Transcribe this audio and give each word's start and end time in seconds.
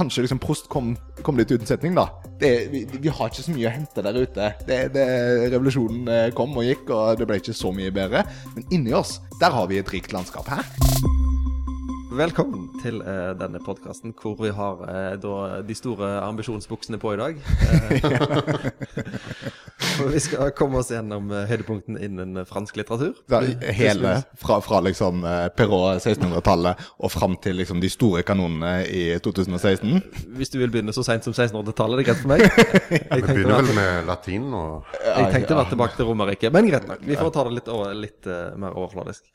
kanskje 0.00 0.24
liksom 0.24 0.40
Prost 0.40 0.68
kom, 0.72 0.94
kom 1.24 1.38
litt 1.38 1.50
uten 1.52 1.68
setning, 1.68 1.96
da. 1.98 2.08
Det, 2.40 2.52
vi, 2.72 2.84
vi 2.88 3.12
har 3.12 3.28
ikke 3.28 3.44
så 3.44 3.52
mye 3.52 3.68
å 3.68 3.74
hente 3.74 4.04
der 4.06 4.16
ute. 4.16 4.52
Det, 4.68 4.78
det, 4.94 5.06
revolusjonen 5.52 6.08
eh, 6.08 6.28
kom 6.36 6.56
og 6.56 6.64
gikk, 6.64 6.88
og 6.96 7.20
det 7.20 7.28
ble 7.28 7.40
ikke 7.40 7.56
så 7.56 7.72
mye 7.76 7.92
bedre. 7.92 8.24
Men 8.56 8.68
inni 8.72 8.96
oss, 8.96 9.18
der 9.42 9.52
har 9.52 9.68
vi 9.70 9.80
et 9.82 9.92
rikt 9.92 10.14
landskap. 10.16 10.48
Hæ? 10.48 10.64
Velkommen 12.10 12.66
til 12.82 12.98
uh, 13.04 13.30
denne 13.38 13.60
podkasten 13.62 14.10
hvor 14.18 14.34
vi 14.40 14.50
har 14.50 14.80
uh, 14.82 15.12
da, 15.20 15.60
de 15.62 15.76
store 15.78 16.08
ambisjonsbuksene 16.24 16.98
på 17.00 17.14
i 17.14 17.20
dag. 17.20 17.38
Uh, 17.38 18.40
vi 20.08 20.22
skal 20.22 20.52
komme 20.56 20.80
oss 20.80 20.90
gjennom 20.92 21.30
høydepunktene 21.30 22.00
innen 22.06 22.40
fransk 22.48 22.80
litteratur. 22.80 23.14
Da, 23.30 23.42
hele, 23.76 24.16
fra, 24.40 24.60
fra 24.64 24.80
liksom 24.86 25.24
Perrault 25.56 26.04
1600-tallet 26.04 26.84
og 26.98 27.12
fram 27.12 27.36
til 27.42 27.60
liksom 27.60 27.82
de 27.82 27.90
store 27.92 28.24
kanonene 28.26 28.86
i 28.88 29.04
2016? 29.22 30.00
Hvis 30.38 30.52
du 30.52 30.58
vil 30.62 30.72
begynne 30.72 30.94
så 30.96 31.04
seint 31.06 31.26
som 31.26 31.36
1600-tallet, 31.36 32.00
det 32.00 32.04
er 32.04 32.10
greit 32.10 32.22
for 32.24 32.32
meg. 32.32 32.44
Jeg 33.10 33.24
vi 33.24 33.26
begynner 33.28 33.60
vel 33.60 33.74
med 33.76 34.10
latin 34.10 34.50
og 34.56 34.94
Jeg 35.04 35.32
tenkte 35.34 35.56
å 35.56 35.62
være 35.62 35.74
tilbake 35.74 35.98
til 35.98 36.10
Romerriket, 36.10 36.54
men 36.54 36.70
greit 36.70 36.88
nok. 36.90 37.02
Vi 37.06 37.18
får 37.18 37.34
ta 37.34 37.46
det 37.48 37.58
litt, 37.58 37.74
litt 38.04 38.30
mer 38.60 38.76
overfladisk. 38.76 39.26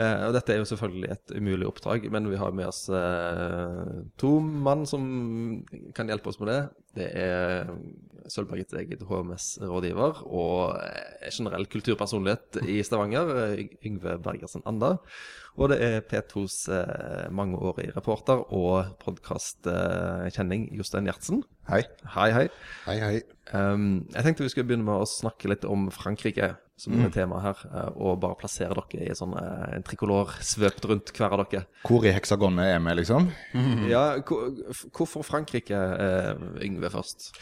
Uh, 0.00 0.28
og 0.28 0.32
dette 0.32 0.54
er 0.54 0.62
jo 0.62 0.68
selvfølgelig 0.70 1.10
et 1.12 1.32
umulig 1.36 1.66
oppdrag, 1.68 2.06
men 2.12 2.30
vi 2.32 2.38
har 2.40 2.54
med 2.56 2.70
oss 2.70 2.86
eh, 2.88 3.90
to 4.20 4.38
mann 4.40 4.86
som 4.88 5.02
kan 5.92 6.08
hjelpe 6.08 6.32
oss 6.32 6.40
med 6.40 6.48
det. 6.48 6.60
Det 6.96 7.08
er 7.20 7.68
Sølvbergets 8.32 8.72
eget 8.78 9.04
HMS-rådgiver 9.04 10.22
og 10.24 10.78
uh, 10.80 11.28
generell 11.28 11.68
kulturpersonlighet 11.68 12.62
i 12.64 12.78
Stavanger, 12.86 13.34
Yngve 13.84 14.16
Bergersen 14.24 14.64
Anda. 14.64 14.94
Og 15.60 15.68
det 15.68 15.82
er 15.84 16.04
P2s 16.08 16.62
mangeårige 17.36 17.92
reporter 17.92 18.40
og 18.56 18.94
podkastkjenning 19.04 20.70
Jostein 20.72 21.10
Gjertsen. 21.10 21.42
Hei. 21.68 21.82
Hei, 22.14 22.30
hei. 22.32 22.46
Hei, 22.86 22.96
hei. 23.04 23.16
Um, 23.52 24.06
jeg 24.14 24.24
tenkte 24.24 24.46
vi 24.46 24.54
skulle 24.54 24.70
begynne 24.70 24.88
med 24.88 25.04
å 25.04 25.10
snakke 25.10 25.52
litt 25.52 25.68
om 25.68 25.90
Frankrike 25.92 26.54
som 26.80 26.94
er 26.96 27.10
mm. 27.10 27.12
tema 27.14 27.38
her, 27.44 27.60
eh, 27.68 27.90
og 28.00 28.18
bare 28.22 28.38
plassere 28.40 28.74
dere 28.74 29.10
i 29.10 29.16
sånn, 29.16 29.36
eh, 29.38 29.76
en 29.76 29.84
trikolor 29.86 30.32
svøpt 30.42 30.88
rundt 30.88 31.12
hver 31.14 31.36
av 31.36 31.44
dere. 31.44 31.66
Hvor 31.86 32.06
i 32.08 32.14
heksagonet 32.14 32.72
er 32.74 32.82
vi, 32.82 32.96
liksom? 33.02 33.30
Mm. 33.54 33.86
Ja, 33.92 34.04
Hvorfor 34.22 35.24
Frankrike, 35.26 35.78
eh, 35.78 36.44
Yngve, 36.64 36.90
først? 36.92 37.32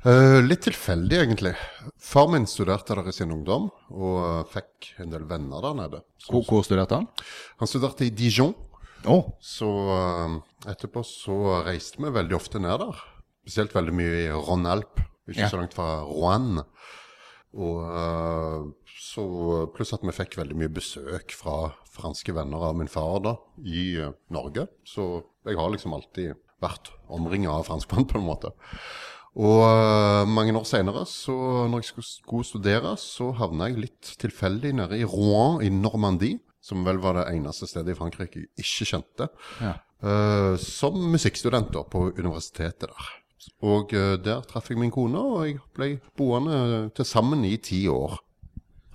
Uh, 0.00 0.40
litt 0.40 0.62
tilfeldig, 0.64 1.16
egentlig. 1.26 1.52
Far 2.00 2.30
min 2.32 2.46
studerte 2.48 2.96
der 2.96 3.10
i 3.10 3.12
sin 3.12 3.34
ungdom, 3.34 3.66
og 3.92 4.48
fikk 4.48 4.94
en 5.02 5.12
del 5.12 5.26
venner 5.28 5.60
der 5.60 5.76
nede. 5.76 6.00
Så, 6.16 6.32
hvor, 6.32 6.46
hvor, 6.48 6.64
studerte 6.64 7.02
han? 7.02 7.08
Han 7.60 7.68
studerte 7.68 8.06
i 8.06 8.14
Dijon. 8.16 8.54
Oh. 9.04 9.34
Så 9.44 9.68
uh, 9.68 10.38
etterpå 10.72 11.04
så 11.04 11.60
reiste 11.66 12.00
vi 12.00 12.14
veldig 12.16 12.38
ofte 12.38 12.62
ned 12.64 12.80
der. 12.80 13.04
Spesielt 13.44 13.76
veldig 13.76 13.96
mye 13.96 14.16
i 14.22 14.26
Rhône-Alpes, 14.32 15.04
ikke 15.28 15.44
ja. 15.44 15.52
så 15.52 15.60
langt 15.60 15.76
fra 15.76 16.00
Rouen. 16.08 16.62
Og 17.58 17.82
uh, 17.82 18.68
så 19.00 19.24
Pluss 19.74 19.94
at 19.96 20.04
vi 20.06 20.14
fikk 20.14 20.36
veldig 20.38 20.56
mye 20.58 20.72
besøk 20.72 21.34
fra 21.34 21.72
franske 21.90 22.34
venner 22.36 22.62
av 22.68 22.76
min 22.78 22.90
far 22.90 23.18
da, 23.24 23.34
i 23.58 23.96
uh, 23.98 24.12
Norge. 24.30 24.68
Så 24.86 25.24
jeg 25.48 25.58
har 25.58 25.72
liksom 25.72 25.96
alltid 25.96 26.38
vært 26.62 26.92
omringa 27.10 27.50
av 27.50 27.66
franskmenn, 27.66 28.06
på 28.06 28.20
en 28.20 28.28
måte. 28.28 28.52
Og 29.40 29.62
uh, 29.64 30.28
mange 30.30 30.54
år 30.58 30.66
seinere, 30.68 31.02
når 31.06 31.82
jeg 31.82 31.90
skulle 31.90 32.46
studere, 32.46 32.94
så 33.00 33.32
havna 33.38 33.70
jeg 33.70 33.86
litt 33.86 34.14
tilfeldig 34.22 34.74
nede 34.82 35.00
i 35.00 35.08
Rouen 35.08 35.64
i 35.66 35.72
Normandie. 35.74 36.38
Som 36.60 36.84
vel 36.84 36.98
var 37.00 37.16
det 37.16 37.30
eneste 37.32 37.64
stedet 37.64 37.94
i 37.94 37.96
Frankrike 37.96 38.42
jeg 38.42 38.50
ikke 38.60 38.86
kjente. 38.90 39.30
Ja. 39.64 39.78
som 40.60 40.98
musikkstudent 41.08 41.72
på 41.88 42.02
universitetet 42.18 42.84
der. 42.84 43.08
Og 43.62 43.94
uh, 43.96 44.16
der 44.20 44.42
traff 44.48 44.70
jeg 44.70 44.78
min 44.80 44.92
kone, 44.92 45.20
og 45.20 45.46
jeg 45.48 45.58
ble 45.76 45.94
boende 46.16 46.90
til 46.96 47.08
sammen 47.08 47.44
i 47.48 47.56
ti 47.56 47.86
år, 47.88 48.18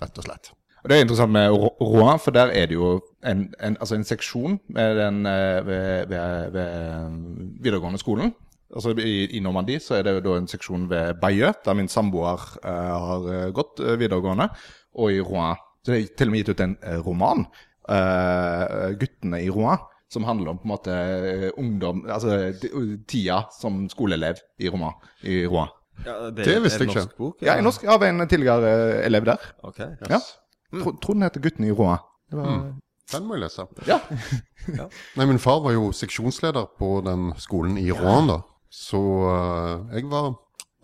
rett 0.02 0.18
og 0.20 0.28
slett. 0.28 0.52
Det 0.86 0.94
er 0.94 1.02
interessant 1.02 1.32
med 1.34 1.50
Rouen, 1.50 2.18
for 2.22 2.30
der 2.30 2.52
er 2.54 2.68
det 2.70 2.76
jo 2.76 3.00
en, 3.26 3.48
en, 3.58 3.76
altså 3.80 3.96
en 3.96 4.06
seksjon 4.06 4.58
den, 4.70 5.22
uh, 5.26 5.66
ved, 5.66 6.06
ved, 6.12 6.50
ved, 6.54 7.16
videregående 7.64 7.98
skolen. 7.98 8.34
Altså 8.74 8.94
i, 8.98 9.26
i, 9.26 9.40
Normandie 9.40 9.80
så 9.82 9.98
er 9.98 10.06
det 10.06 10.24
jo 10.24 10.36
en 10.36 10.48
seksjon 10.50 10.88
ved 10.90 11.18
Bayeux, 11.22 11.54
der 11.64 11.74
min 11.74 11.90
samboer 11.90 12.42
uh, 12.62 12.70
har 12.70 13.50
gått 13.54 13.82
videregående, 13.98 14.48
og 14.94 15.12
i 15.12 15.20
Rouen. 15.20 15.58
Så 15.82 15.92
det 15.92 16.00
er 16.00 16.14
til 16.18 16.30
og 16.30 16.34
med 16.34 16.42
gitt 16.42 16.54
ut 16.54 16.62
en 16.64 16.78
roman, 17.06 17.46
'Guttene 17.86 19.38
i 19.44 19.50
Rouen' 19.50 19.84
som 20.12 20.24
handler 20.24 20.52
om 20.52 20.58
på 20.60 20.68
en 20.68 20.70
måte 20.70 20.96
ungdom 21.58 22.04
Altså 22.06 22.52
tida 23.10 23.40
som 23.50 23.88
skoleelev 23.90 24.38
i 24.58 24.70
Roma. 24.70 24.92
I 25.22 25.44
Roa. 25.46 25.66
Ja, 26.04 26.30
det, 26.30 26.44
det 26.44 26.56
visste 26.62 26.84
jeg 26.84 26.92
ikke. 26.92 27.16
Bok, 27.18 27.38
ja, 27.42 27.56
i 27.56 27.64
norsk 27.64 27.86
av 27.88 28.04
en 28.04 28.26
tidligere 28.28 28.72
eh, 28.72 29.06
elev 29.06 29.26
der. 29.28 29.46
Ok, 29.64 29.80
yes. 29.80 30.10
ja. 30.10 30.20
Mm. 30.74 30.98
Tror 31.02 31.14
den 31.14 31.24
heter 31.24 31.40
'Gutten 31.40 31.64
i 31.64 31.72
Roa'. 31.72 31.98
Var... 32.32 32.50
Mm. 32.50 32.74
Den 33.12 33.26
må 33.26 33.36
jeg 33.36 33.46
lese. 33.46 33.66
Ja. 33.86 34.00
ja. 34.78 34.88
Nei, 35.16 35.26
Min 35.30 35.38
far 35.38 35.60
var 35.62 35.76
jo 35.76 35.92
seksjonsleder 35.94 36.66
på 36.78 37.00
den 37.06 37.30
skolen 37.38 37.78
i 37.78 37.90
Rouen, 37.94 38.30
da. 38.32 38.40
Så 38.70 38.98
uh, 38.98 39.86
jeg 39.94 40.08
var 40.10 40.34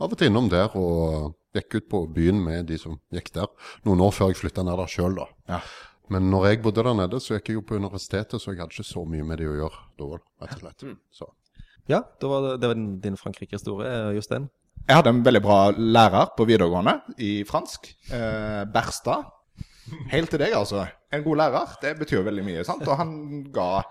av 0.03 0.13
og 0.13 0.19
til 0.19 0.31
innom 0.31 0.49
der 0.51 0.71
og 0.79 1.35
gikk 1.53 1.81
ut 1.81 1.89
på 1.91 2.05
byen 2.15 2.39
med 2.41 2.71
de 2.71 2.79
som 2.81 3.01
gikk 3.13 3.33
der. 3.35 3.51
Noen 3.85 4.01
år 4.07 4.15
før 4.15 4.31
jeg 4.31 4.39
flytta 4.39 4.65
ned 4.65 4.79
der 4.79 4.93
sjøl, 4.93 5.19
da. 5.19 5.27
Ja. 5.51 5.61
Men 6.11 6.31
når 6.33 6.49
jeg 6.49 6.63
bodde 6.65 6.83
der 6.83 6.97
nede, 6.99 7.21
så 7.23 7.37
gikk 7.37 7.53
jeg 7.53 7.61
jo 7.61 7.67
på 7.67 7.79
universitetet, 7.79 8.41
så 8.43 8.51
jeg 8.53 8.61
hadde 8.61 8.75
ikke 8.75 8.89
så 8.89 9.05
mye 9.09 9.27
med 9.27 9.39
det 9.39 9.47
å 9.49 9.55
gjøre 9.61 9.85
da, 10.01 10.09
rett 10.43 10.57
og 10.57 10.65
slett. 10.65 10.85
Så. 11.15 11.29
Ja, 11.91 12.03
det 12.03 12.29
var, 12.31 12.49
det 12.59 12.69
var 12.73 12.83
din 13.07 13.17
Frankrike-historie, 13.19 13.93
Jostein. 14.17 14.49
Jeg 14.83 14.99
hadde 14.99 15.13
en 15.15 15.23
veldig 15.23 15.43
bra 15.45 15.59
lærer 15.79 16.33
på 16.37 16.47
videregående 16.49 16.97
i 17.23 17.33
fransk. 17.47 17.87
Eh, 18.11 18.63
Berstad. 18.75 19.31
Helt 20.11 20.31
til 20.33 20.43
deg, 20.43 20.55
altså. 20.57 20.87
En 21.13 21.23
god 21.25 21.39
lærer, 21.39 21.75
det 21.83 21.95
betyr 22.01 22.25
veldig 22.27 22.45
mye. 22.47 22.65
sant? 22.67 22.83
Og 22.89 22.99
han 22.99 23.13
ga 23.55 23.83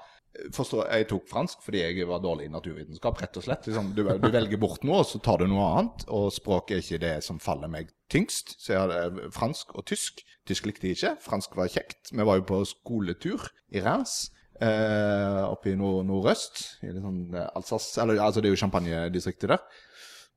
forstår, 0.56 0.88
Jeg 0.92 1.08
tok 1.12 1.28
fransk 1.30 1.64
fordi 1.66 1.82
jeg 1.84 2.08
var 2.10 2.22
dårlig 2.24 2.48
i 2.48 2.54
naturvitenskap, 2.54 3.22
rett 3.22 3.38
og 3.38 3.46
slett. 3.46 3.68
Liksom, 3.68 3.92
du, 3.98 4.04
du, 4.08 4.30
velger 4.32 4.62
bort 4.62 4.86
noe, 4.88 5.02
og 5.04 5.10
så 5.10 5.22
tar 5.24 5.42
du 5.42 5.48
noe 5.52 5.68
annet. 5.76 6.06
Og 6.10 6.32
språk 6.34 6.72
er 6.72 6.84
ikke 6.84 7.02
det 7.04 7.16
som 7.26 7.42
faller 7.42 7.72
meg 7.72 7.92
tyngst. 8.12 8.56
Så 8.62 8.76
jeg 8.76 8.84
hadde 8.86 9.32
fransk 9.36 9.76
og 9.76 9.86
tysk. 9.92 10.24
Tysk 10.48 10.70
likte 10.70 10.90
jeg 10.90 11.00
ikke. 11.00 11.16
Fransk 11.24 11.58
var 11.60 11.72
kjekt. 11.72 12.14
Vi 12.14 12.28
var 12.28 12.40
jo 12.40 12.48
på 12.48 12.62
skoletur 12.70 13.50
i 13.72 13.84
Reims. 13.84 14.32
Eh, 14.62 15.42
oppe 15.48 15.72
i 15.72 15.78
nord 15.78 16.06
nordøst. 16.10 16.64
I 16.86 16.94
sånn 16.94 17.24
eh, 17.36 17.48
Alsace, 17.58 17.96
eller, 18.04 18.22
altså 18.22 18.42
Det 18.42 18.52
er 18.52 18.56
jo 18.56 18.64
champagnedistriktet 18.64 19.56
der. 19.56 19.64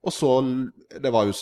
Og 0.05 0.13
så 0.13 0.31
Det 1.01 1.13
var 1.13 1.29
jo 1.29 1.35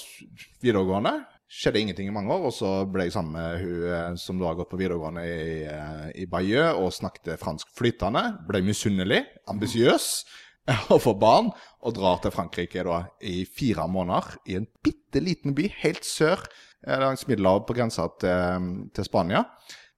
videregående 0.63 1.17
skjedde 1.53 1.83
ingenting 1.83 2.09
i 2.09 2.15
mange 2.15 2.33
år, 2.33 2.47
og 2.49 2.55
så 2.57 2.71
ble 2.89 3.07
jeg 3.07 3.15
sammen 3.15 3.37
med 3.37 3.61
hun 3.61 3.83
eh, 3.93 4.15
som 4.21 4.39
da 4.41 4.49
har 4.49 4.57
gått 4.59 4.71
på 4.73 4.81
videregående 4.81 5.25
i, 5.29 5.59
eh, 5.69 6.07
i 6.25 6.27
Bayeux 6.31 6.81
og 6.81 6.95
snakket 6.97 7.37
fransk 7.41 7.71
flytende. 7.77 8.25
Ble 8.49 8.63
misunnelig, 8.65 9.21
ambisiøs 9.53 10.09
og 10.95 11.03
får 11.05 11.17
barn, 11.21 11.53
og 11.83 11.97
drar 11.99 12.23
til 12.23 12.33
Frankrike 12.35 12.85
da 12.87 13.03
i 13.27 13.43
fire 13.45 13.85
måneder 13.91 14.37
i 14.49 14.57
en 14.61 14.69
bitte 14.85 15.21
liten 15.21 15.57
by 15.59 15.69
helt 15.83 16.07
sør 16.09 16.41
eh, 16.41 16.99
langs 17.03 17.27
Middelhavet 17.29 17.69
på 17.69 17.77
grensa 17.77 18.09
til, 18.23 18.69
til 18.97 19.09
Spania. 19.09 19.45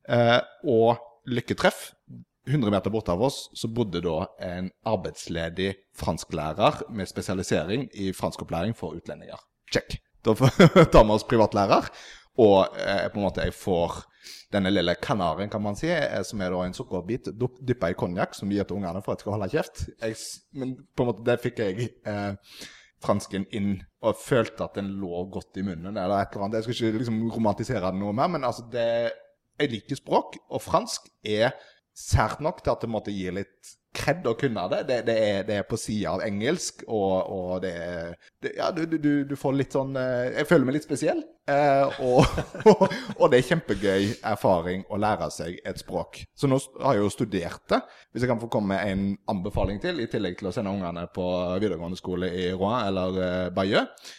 Eh, 0.08 0.40
og 0.66 0.96
lykketreff. 1.30 1.92
100 2.44 2.68
meter 2.68 2.92
borte 2.92 3.08
av 3.14 3.22
oss 3.24 3.46
så 3.56 3.70
bodde 3.72 4.02
da 4.04 4.26
en 4.44 4.66
arbeidsledig 4.84 5.70
fransklærer 5.96 6.82
med 6.92 7.08
spesialisering 7.08 7.86
i 7.96 8.10
franskopplæring 8.12 8.76
for 8.76 8.98
utlendinger. 8.98 9.40
Check. 9.72 10.03
Da 10.24 10.34
tar 10.92 11.04
vi 11.04 11.14
oss 11.14 11.26
privatlærer. 11.28 11.90
Og 12.42 12.76
eh, 12.80 13.06
på 13.12 13.20
en 13.20 13.26
måte 13.26 13.44
jeg 13.46 13.54
får 13.54 14.00
denne 14.54 14.70
lille 14.70 14.94
kanaren, 15.02 15.50
kan 15.50 15.62
man 15.62 15.76
si, 15.78 15.90
eh, 15.90 16.22
som 16.26 16.40
er 16.42 16.54
da 16.54 16.62
en 16.64 16.76
sukkerbit 16.76 17.30
dyppa 17.38 17.90
i 17.92 17.98
konjakk, 17.98 18.34
som 18.34 18.50
vi 18.50 18.58
gir 18.58 18.66
til 18.68 18.78
ungene 18.78 19.02
for 19.04 19.14
at 19.14 19.20
de 19.20 19.26
skal 19.26 19.36
holde 19.36 19.50
kjeft. 19.52 19.84
Jeg, 20.00 20.16
men 20.58 20.74
på 20.94 21.04
en 21.04 21.10
måte 21.10 21.26
det 21.26 21.38
fikk 21.42 21.62
jeg 21.62 21.90
eh, 22.10 22.64
fransken 23.04 23.46
inn, 23.54 23.76
og 24.04 24.18
følte 24.20 24.66
at 24.66 24.80
den 24.80 24.94
lå 25.00 25.26
godt 25.32 25.60
i 25.60 25.66
munnen. 25.66 25.96
eller 25.96 26.18
et 26.18 26.34
eller 26.34 26.46
annet. 26.46 26.58
Jeg 26.60 26.66
skal 26.68 26.90
ikke 26.90 27.04
liksom 27.04 27.22
romantisere 27.34 27.92
det 27.92 28.00
noe 28.00 28.16
mer, 28.16 28.32
men 28.32 28.46
altså 28.48 28.66
det, 28.72 28.88
jeg 29.60 29.72
liker 29.72 30.00
språk, 30.00 30.38
og 30.50 30.62
fransk 30.64 31.08
er 31.22 31.54
sært 31.94 32.40
nok 32.42 32.62
til 32.62 32.74
at 32.74 32.82
det 32.82 32.90
måtte 32.90 33.14
gi 33.14 33.28
litt 33.30 33.74
kred 33.94 34.26
å 34.26 34.34
kunne 34.38 34.64
det. 34.72 34.80
Det, 34.88 34.98
det, 35.06 35.14
er, 35.28 35.44
det 35.46 35.58
er, 35.60 35.66
på 35.68 35.78
sida 35.80 36.14
av 36.14 36.24
engelsk, 36.26 36.84
og, 36.88 37.30
og 37.34 37.52
det 37.64 37.72
er 37.78 38.56
Ja, 38.56 38.70
du, 38.74 38.84
du, 38.90 39.24
du, 39.28 39.34
får 39.38 39.54
litt 39.56 39.76
sånn 39.76 39.94
eh, 40.00 40.34
Jeg 40.40 40.48
føler 40.50 40.68
meg 40.68 40.78
litt 40.78 40.88
spesiell. 40.88 41.22
Eh, 41.50 42.00
og, 42.04 42.24
og, 42.72 42.82
og, 43.18 43.24
det 43.30 43.40
er 43.40 43.48
kjempegøy 43.50 44.10
erfaring 44.32 44.84
å 44.90 44.98
lære 45.00 45.30
seg 45.34 45.60
et 45.64 45.80
språk. 45.80 46.24
Så 46.36 46.50
nå 46.50 46.58
har 46.80 46.98
jeg 46.98 47.04
jo 47.04 47.14
studert 47.14 47.64
det. 47.72 47.80
Hvis 48.12 48.26
jeg 48.26 48.32
kan 48.32 48.42
få 48.42 48.50
komme 48.52 48.74
med 48.74 48.90
en 48.90 49.06
anbefaling 49.30 49.80
til, 49.82 50.02
i 50.02 50.10
tillegg 50.10 50.38
til 50.40 50.50
å 50.50 50.54
sende 50.54 50.74
ungene 50.74 51.06
på 51.14 51.28
videregående 51.62 52.00
skole 52.00 52.32
i 52.34 52.50
Rouen 52.52 52.90
eller 52.90 53.24
eh, 53.24 53.48
Bayeux 53.54 54.12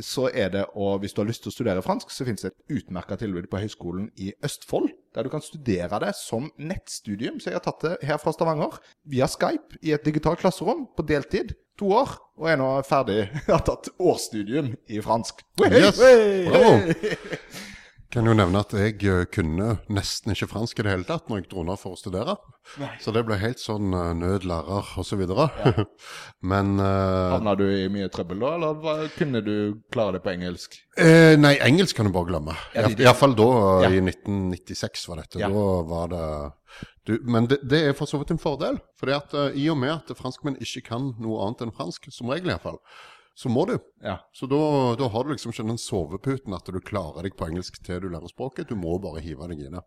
så 0.00 0.28
er 0.32 0.52
det, 0.52 0.64
og 0.78 1.02
hvis 1.02 1.12
du 1.12 1.20
har 1.20 1.28
lyst 1.28 1.44
til 1.44 1.52
å 1.52 1.54
studere 1.54 1.84
fransk, 1.84 2.12
så 2.12 2.24
finnes 2.24 2.44
det 2.44 2.52
et 2.52 2.78
utmerka 2.78 3.18
tilbud 3.20 3.48
på 3.52 3.60
Høgskolen 3.60 4.08
i 4.16 4.30
Østfold, 4.44 4.88
der 5.14 5.26
du 5.26 5.32
kan 5.32 5.44
studere 5.44 6.00
det 6.04 6.14
som 6.16 6.48
nettstudium. 6.56 7.40
Så 7.40 7.50
jeg 7.50 7.58
har 7.58 7.66
tatt 7.66 7.84
det 7.84 7.96
her 8.08 8.20
fra 8.22 8.32
Stavanger 8.34 8.78
via 9.08 9.28
Skype 9.30 9.82
i 9.82 9.92
et 9.96 10.06
digitalt 10.06 10.40
klasserom 10.40 10.86
på 10.96 11.06
deltid. 11.08 11.56
To 11.80 11.88
år, 11.96 12.14
og 12.36 12.48
er 12.52 12.58
nå 12.60 12.70
ferdig. 12.84 13.22
Jeg 13.32 13.48
har 13.54 13.64
tatt 13.66 13.90
årsstudium 13.96 14.74
i 14.92 15.02
fransk. 15.04 15.44
Yes, 15.68 16.00
bravo. 16.48 17.68
Kan 18.12 18.26
jo 18.28 18.34
nevne 18.36 18.60
at 18.60 18.72
jeg 18.76 18.98
eh, 19.08 19.22
kunne 19.32 19.78
nesten 19.88 20.34
ikke 20.34 20.50
fransk 20.50 20.82
i 20.82 20.84
det 20.84 20.90
hele 20.92 21.06
tatt 21.08 21.30
når 21.30 21.38
jeg 21.40 21.46
dro 21.54 21.62
ned 21.64 21.80
for 21.80 21.94
å 21.94 21.96
studere. 21.96 22.34
Så 23.00 23.10
det 23.16 23.22
ble 23.24 23.38
helt 23.40 23.58
sånn 23.58 23.88
uh, 23.96 24.10
nødlærer 24.14 24.90
osv. 25.00 25.22
Ja. 25.32 25.72
Men 26.52 26.74
uh, 26.76 27.32
Havna 27.38 27.54
du 27.56 27.64
i 27.72 27.86
mye 27.92 28.10
trøbbel 28.12 28.42
da, 28.44 28.50
eller 28.58 28.76
hva- 28.84 29.08
kunne 29.16 29.40
du 29.46 29.54
klare 29.94 30.18
det 30.18 30.22
på 30.26 30.34
engelsk? 30.34 30.76
eh, 31.00 31.38
Nei, 31.40 31.54
engelsk 31.64 31.96
kan 31.96 32.10
du 32.10 32.12
bare 32.14 32.28
glemme. 32.34 32.54
Ja, 32.76 32.84
Iallfall 32.92 33.34
da, 33.38 33.48
Ja. 33.86 33.90
i 33.96 34.02
1996 34.04 35.08
var 35.08 35.22
dette. 35.24 35.40
Ja. 35.40 35.48
Da 35.48 35.66
var 35.88 36.12
det 36.12 36.26
du, 37.08 37.16
Men 37.26 37.48
det, 37.50 37.62
det 37.66 37.80
er 37.88 37.96
for 37.98 38.06
så 38.06 38.20
vidt 38.20 38.30
en 38.36 38.38
fordel. 38.42 38.76
For 39.00 39.10
eh, 39.10 39.56
i 39.58 39.70
og 39.72 39.80
med 39.80 39.96
at 39.96 40.12
franskmenn 40.20 40.60
ikke 40.62 40.84
kan 40.92 41.14
noe 41.18 41.40
annet 41.48 41.64
enn 41.66 41.74
fransk, 41.74 42.12
som 42.14 42.30
regel 42.30 42.52
iallfall, 42.52 42.78
så 43.34 43.48
må 43.52 43.64
du. 43.68 43.76
Ja. 44.04 44.18
Så 44.36 44.48
da, 44.50 44.58
da 44.98 45.08
har 45.12 45.24
du 45.24 45.32
liksom 45.32 45.54
ikke 45.54 45.68
den 45.70 45.80
soveputen 45.80 46.56
at 46.56 46.68
du 46.68 46.80
klarer 46.84 47.24
deg 47.26 47.36
på 47.38 47.48
engelsk 47.48 47.80
til 47.84 48.02
du 48.04 48.10
lærer 48.12 48.30
språket. 48.30 48.68
Du 48.68 48.76
må 48.78 48.98
bare 49.02 49.24
hive 49.24 49.48
deg 49.52 49.64
i 49.64 49.72
det. 49.72 49.82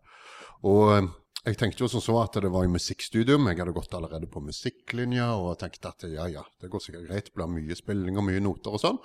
Og 0.66 0.82
eh, 0.96 1.08
jeg 1.46 1.60
tenkte 1.60 1.84
jo 1.84 1.88
som 1.90 2.02
så 2.02 2.16
at 2.24 2.34
det 2.42 2.50
var 2.50 2.66
i 2.66 2.70
musikkstudium. 2.72 3.46
Jeg 3.46 3.60
hadde 3.60 3.74
gått 3.76 3.92
allerede 3.94 4.26
på 4.30 4.42
musikklinja 4.42 5.28
og 5.38 5.52
tenkte 5.60 5.92
at 5.92 6.06
ja 6.10 6.26
ja, 6.32 6.42
det 6.62 6.72
går 6.72 6.82
sikkert 6.82 7.06
greit. 7.06 7.28
Det 7.28 7.36
blir 7.38 7.52
mye 7.52 7.76
spilling 7.78 8.18
og 8.18 8.26
mye 8.26 8.42
noter 8.42 8.74
og 8.74 8.82
sånn. 8.82 8.98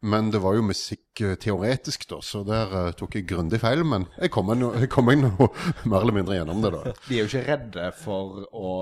Men 0.00 0.30
det 0.30 0.38
var 0.38 0.54
jo 0.54 0.64
musikk 0.66 1.20
eh, 1.24 1.34
teoretisk, 1.40 2.04
da, 2.10 2.18
så 2.22 2.42
der 2.44 2.72
uh, 2.74 2.90
tok 2.96 3.16
jeg 3.16 3.26
grundig 3.30 3.58
feil. 3.62 3.80
Men 3.88 4.04
jeg 4.20 4.30
kom 4.34 4.46
meg 4.50 4.60
nå 4.60 5.30
mer 5.90 6.02
eller 6.02 6.14
mindre 6.18 6.36
gjennom 6.36 6.60
det, 6.64 6.72
da. 6.74 6.92
De 7.06 7.16
er 7.16 7.22
jo 7.22 7.30
ikke 7.30 7.44
redde 7.46 7.86
for 7.96 8.44
å 8.52 8.74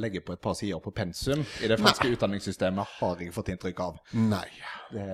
legge 0.00 0.24
på 0.24 0.34
et 0.36 0.42
par 0.42 0.56
sider 0.58 0.80
på 0.82 0.94
pensum 0.96 1.44
i 1.60 1.70
det 1.70 1.78
franske 1.80 2.08
utdanningssystemet, 2.14 2.96
har 3.02 3.20
jeg 3.20 3.34
fått 3.36 3.52
inntrykk 3.52 3.84
av. 3.84 4.00
Nei. 4.16 4.46
Det, 4.92 5.06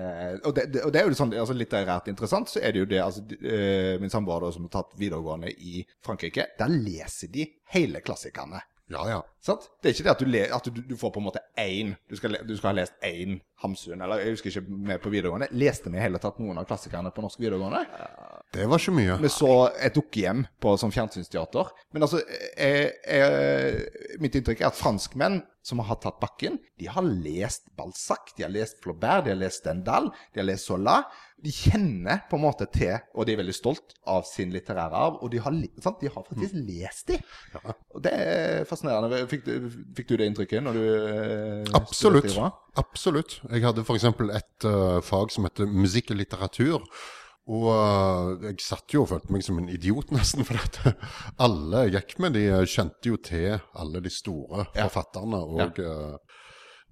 og, 0.43 0.55
det, 0.55 0.65
det, 0.73 0.83
og 0.87 0.95
det 0.95 1.01
er 1.01 1.11
jo 1.11 1.19
sånn, 1.19 1.35
altså 1.43 1.55
litterært 1.55 2.09
interessant, 2.11 2.51
så 2.51 2.63
er 2.63 2.75
det 2.75 2.83
jo 2.83 2.89
det 2.89 2.99
altså, 3.03 3.23
eh, 3.39 3.93
Min 4.01 4.11
samboer 4.11 4.49
som 4.55 4.65
har 4.67 4.73
tatt 4.73 4.97
videregående 4.99 5.51
i 5.51 5.83
Frankrike, 6.05 6.49
der 6.59 6.71
leser 6.71 7.31
de 7.31 7.47
hele 7.75 8.01
klassikerne. 8.03 8.63
Ja 8.89 9.03
ja. 9.09 9.19
Sant? 9.45 9.69
Det 9.81 9.91
er 9.91 9.93
ikke 9.95 10.05
det 10.07 10.11
at 10.15 10.21
du, 10.23 10.29
le, 10.29 10.41
at 10.55 10.65
du, 10.65 10.81
du 10.81 10.95
får 10.97 11.11
på 11.13 11.21
en 11.21 11.27
måte 11.27 11.41
én 11.61 11.93
du 12.09 12.15
skal, 12.17 12.39
du 12.45 12.55
skal 12.57 12.71
ha 12.71 12.79
lest 12.81 12.95
én 13.05 13.37
Hamsun, 13.61 14.01
eller 14.01 14.23
jeg 14.23 14.33
husker 14.33 14.49
ikke 14.49 14.79
mer 14.89 15.01
på 15.03 15.11
videregående. 15.13 15.49
Leste 15.53 15.91
vi 15.91 15.99
i 15.99 16.03
hele 16.03 16.21
tatt 16.21 16.39
noen 16.41 16.57
av 16.57 16.65
klassikerne 16.69 17.11
på 17.13 17.23
norsk 17.25 17.41
videregående? 17.43 17.83
Det 18.53 18.65
var 18.65 18.81
ikke 18.81 18.95
mye. 18.97 19.15
Vi 19.21 19.29
så 19.29 19.51
et 19.77 19.93
dukkehjem 19.93 20.41
på 20.61 20.73
sånn 20.81 20.93
fjernsynsteater. 20.93 21.69
Men 21.93 22.05
altså, 22.05 22.23
jeg, 22.57 22.89
jeg, 23.05 24.17
mitt 24.23 24.37
inntrykk 24.39 24.63
er 24.63 24.71
at 24.71 24.79
franskmenn 24.79 25.43
som 25.69 25.81
har 25.85 25.99
tatt 26.01 26.17
bakken, 26.21 26.55
de 26.79 26.87
har 26.89 27.05
lest 27.05 27.67
Balzac, 27.77 28.31
de 28.37 28.45
har 28.45 28.53
lest 28.53 28.79
Flaubert, 28.81 29.27
de 29.27 29.35
har 29.35 29.37
lest 29.37 29.61
Stendal, 29.61 30.09
de 30.33 30.41
har 30.41 30.47
lest 30.47 30.65
Zola. 30.65 31.03
De 31.39 31.51
kjenner 31.53 32.23
på 32.31 32.39
en 32.39 32.43
måte 32.43 32.65
til, 32.73 32.97
og 33.13 33.27
de 33.27 33.35
er 33.35 33.39
veldig 33.39 33.55
stolt 33.55 33.93
av 34.09 34.25
sin 34.27 34.49
litterære 34.55 34.97
arv, 34.97 35.19
og 35.21 35.29
de 35.31 35.43
har, 35.43 35.55
sant? 35.83 36.01
De 36.01 36.09
har 36.09 36.25
faktisk 36.25 36.57
lest 36.57 37.13
de. 37.13 37.19
Og 37.93 38.01
det 38.03 38.15
er 38.15 38.65
fascinerende. 38.67 39.21
Fikk 39.29 39.45
du, 39.45 39.69
fikk 39.99 40.09
du 40.09 40.15
det 40.19 40.31
inntrykket 40.31 40.65
når 40.65 40.79
du 40.79 40.83
eh, 40.89 41.71
Absolutt. 41.77 42.33
Absolutt. 42.79 43.39
Jeg 43.45 43.67
hadde 43.67 43.85
f.eks. 43.85 44.09
et 44.09 44.67
uh, 44.67 44.99
fag 45.05 45.31
som 45.35 45.47
heter 45.47 45.69
musikk 45.69 46.15
og 46.15 46.23
litteratur. 46.23 46.83
Og 47.49 47.67
eh, 47.73 48.49
jeg 48.51 48.61
satt 48.61 48.93
jo 48.93 49.03
og 49.05 49.09
følte 49.13 49.33
meg 49.33 49.41
som 49.45 49.57
en 49.61 49.69
idiot, 49.73 50.11
nesten. 50.15 50.45
For 50.45 50.59
at 50.61 50.77
alle 51.41 51.87
jeg 51.87 51.95
gikk 51.97 52.19
med, 52.25 52.35
de 52.37 52.43
eh, 52.51 52.65
kjente 52.69 53.09
jo 53.09 53.17
til 53.17 53.57
alle 53.73 54.03
de 54.05 54.11
store 54.13 54.67
Ja. 54.75 54.85
forfatterne. 54.87 55.39
Og 55.41 55.81
ja. 55.81 56.19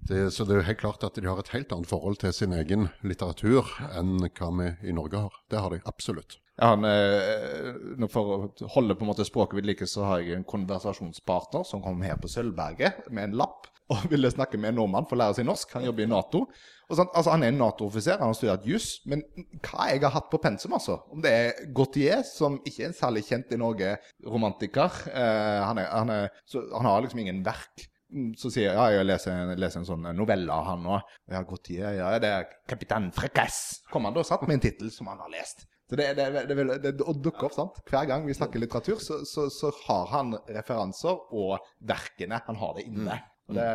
det, 0.08 0.32
Så 0.34 0.44
det 0.48 0.56
er 0.56 0.60
jo 0.62 0.66
helt 0.72 0.82
klart 0.82 1.04
at 1.06 1.14
de 1.18 1.26
har 1.28 1.38
et 1.42 1.54
helt 1.54 1.72
annet 1.74 1.90
forhold 1.90 2.18
til 2.22 2.34
sin 2.34 2.52
egen 2.58 2.88
litteratur 3.06 3.70
enn 3.94 4.18
hva 4.26 4.50
vi 4.58 4.68
i 4.90 4.94
Norge 4.96 5.24
har. 5.28 5.40
Det 5.50 5.62
har 5.62 5.74
de 5.74 5.80
absolutt. 5.86 6.38
Ja, 6.58 6.72
han, 6.74 6.82
eh, 6.90 8.06
for 8.10 8.34
å 8.34 8.68
holde 8.74 8.96
på 8.98 9.06
en 9.06 9.12
måte 9.12 9.26
språket 9.26 9.60
ved 9.60 9.68
like, 9.70 9.86
så 9.86 10.08
har 10.08 10.24
jeg 10.24 10.40
en 10.40 10.48
konversasjonspartner 10.48 11.62
som 11.66 11.82
kom 11.84 12.02
her 12.02 12.18
på 12.18 12.26
Sølvberget 12.32 13.06
med 13.14 13.28
en 13.30 13.36
lapp 13.44 13.68
og 13.94 14.08
ville 14.10 14.28
snakke 14.30 14.58
med 14.58 14.72
en 14.74 14.80
nordmann 14.82 15.06
for 15.08 15.14
å 15.16 15.22
lære 15.22 15.38
seg 15.38 15.46
norsk. 15.48 15.70
Han 15.78 15.86
jobber 15.86 16.04
i 16.04 16.10
Nato. 16.10 16.42
Sånn, 16.88 17.10
altså 17.12 17.30
Han 17.34 17.42
er 17.44 17.50
en 17.52 17.58
Nato-offiser, 17.60 18.16
han 18.16 18.30
har 18.30 18.36
studert 18.38 18.64
juss. 18.64 19.00
Men 19.04 19.20
hva 19.60 19.90
jeg 19.90 20.00
har 20.06 20.14
hatt 20.14 20.30
på 20.32 20.38
pensum, 20.40 20.72
altså 20.72 20.94
Om 21.12 21.20
det 21.20 21.32
er 21.36 21.66
Gautier, 21.76 22.22
som 22.24 22.56
ikke 22.64 22.86
er 22.88 22.96
særlig 22.96 23.26
kjent 23.28 23.52
i 23.52 23.58
Norge, 23.60 23.90
romantiker 24.24 24.90
eh, 25.12 25.60
han, 25.68 25.78
er, 25.82 25.90
han, 25.92 26.10
er, 26.14 26.28
så, 26.48 26.62
han 26.72 26.88
har 26.88 27.04
liksom 27.04 27.20
ingen 27.20 27.42
verk. 27.44 27.84
Mm, 28.08 28.30
Så 28.40 28.48
sier 28.54 28.70
jeg 28.70 28.76
ja, 28.78 28.86
jeg 28.96 29.04
leser, 29.04 29.32
en- 29.36 29.58
leser 29.60 29.82
en 29.82 29.88
sånn 29.90 30.06
novelle 30.16 30.48
av 30.54 30.64
han 30.70 30.86
òg. 30.88 31.02
Ja, 31.28 31.42
Gautier, 31.44 31.90
ja, 31.98 32.14
det 32.22 32.30
er 32.38 32.46
'Kapitan 32.66 33.10
Frecasse'. 33.12 33.82
Kom 33.92 34.08
han 34.08 34.14
da 34.16 34.22
satt 34.24 34.46
med 34.48 34.56
en 34.56 34.64
tittel 34.70 34.90
som 34.90 35.10
han 35.12 35.18
har 35.20 35.28
lest. 35.28 35.66
Så 35.90 35.96
det, 35.96 36.16
det, 36.16 36.46
det, 36.48 36.80
det 36.84 36.92
dukker 37.00 37.46
opp, 37.48 37.52
sant. 37.56 37.78
Hver 37.88 38.06
gang 38.08 38.24
vi 38.26 38.34
snakker 38.36 38.60
litteratur, 38.60 38.96
så, 39.00 39.22
så, 39.28 39.46
så 39.52 39.70
har 39.86 40.06
han 40.12 40.34
referanser, 40.48 41.16
og 41.32 41.58
verkene, 41.80 42.40
han 42.46 42.56
har 42.60 42.74
det 42.76 42.84
inne. 42.88 43.16
Og, 43.48 43.54
det, 43.56 43.68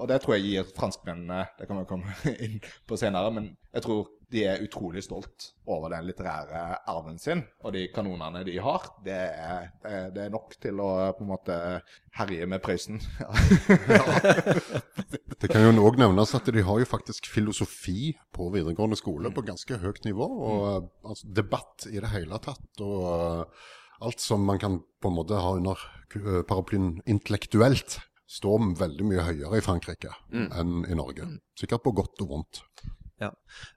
og 0.00 0.06
det 0.08 0.16
tror 0.22 0.32
jeg 0.38 0.46
gir 0.46 0.68
franskmennene 0.72 1.42
Det 1.58 1.66
kan 1.68 1.76
vi 1.76 1.88
komme 1.90 2.14
inn 2.46 2.54
på 2.88 2.96
senere, 2.96 3.28
men 3.36 3.50
jeg 3.74 3.84
tror 3.84 4.06
de 4.30 4.44
er 4.46 4.62
utrolig 4.62 5.02
stolt 5.02 5.48
over 5.66 5.90
den 5.90 6.06
litterære 6.06 6.60
arven 6.88 7.18
sin. 7.18 7.42
Og 7.66 7.74
de 7.74 7.82
kanonene 7.92 8.44
de 8.46 8.54
har, 8.62 8.84
det 9.04 9.16
er, 9.34 9.66
det 10.14 10.22
er- 10.24 10.30
nok 10.30 10.54
til 10.62 10.78
å 10.80 10.90
på 11.18 11.24
en 11.26 11.32
måte 11.32 11.56
herje 12.16 12.46
med 12.46 12.62
Prøysen. 12.62 13.00
Det 15.40 15.48
kan 15.48 15.64
jo 15.64 15.84
òg 15.88 15.96
nevnes 15.98 16.34
at 16.36 16.48
de 16.52 16.62
har 16.66 16.80
jo 16.82 16.86
faktisk 16.88 17.26
filosofi 17.32 18.12
på 18.36 18.50
videregående 18.52 18.98
skole 18.98 19.30
på 19.34 19.44
ganske 19.46 19.78
høyt 19.82 20.04
nivå. 20.04 20.26
Og 20.26 20.90
altså, 21.08 21.30
debatt 21.40 21.86
i 21.90 21.96
det 22.02 22.10
hele 22.12 22.38
tatt. 22.44 22.82
Og 22.84 23.48
alt 24.04 24.20
som 24.22 24.44
man 24.46 24.60
kan 24.60 24.78
på 25.00 25.10
en 25.10 25.16
måte 25.16 25.40
ha 25.40 25.54
under 25.56 25.80
paraplyen 26.48 27.00
intellektuelt, 27.08 27.98
står 28.30 28.66
veldig 28.78 29.06
mye 29.10 29.26
høyere 29.26 29.58
i 29.58 29.64
Frankrike 29.64 30.12
enn 30.32 30.84
i 30.86 30.96
Norge. 30.98 31.26
Sikkert 31.58 31.82
på 31.86 31.94
godt 31.98 32.22
og 32.24 32.34
vondt. 32.36 32.62
Ja. 33.20 33.28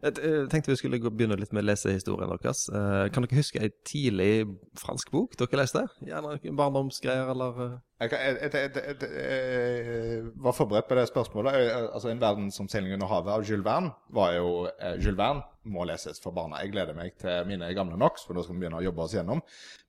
Jeg 0.05 0.19
eh, 0.23 0.43
tenkte 0.51 0.71
vi 0.71 0.77
skulle 0.79 0.99
begynne 1.03 1.35
litt 1.39 1.51
med 1.55 1.65
lesehistorien 1.67 2.31
deres. 2.31 2.65
Eh, 2.71 3.09
Kan 3.11 3.25
dere 3.25 3.41
huske 3.41 3.59
ei 3.59 3.71
tidlig 3.87 4.45
fransk 4.79 5.11
bok 5.11 5.35
dere 5.39 5.59
leste? 5.59 5.83
Gjerne 6.07 6.37
barndomsgreier, 6.55 7.31
eller 7.33 7.59
eh, 7.65 7.73
Jeg, 8.03 8.11
jeg, 8.13 8.37
jeg, 8.41 8.71
jeg, 8.75 8.95
jeg, 9.03 9.13
jeg 9.15 10.23
var 10.43 10.55
forberedt 10.55 10.87
på 10.87 10.95
det 10.95 11.07
spørsmålet. 11.07 11.55
Altså, 11.93 12.09
'En 12.09 12.21
verden 12.21 12.51
som 12.51 12.67
seiling 12.71 12.93
under 12.93 13.07
havet' 13.07 13.31
av 13.31 13.43
Jules 13.47 13.65
Verne 13.65 13.91
var 14.09 14.33
jo 14.35 14.67
eh, 14.79 14.95
Jules 14.99 15.17
Verne 15.17 15.43
må 15.63 15.83
leses 15.87 16.19
for 16.19 16.31
barna. 16.35 16.59
Jeg 16.63 16.71
gleder 16.73 16.95
meg 16.95 17.15
til 17.19 17.45
mine 17.47 17.69
gamle 17.75 17.97
NOx, 17.97 18.25
for 18.27 18.35
nå 18.35 18.43
skal 18.43 18.55
vi 18.55 18.63
begynne 18.63 18.79
å 18.81 18.83
jobbe 18.83 19.01
oss 19.05 19.13
gjennom. 19.15 19.41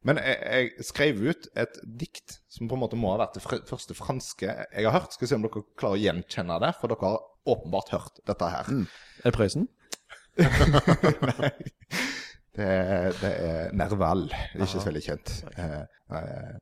Men 0.06 0.18
jeg, 0.22 0.38
jeg 0.78 0.86
skrev 0.86 1.22
ut 1.30 1.48
et 1.58 1.78
dikt 1.84 2.40
som 2.48 2.68
på 2.70 2.74
en 2.74 2.82
måte 2.84 2.98
må 2.98 3.10
ha 3.14 3.18
vært 3.24 3.34
det 3.38 3.42
fr 3.42 3.62
første 3.66 3.94
franske 3.98 4.46
jeg 4.50 4.86
har 4.86 4.94
hørt. 4.94 5.14
Skal 5.14 5.26
vi 5.26 5.30
se 5.32 5.38
om 5.38 5.46
dere 5.46 5.64
klarer 5.78 5.98
å 5.98 6.02
gjenkjenne 6.04 6.60
det, 6.62 6.74
for 6.80 6.90
dere 6.92 7.10
har 7.14 7.22
åpenbart 7.44 7.90
hørt 7.92 8.22
dette 8.24 8.46
her. 8.48 8.64
Er 8.64 8.70
det 8.70 9.13
Prøysen? 9.32 9.68
Det, 12.56 12.66
det 13.20 13.30
er 13.38 13.72
Nerval. 13.72 14.28
Det 14.28 14.60
er 14.60 14.60
ikke 14.60 14.66
så 14.78 14.84
veldig 14.84 15.00
kjent. 15.02 15.30
Eh, 15.58 15.80
eh, 16.14 16.52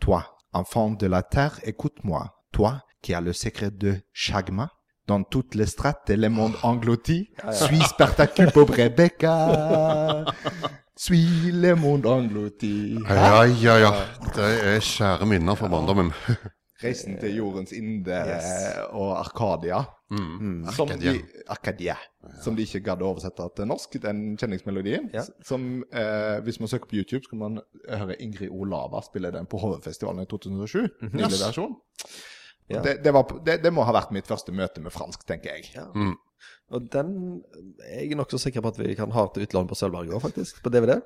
toi, 0.00 0.22
enfant 0.56 0.96
de 1.00 1.10
la 1.12 1.20
terre, 1.22 1.60
écoute-moi. 1.68 2.22
Toi, 2.52 2.78
qui 3.02 3.12
as 3.14 3.20
le 3.20 3.32
secret 3.32 3.70
de 3.70 4.00
Chagma. 4.14 4.68
Dans 5.08 5.22
toutes 5.24 5.54
les 5.56 5.66
strates 5.66 6.08
et 6.08 6.16
les 6.16 6.28
mondes 6.28 6.56
engloutis. 6.62 7.28
Suis 7.52 7.82
Spartacus, 7.82 8.52
pauvre 8.52 8.74
Rebecca. 8.74 10.24
Suis 10.96 11.50
les 11.52 11.74
mondes 11.74 12.06
engloutis. 12.06 12.98
Ja, 13.08 13.44
ja, 13.44 13.78
ja. 13.78 13.92
Det 14.34 14.48
er 14.64 14.80
kjære 14.80 15.26
minner 15.26 15.54
fra 15.54 15.68
barndommen. 15.68 16.12
Reisen 16.82 17.18
til 17.20 17.36
jordens 17.38 17.72
inde 17.76 18.18
og 18.90 19.12
Arkadia. 19.18 19.82
Som 20.12 20.90
Arkadia. 20.90 21.12
de, 21.12 21.44
Arkadia. 21.52 21.96
Som 22.44 22.56
de 22.58 22.66
ikke 22.66 22.82
gadd 22.90 23.04
å 23.04 23.12
oversette 23.14 23.46
til 23.56 23.68
norsk, 23.70 23.96
den 24.02 24.20
kjenningsmelodien. 24.40 25.08
Ja. 25.14 25.24
Som 25.46 25.84
eh, 25.88 26.38
Hvis 26.44 26.60
man 26.60 26.70
søker 26.70 26.90
på 26.90 26.98
YouTube, 27.00 27.24
skal 27.28 27.40
man 27.40 27.62
høre 27.88 28.18
Ingrid 28.22 28.52
Olava 28.52 29.00
spille 29.06 29.32
den 29.34 29.48
på 29.48 29.60
HV-festivalen 29.62 30.26
i 30.26 30.30
2007. 30.30 31.08
Nylig 31.14 31.40
versjon. 31.40 31.78
Ja. 32.70 32.82
Det, 32.84 32.98
det, 33.04 33.12
var, 33.14 33.32
det, 33.44 33.58
det 33.64 33.72
må 33.74 33.84
ha 33.84 33.94
vært 33.94 34.12
mitt 34.14 34.28
første 34.28 34.52
møte 34.54 34.84
med 34.84 34.94
fransk, 34.94 35.24
tenker 35.28 35.56
jeg. 35.56 35.72
Ja. 35.76 35.88
Og 36.72 36.86
den 36.92 37.42
er 37.84 38.06
jeg 38.06 38.16
nokså 38.18 38.40
sikker 38.40 38.64
på 38.64 38.72
at 38.72 38.80
vi 38.80 38.94
kan 38.98 39.12
ha 39.12 39.26
til 39.32 39.44
utlån 39.46 39.68
på 39.70 39.76
Sølvberg 39.78 40.14
òg, 40.14 40.22
faktisk. 40.24 40.62
På 40.64 40.72
DVD. 40.72 40.98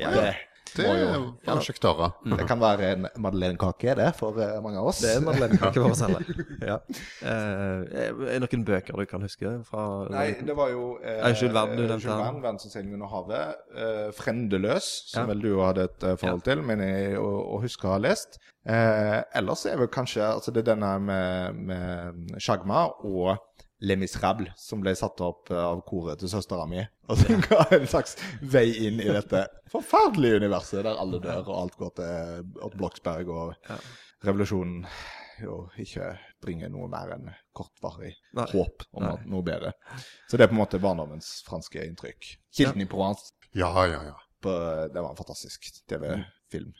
Ja, 0.00 0.10
det, 0.10 0.32
Det 0.76 0.86
må 0.86 0.94
jo 0.98 1.20
ja, 1.46 1.56
kjekt 1.64 1.84
å 1.88 1.92
høre. 1.96 2.08
Det 2.36 2.46
kan 2.48 2.60
være 2.62 2.90
en 2.94 3.06
madeleinekake, 3.24 3.94
det, 3.98 4.10
for 4.18 4.38
eh, 4.40 4.56
mange 4.62 4.78
av 4.82 4.90
oss. 4.92 5.00
Det 5.04 5.14
er 5.16 5.24
madeleinekake 5.26 5.74
for 5.80 5.90
oss 5.96 6.02
alle. 6.06 6.20
Ja. 6.70 6.76
Eh, 7.24 8.04
er 8.04 8.38
det 8.38 8.40
noen 8.44 8.64
bøker 8.68 8.98
du 9.00 9.06
kan 9.08 9.22
huske 9.24 9.52
fra 9.68 9.84
Nei, 10.12 10.26
det 10.44 10.54
var 10.58 10.70
jo 10.74 10.98
eh, 11.00 11.22
Jules 11.32 11.54
Verne, 11.56 11.76
du 11.78 11.82
nevnte 11.86 12.04
Jules. 12.04 12.20
Verne, 12.20 12.42
'Verdensseiling 12.44 12.94
under 12.98 13.10
havet'. 13.14 13.54
Eh, 13.74 14.10
'Frendeløs', 14.16 14.90
som 15.12 15.22
Ja. 15.24 15.26
vel 15.32 15.40
du 15.42 15.50
hadde 15.60 15.88
et 15.88 16.02
eh, 16.04 16.16
forhold 16.20 16.42
til, 16.46 16.62
men 16.62 16.80
jeg 16.84 17.16
å, 17.18 17.28
å 17.56 17.60
huske 17.64 17.88
å 17.88 17.94
ha 17.96 18.00
lest. 18.02 18.38
Eh, 18.68 19.20
ellers 19.40 19.64
er 19.66 19.78
vel 19.80 19.88
kanskje 19.88 20.20
altså 20.26 20.52
det 20.52 20.66
er 20.66 20.74
denne 20.74 20.90
med, 21.00 21.54
med 21.70 22.40
Shagma 22.44 22.90
og 23.08 23.38
Les 23.80 23.96
Misrables, 23.96 24.52
som 24.60 24.82
ble 24.82 24.92
satt 24.98 25.20
opp 25.24 25.50
eh, 25.50 25.56
av 25.60 25.80
koret 25.88 26.20
til 26.20 26.28
søstera 26.32 26.66
mi. 26.68 26.82
Og 27.08 27.16
som 27.20 27.40
ga 27.48 27.62
en 27.78 27.86
slags 27.88 28.16
vei 28.42 28.66
inn 28.88 29.00
i 29.00 29.08
dette 29.08 29.46
forferdelige 29.72 30.42
universet 30.42 30.84
der 30.84 31.00
alle 31.00 31.20
dør, 31.22 31.46
og 31.48 31.56
alt 31.62 31.78
går 31.80 31.94
til 32.00 32.60
Odd 32.66 32.76
Bloksberg, 32.80 33.32
og 33.32 33.80
revolusjonen 34.26 34.84
jo 35.40 35.54
ikke 35.80 36.10
bringer 36.44 36.68
noe 36.72 36.88
mer 36.92 37.14
enn 37.14 37.30
kortvarig 37.56 38.12
Nei. 38.36 38.44
håp 38.52 38.84
om 38.92 39.06
Nei. 39.06 39.14
noe 39.32 39.44
bedre. 39.46 39.72
Så 40.28 40.36
det 40.36 40.44
er 40.44 40.50
på 40.52 40.56
en 40.58 40.60
måte 40.60 40.80
barndommens 40.82 41.30
franske 41.46 41.80
inntrykk. 41.88 42.34
'Kilden 42.52 42.84
i 42.84 42.88
Provence', 42.90 43.32
Ja, 43.56 43.72
ja, 43.88 44.02
ja. 44.10 44.16
på, 44.44 44.52
det 44.92 45.00
var 45.00 45.10
en 45.10 45.16
fantastisk 45.18 45.70
TV-film. 45.88 46.74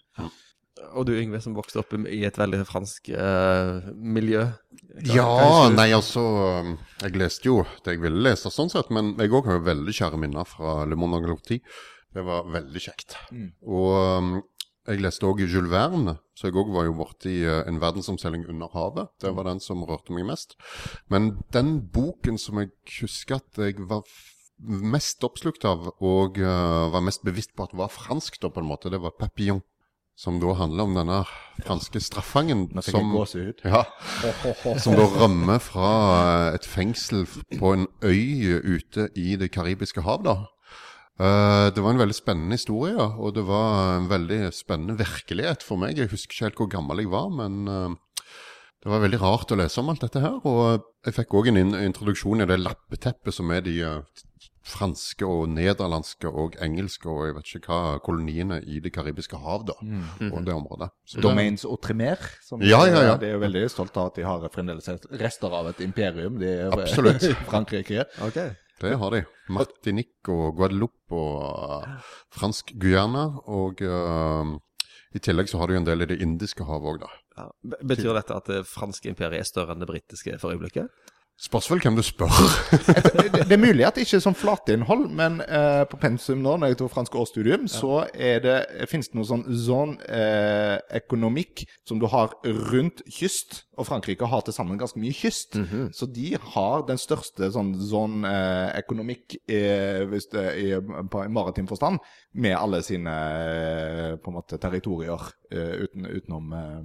Og 0.94 1.06
du, 1.06 1.12
Yngve, 1.14 1.38
som 1.42 1.54
vokste 1.54 1.78
opp 1.82 1.92
i 2.10 2.22
et 2.26 2.38
veldig 2.40 2.64
fransk 2.66 3.10
eh, 3.14 3.90
miljø. 3.94 4.42
Hva- 5.04 5.14
Ja, 5.14 5.26
hva 5.26 5.68
nei, 5.74 5.88
altså 5.94 6.22
Jeg 7.02 7.14
leste 7.20 7.46
jo 7.46 7.62
det 7.84 7.94
jeg 7.94 8.00
ville 8.02 8.22
lese, 8.26 8.50
sånn 8.50 8.70
sett, 8.72 8.90
men 8.90 9.14
jeg 9.18 9.30
òg 9.30 9.46
har 9.46 9.58
jo 9.60 9.66
veldig 9.68 9.94
kjære 9.94 10.18
minner 10.18 10.44
fra 10.48 10.84
Le 10.86 10.96
Monde 10.98 11.20
Anglotti. 11.20 11.60
Det 12.12 12.24
var 12.26 12.48
veldig 12.50 12.80
kjekt. 12.82 13.14
Og 13.62 13.92
um, 14.18 14.32
jeg 14.88 14.98
leste 15.04 15.26
òg 15.28 15.44
Jules 15.44 15.70
Verne, 15.70 16.16
så 16.34 16.48
jeg 16.48 16.56
òg 16.58 16.72
var 16.74 16.88
jo 16.88 16.96
borti 16.98 17.36
uh, 17.46 17.60
en 17.70 17.78
verdensomseiling 17.78 18.48
under 18.50 18.68
havet. 18.74 19.12
Det 19.22 19.30
var 19.36 19.44
den 19.46 19.60
som 19.62 19.84
rørte 19.86 20.10
meg 20.16 20.26
mest. 20.26 20.56
Men 21.08 21.36
den 21.54 21.76
boken 21.94 22.38
som 22.38 22.58
jeg 22.58 22.72
husker 23.00 23.38
at 23.38 23.62
jeg 23.62 23.78
var 23.86 24.02
mest 24.60 25.22
oppslukt 25.24 25.64
av, 25.64 25.86
og 26.02 26.36
uh, 26.42 26.90
var 26.92 27.00
mest 27.06 27.22
bevisst 27.24 27.54
på 27.56 27.64
at 27.68 27.76
var 27.78 27.88
fransk, 27.94 28.40
da, 28.42 28.50
på 28.52 28.60
en 28.60 28.66
måte, 28.68 28.90
det 28.90 28.98
var 29.00 29.12
'Papillon'. 29.16 29.62
Som 30.20 30.36
da 30.36 30.52
handler 30.52 30.84
om 30.84 30.96
denne 30.98 31.22
franske 31.64 32.00
straffangen 32.04 32.66
som 32.84 33.14
ja, 33.64 33.84
som 34.76 34.96
da 34.98 35.06
rømmer 35.14 35.62
fra 35.64 35.92
et 36.52 36.66
fengsel 36.68 37.24
på 37.56 37.72
en 37.72 37.86
øy 38.04 38.60
ute 38.60 39.08
i 39.16 39.38
det 39.40 39.48
karibiske 39.54 40.04
hav, 40.04 40.20
da. 40.26 40.36
Eh, 41.20 41.66
det 41.72 41.80
var 41.80 41.94
en 41.94 42.02
veldig 42.02 42.16
spennende 42.16 42.56
historie, 42.56 42.96
og 43.00 43.34
det 43.36 43.46
var 43.48 43.96
en 43.96 44.10
veldig 44.12 44.42
spennende 44.56 44.96
virkelighet 45.00 45.64
for 45.64 45.80
meg. 45.80 45.96
Jeg 45.96 46.12
husker 46.12 46.36
ikke 46.36 46.48
helt 46.48 46.62
hvor 46.62 46.70
gammel 46.76 47.02
jeg 47.02 47.12
var, 47.12 47.28
men 47.40 47.58
eh, 47.68 48.24
det 48.80 48.92
var 48.92 49.02
veldig 49.04 49.20
rart 49.20 49.52
å 49.52 49.58
lese 49.60 49.82
om 49.82 49.92
alt 49.92 50.04
dette 50.06 50.22
her. 50.24 50.38
Og 50.48 50.84
jeg 51.04 51.16
fikk 51.16 51.36
òg 51.36 51.50
en 51.52 51.76
introduksjon 51.80 52.44
i 52.44 52.48
det 52.48 52.60
lappeteppet 52.60 53.36
som 53.36 53.52
er 53.52 53.64
de 53.64 53.76
eh, 53.84 54.24
franske 54.62 55.24
og 55.24 55.48
nederlandske 55.48 56.28
og 56.28 56.56
engelske 56.60 57.08
og 57.08 57.26
jeg 57.26 57.34
vet 57.38 57.52
ikke 57.56 57.72
hva 57.72 57.98
koloniene 58.04 58.58
i 58.68 58.78
det 58.84 58.92
karibiske 58.92 59.38
hav, 59.40 59.64
da. 59.70 59.76
Og 60.30 60.44
det 60.44 60.52
området. 60.54 60.90
Så 61.08 61.16
det- 61.16 61.22
Domains 61.24 61.64
og 61.64 61.80
Trimer. 61.80 62.18
som- 62.42 62.60
Ja, 62.62 62.84
ja, 62.84 63.02
ja. 63.02 63.16
De 63.16 63.26
er 63.26 63.32
jo 63.32 63.38
veldig 63.40 63.70
stolt 63.70 63.96
av 63.96 64.06
at 64.06 64.14
de 64.16 64.22
har 64.22 64.48
fremdeles 64.50 64.86
rester 65.18 65.48
av 65.52 65.68
et 65.68 65.80
imperium. 65.80 66.38
De 66.38 66.46
er 66.46 66.70
Absolutt. 66.70 67.22
Frankrike. 67.50 68.04
Okay. 68.20 68.50
Det 68.80 68.96
har 68.98 69.10
de. 69.10 69.24
Martinique 69.48 70.28
og 70.28 70.56
Guadeloupe 70.56 71.12
og 71.12 71.82
uh, 71.84 71.98
fransk 72.30 72.72
Guyana. 72.78 73.26
Og 73.46 73.80
uh, 73.82 74.56
i 75.14 75.18
tillegg 75.18 75.48
så 75.48 75.58
har 75.58 75.66
de 75.68 75.74
jo 75.74 75.80
en 75.80 75.84
del 75.88 76.02
i 76.02 76.06
det 76.06 76.20
indiske 76.22 76.64
havet 76.64 76.94
òg, 76.94 77.00
da. 77.00 77.10
Ja. 77.36 77.48
Betyr 77.84 78.14
dette 78.14 78.36
at 78.36 78.44
det 78.46 78.66
franske 78.66 79.08
imperiet 79.08 79.40
er 79.40 79.44
større 79.48 79.72
enn 79.74 79.80
det 79.80 79.88
britiske 79.88 80.38
for 80.40 80.52
øyeblikket? 80.52 80.88
Spørs 81.40 81.70
vel 81.70 81.80
hvem 81.80 81.94
du 81.96 82.02
spør. 82.04 82.28
det, 83.16 83.46
det 83.48 83.54
er 83.54 83.60
mulig 83.62 83.86
at 83.88 83.96
det 83.96 84.02
ikke 84.04 84.18
er 84.18 84.24
sånn 84.26 84.36
flateinnhold, 84.36 85.06
men 85.16 85.38
eh, 85.40 85.86
på 85.88 85.96
pensum 86.02 86.42
nå, 86.44 86.58
når 86.60 86.74
jeg 86.74 86.78
tok 86.82 86.92
fransk 86.92 87.14
årsstudium, 87.16 87.64
så 87.70 88.02
er 88.12 88.42
det, 88.44 88.56
finnes 88.90 89.08
det 89.08 89.16
noe 89.16 89.24
sånn 89.24 89.46
zone 89.56 89.96
eh, 90.04 90.76
economic 90.98 91.62
som 91.88 91.96
du 92.02 92.04
har 92.12 92.34
rundt 92.44 93.00
kyst. 93.08 93.62
Og 93.80 93.88
Frankrike 93.88 94.28
har 94.28 94.44
til 94.44 94.52
sammen 94.52 94.76
ganske 94.76 95.00
mye 95.00 95.16
kyst. 95.16 95.56
Så 95.96 96.08
de 96.12 96.34
har 96.52 96.84
den 96.90 97.00
største 97.00 97.48
sånn 97.54 97.72
zone 97.88 98.28
eh, 98.28 98.76
economic 98.82 99.38
eh, 99.48 100.04
hvis 100.10 100.28
det 100.34 100.42
er 100.60 100.84
på 100.84 101.22
maritim 101.32 101.70
forstand, 101.70 102.02
med 102.36 102.58
alle 102.58 102.82
sine 102.84 103.14
eh, 103.46 104.10
på 104.20 104.28
en 104.28 104.36
måte 104.36 104.60
territorier 104.60 105.24
eh, 105.48 105.86
uten, 105.86 106.04
utenom 106.04 106.52
eh, 106.58 106.84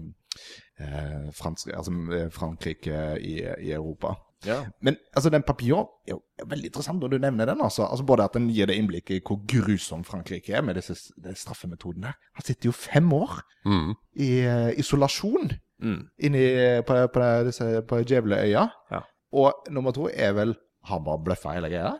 eh, 0.87 1.27
fransk, 1.35 1.75
altså, 1.75 2.29
Frankrike 2.31 3.17
i, 3.19 3.41
i 3.43 3.75
Europa. 3.75 4.15
Ja. 4.45 4.59
Men 4.81 4.97
altså, 5.15 5.29
den 5.33 5.43
papillon 5.47 5.87
er 6.07 6.11
jo 6.11 6.21
er 6.39 6.45
veldig 6.51 6.67
interessant 6.69 6.99
når 7.01 7.13
du 7.15 7.17
nevner 7.23 7.45
den. 7.49 7.61
altså. 7.61 7.85
altså 7.87 8.05
både 8.05 8.23
at 8.27 8.33
den 8.35 8.49
gir 8.51 8.67
det 8.67 8.75
innblikk 8.77 9.09
i 9.15 9.21
hvor 9.25 9.39
grusom 9.47 10.03
Frankrike 10.03 10.53
er 10.53 10.61
med 10.61 10.75
disse 10.75 10.93
disse 10.93 11.41
straffemetodene. 11.45 12.11
Han 12.35 12.45
sitter 12.45 12.69
jo 12.69 12.71
fem 12.75 13.13
år 13.13 13.41
Mm. 13.65 13.95
i 14.21 14.31
uh, 14.45 14.71
isolasjon 14.77 15.51
Mm. 15.81 16.07
inni, 16.23 16.43
på, 16.87 17.07
på, 17.11 17.23
disse, 17.47 17.81
på 17.87 17.97
Djevleøya. 18.03 18.67
Ja. 18.91 18.99
Og 19.33 19.65
nummer 19.69 19.91
to 19.91 20.07
er 20.13 20.31
vel 20.33 20.55
Har 20.85 20.99
han 20.99 21.03
bare 21.05 21.19
bløffa 21.25 21.51
hele 21.55 21.67
greia? 21.67 21.95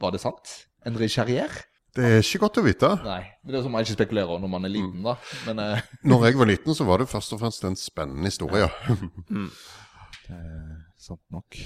Var 0.00 0.10
det 0.14 0.20
sant? 0.20 0.66
Henri 0.84 1.08
Charrière? 1.08 1.64
Det 1.94 2.04
er 2.04 2.22
ikke 2.22 2.38
godt 2.38 2.58
å 2.58 2.62
vite. 2.64 2.88
Nei. 3.04 3.20
Men 3.42 3.52
det 3.52 3.58
er 3.58 3.62
som 3.66 3.72
man 3.74 3.82
ikke 3.84 3.96
spekulerer 3.98 4.38
når 4.40 4.48
man 4.48 4.64
er 4.64 4.72
liten, 4.72 5.02
da. 5.04 5.16
Men 5.46 5.58
uh... 5.58 5.82
Når 6.08 6.24
jeg 6.24 6.38
var 6.38 6.46
liten, 6.48 6.74
så 6.74 6.86
var 6.88 7.02
det 7.02 7.08
først 7.10 7.34
og 7.34 7.40
fremst 7.42 7.64
en 7.68 7.76
spennende 7.76 8.30
historie. 8.30 8.68
eh, 10.30 10.72
sant 11.02 11.22
nok. 11.34 11.58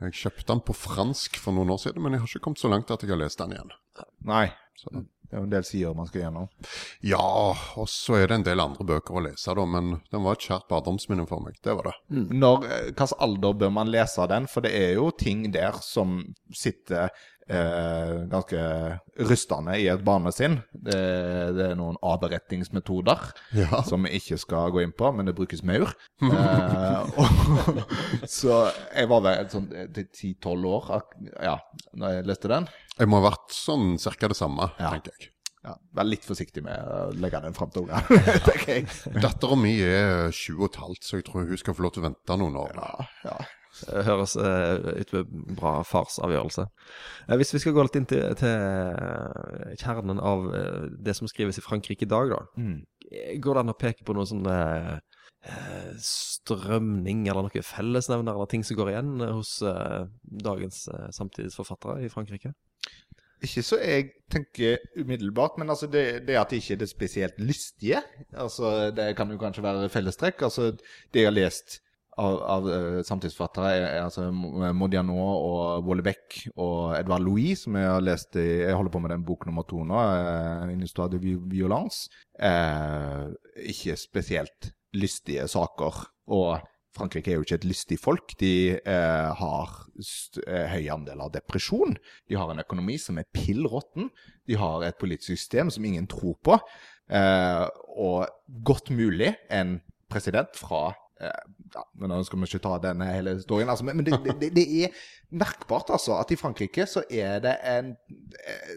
Jeg 0.00 0.16
kjøpte 0.22 0.48
den 0.52 0.64
på 0.66 0.76
fransk 0.76 1.38
for 1.42 1.56
noen 1.56 1.72
år 1.74 1.80
siden, 1.82 2.02
men 2.04 2.16
jeg 2.16 2.22
har 2.22 2.30
ikke 2.30 2.44
kommet 2.48 2.62
så 2.62 2.70
langt 2.72 2.92
at 2.94 3.02
jeg 3.04 3.12
har 3.12 3.20
lest 3.20 3.40
den 3.42 3.56
igjen. 3.56 3.72
Nei. 4.30 4.46
Så. 4.80 5.02
Det 5.30 5.36
er 5.36 5.42
jo 5.44 5.46
en 5.46 5.52
del 5.52 5.66
sider 5.66 5.94
man 5.94 6.08
skal 6.08 6.24
gjennom. 6.24 6.46
Ja, 7.06 7.26
og 7.78 7.86
så 7.92 8.16
er 8.18 8.30
det 8.30 8.38
en 8.40 8.46
del 8.48 8.62
andre 8.64 8.86
bøker 8.88 9.18
å 9.20 9.22
lese, 9.28 9.52
da, 9.54 9.66
men 9.68 9.92
den 10.10 10.24
var 10.24 10.34
et 10.34 10.46
kjært 10.48 10.66
barndomsminne 10.72 11.26
for 11.30 11.44
meg. 11.44 11.60
Det 11.62 11.76
var 11.78 11.86
det. 11.86 11.92
Når, 12.10 12.64
eh, 12.66 12.88
hvilken 12.88 13.20
alder 13.26 13.58
bør 13.60 13.70
man 13.76 13.92
lese 13.94 14.26
den? 14.32 14.48
For 14.50 14.66
det 14.66 14.72
er 14.74 14.96
jo 14.98 15.12
ting 15.14 15.44
der 15.54 15.78
som 15.86 16.18
sitter 16.50 17.14
eh, 17.50 18.12
ganske 18.30 18.60
rystende 19.26 19.74
i 19.82 19.88
et 19.92 20.04
barnesinn. 20.06 20.58
Det, 20.72 20.96
det 21.56 21.66
er 21.70 21.74
noen 21.78 21.98
avberetningsmetoder 22.06 23.24
Ja. 23.58 23.82
som 23.86 24.06
vi 24.06 24.14
ikke 24.20 24.38
skal 24.40 24.70
gå 24.74 24.82
inn 24.84 24.94
på, 24.96 25.10
men 25.16 25.26
det 25.28 25.34
brukes 25.38 25.62
maur. 25.66 25.92
Eh, 26.22 27.18
og, 27.18 27.82
så 28.38 28.62
jeg 28.94 29.10
var 29.10 29.24
vel 29.26 29.50
sånn 29.52 29.68
ti-tolv 30.14 30.70
år 30.76 30.88
ja, 31.42 31.58
når 31.98 32.16
jeg 32.20 32.30
leste 32.30 32.52
den. 32.54 32.70
Jeg 33.00 33.08
må 33.10 33.20
ha 33.20 33.30
vært 33.30 33.52
sånn 33.56 33.94
cirka 34.00 34.30
det 34.30 34.38
samme, 34.40 34.70
Ja. 34.80 34.94
tenker 34.96 35.12
jeg. 35.18 35.30
Ja, 35.60 35.74
Vær 35.92 36.06
litt 36.08 36.24
forsiktig 36.24 36.62
med 36.64 36.72
å 36.88 37.10
legge 37.20 37.36
den 37.44 37.52
fram 37.52 37.68
til 37.68 37.82
ungene. 37.84 38.00
Dattera 39.20 39.58
mi 39.60 39.74
er 39.84 40.30
sju 40.32 40.54
og 40.62 40.70
et 40.70 40.78
halvt, 40.80 41.04
så 41.04 41.18
jeg 41.18 41.26
tror 41.26 41.44
hun 41.50 41.60
skal 41.60 41.76
få 41.76 41.84
lov 41.84 41.92
til 41.92 42.00
å 42.00 42.06
vente 42.06 42.36
noen 42.40 42.56
år. 42.62 42.78
Ja, 42.80 43.08
ja. 43.28 43.34
Det 43.80 44.04
høres 44.06 44.34
uh, 44.36 44.98
ut 44.98 45.12
som 45.12 45.20
en 45.22 45.58
bra 45.58 45.74
farsavgjørelse. 45.86 46.66
Eh, 47.28 47.36
hvis 47.38 47.54
vi 47.54 47.60
skal 47.62 47.76
gå 47.76 47.84
litt 47.86 47.98
inn 48.00 48.08
til, 48.10 48.24
til 48.40 48.50
eh, 48.50 49.76
kjernen 49.80 50.20
av 50.20 50.48
eh, 50.54 50.88
det 50.98 51.14
som 51.16 51.30
skrives 51.30 51.60
i 51.60 51.64
Frankrike 51.64 52.06
i 52.06 52.10
dag, 52.10 52.34
da. 52.34 52.40
Mm. 52.60 52.80
Går 53.42 53.56
det 53.56 53.64
an 53.64 53.72
å 53.72 53.78
peke 53.78 54.06
på 54.06 54.14
noen 54.16 54.28
sånne 54.28 54.56
eh, 55.46 55.92
strømning 56.04 57.26
eller 57.28 57.46
noen 57.46 57.66
fellesnevner 57.66 58.34
eller 58.34 58.50
ting 58.50 58.66
som 58.66 58.78
går 58.80 58.92
igjen 58.94 59.14
eh, 59.20 59.36
hos 59.38 59.60
eh, 59.66 60.02
dagens 60.48 60.84
eh, 60.92 61.06
samtidsforfattere 61.16 62.04
i 62.04 62.12
Frankrike? 62.12 62.52
Ikke 63.40 63.62
så 63.64 63.78
jeg 63.80 64.10
tenker 64.28 64.82
umiddelbart, 65.00 65.54
men 65.56 65.72
altså 65.72 65.88
det, 65.88 66.26
det 66.28 66.36
at 66.36 66.50
det 66.52 66.58
ikke 66.60 66.74
er 66.74 66.80
det 66.82 66.90
spesielt 66.90 67.38
lystige 67.40 68.02
altså 68.36 68.90
Det 68.92 69.14
kan 69.16 69.30
jo 69.32 69.38
kanskje 69.40 69.64
være 69.64 69.88
fellestrekk. 69.88 70.42
altså 70.44 70.74
Det 70.74 71.22
jeg 71.22 71.30
har 71.30 71.32
lest 71.38 71.78
av, 72.20 72.36
av 72.54 72.68
eh, 72.70 72.98
samtidsforfattere, 73.06 73.70
er, 73.76 73.86
altså 74.04 74.28
Modiano 74.30 75.16
og 75.20 75.86
Wollebeck 75.88 76.40
og 76.54 76.96
Edvard 76.98 77.24
Louis, 77.24 77.64
som 77.64 77.78
jeg 77.78 77.88
har 77.88 78.04
lest 78.04 78.36
i 78.40 78.46
Jeg 78.66 78.76
holder 78.76 78.94
på 78.94 79.02
med 79.04 79.14
den 79.14 79.24
bok 79.26 79.46
nummer 79.48 79.66
to 79.68 79.84
nå, 79.84 79.96
uh, 79.96 80.66
'Une 80.68 80.84
histoire 80.84 81.10
de 81.10 81.18
violence'. 81.50 82.08
Eh, 82.40 83.30
ikke 83.72 83.96
spesielt 83.96 84.72
lystige 84.96 85.48
saker. 85.48 86.04
Og 86.30 86.60
Frankrike 86.96 87.30
er 87.30 87.38
jo 87.38 87.44
ikke 87.46 87.58
et 87.60 87.68
lystig 87.68 87.98
folk. 88.02 88.34
De 88.40 88.54
eh, 88.78 89.28
har 89.40 89.74
eh, 90.46 90.66
høy 90.72 90.88
andel 90.90 91.22
av 91.26 91.32
depresjon. 91.34 91.94
De 92.28 92.38
har 92.38 92.50
en 92.50 92.62
økonomi 92.62 92.98
som 92.98 93.20
er 93.20 93.28
pill 93.34 93.68
råtten. 93.70 94.10
De 94.48 94.58
har 94.58 94.86
et 94.86 94.98
politisk 94.98 95.36
system 95.36 95.70
som 95.70 95.86
ingen 95.86 96.08
tror 96.10 96.36
på. 96.42 96.58
Eh, 97.10 97.66
og 97.98 98.26
godt 98.66 98.90
mulig 98.94 99.34
en 99.50 99.78
president 100.10 100.50
fra 100.58 100.88
eh, 100.90 100.98
ja, 101.20 101.84
men 102.00 102.12
Nå 102.12 102.20
skal 102.26 102.40
vi 102.40 102.48
ikke 102.48 102.62
ta 102.64 102.78
denne 102.82 103.10
hele 103.12 103.36
historien, 103.38 103.70
altså, 103.70 103.86
men, 103.86 104.02
det, 104.06 104.18
det, 104.40 104.50
det 104.56 104.66
er 104.84 104.96
merkbart 105.30 105.92
altså, 105.94 106.16
at 106.20 106.32
i 106.32 106.38
Frankrike 106.40 106.86
så 106.88 107.04
er 107.06 107.42
det 107.44 107.54
en 107.68 107.94
eh, 108.40 108.74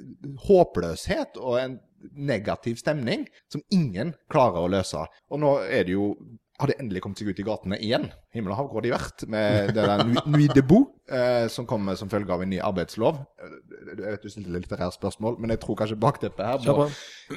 håpløshet 0.48 1.40
og 1.42 1.58
en 1.62 1.80
negativ 2.20 2.78
stemning 2.82 3.26
som 3.52 3.64
ingen 3.72 4.12
klarer 4.32 4.66
å 4.66 4.72
løse. 4.72 5.06
Og 5.32 5.40
nå 5.40 5.56
er 5.64 5.88
det 5.88 5.96
jo 5.96 6.14
har 6.62 6.70
de 6.70 6.76
endelig 6.80 7.02
kommet 7.04 7.20
seg 7.20 7.32
ut 7.34 7.40
i 7.42 7.46
gatene 7.48 7.78
igjen. 7.82 8.06
Himmel 8.36 8.54
og 8.54 8.60
hav, 8.60 8.68
hvor 8.70 8.80
har 8.80 8.86
de 8.86 8.92
vært? 8.94 9.24
Med 9.32 9.74
det 9.74 9.88
der 9.90 10.04
Nuit 10.06 10.54
de 10.54 10.62
debout, 10.62 10.93
eh, 11.12 11.48
som 11.52 11.68
kommer 11.70 11.98
som 12.00 12.10
følge 12.12 12.34
av 12.34 12.44
en 12.44 12.52
ny 12.54 12.60
arbeidslov. 12.64 13.20
Jeg 13.40 14.00
vet 14.00 14.24
du 14.24 14.32
stilte 14.32 14.54
litt 14.54 14.68
litterære 14.68 14.94
spørsmål, 14.96 15.38
men 15.42 15.54
jeg 15.54 15.62
tror 15.64 15.80
kanskje 15.82 16.00
bakteppet 16.00 16.46
her 16.48 16.64
Kjør 16.64 16.84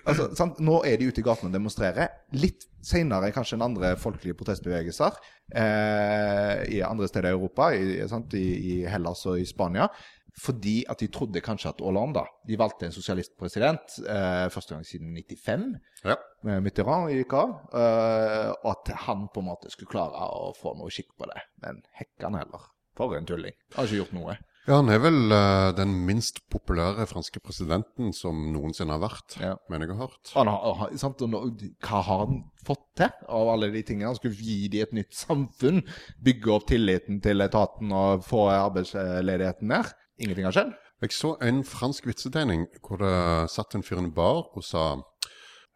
altså, 0.05 0.29
sant? 0.39 0.61
Nå 0.63 0.81
er 0.87 1.01
de 1.01 1.11
ute 1.11 1.23
i 1.23 1.27
gatene 1.27 1.51
og 1.51 1.57
demonstrerer. 1.57 2.13
Litt 2.37 2.69
senere 2.87 3.33
kanskje 3.35 3.57
enn 3.59 3.67
andre 3.67 3.95
folkelige 3.99 4.39
protestbevegelser 4.39 5.17
eh, 5.55 6.67
i 6.77 6.83
andre 6.87 7.09
steder 7.11 7.33
i 7.33 7.39
Europa, 7.39 7.73
i, 7.75 7.99
sant? 8.11 8.37
I, 8.39 8.47
i 8.77 8.77
Hellas 8.91 9.27
og 9.27 9.41
i 9.41 9.49
Spania. 9.49 9.91
Fordi 10.37 10.83
at 10.93 11.01
de 11.01 11.07
trodde 11.09 11.41
kanskje 11.41 11.71
at 11.71 11.79
Hollande 11.81 12.21
De 12.45 12.59
valgte 12.61 12.85
en 12.85 12.93
sosialistpresident 12.93 13.95
eh, 14.05 14.51
første 14.53 14.75
gang 14.75 14.85
siden 14.85 15.15
95 15.17 15.65
Ja. 16.05 16.17
Mitterrand 16.61 17.09
gikk 17.11 17.33
av, 17.35 17.55
eh, 17.73 18.51
og 18.61 18.69
at 18.75 18.93
han 19.07 19.25
på 19.33 19.41
en 19.41 19.49
måte 19.49 19.73
skulle 19.73 19.91
klare 19.91 20.29
å 20.29 20.53
få 20.55 20.77
noe 20.77 20.93
skikk 20.93 21.17
på 21.19 21.27
det. 21.33 21.41
Men 21.65 21.81
hekkan 21.97 22.37
heller. 22.39 22.69
For 22.97 23.17
en 23.17 23.27
tulling. 23.29 23.55
Har 23.77 23.89
ikke 23.89 24.03
gjort 24.05 24.15
noe. 24.17 24.37
Ja, 24.67 24.81
han 24.81 24.89
er 24.91 24.99
vel 24.99 25.31
uh, 25.31 25.71
den 25.79 25.93
minst 26.09 26.41
populære 26.51 27.05
franske 27.07 27.39
presidenten 27.39 28.09
som 28.17 28.49
noensinne 28.51 28.97
har 28.97 29.03
vært, 29.05 29.37
Ja. 29.39 29.53
mener 29.71 29.87
jeg 29.87 29.95
har 29.95 30.09
hørt. 30.09 30.33
Han 30.35 30.51
har, 30.51 30.91
sant? 30.99 31.23
Og 31.23 31.61
hva 31.85 32.01
har 32.03 32.25
han 32.25 32.41
fått 32.67 32.83
til 32.99 33.13
av 33.31 33.51
alle 33.53 33.69
de 33.71 33.85
tingene? 33.87 34.09
Han 34.11 34.19
skulle 34.19 34.35
gi 34.35 34.67
dem 34.73 34.83
et 34.89 34.97
nytt 34.99 35.15
samfunn, 35.15 35.85
bygge 36.19 36.51
opp 36.57 36.67
tilliten 36.73 37.21
til 37.23 37.47
etaten 37.47 37.95
og 37.95 38.27
få 38.27 38.49
arbeidsledigheten 38.57 39.71
ned. 39.71 39.93
Ingenting 40.19 40.49
har 40.49 40.57
skjedd. 40.59 40.75
Jeg 41.05 41.13
så 41.15 41.35
en 41.45 41.63
fransk 41.63 42.07
vitsetegning 42.09 42.67
hvor 42.83 42.99
det 43.05 43.15
satt 43.53 43.77
en 43.77 43.85
fyr 43.87 44.01
i 44.01 44.03
en 44.03 44.11
bar 44.17 44.49
og 44.49 44.65
sa 44.67 44.97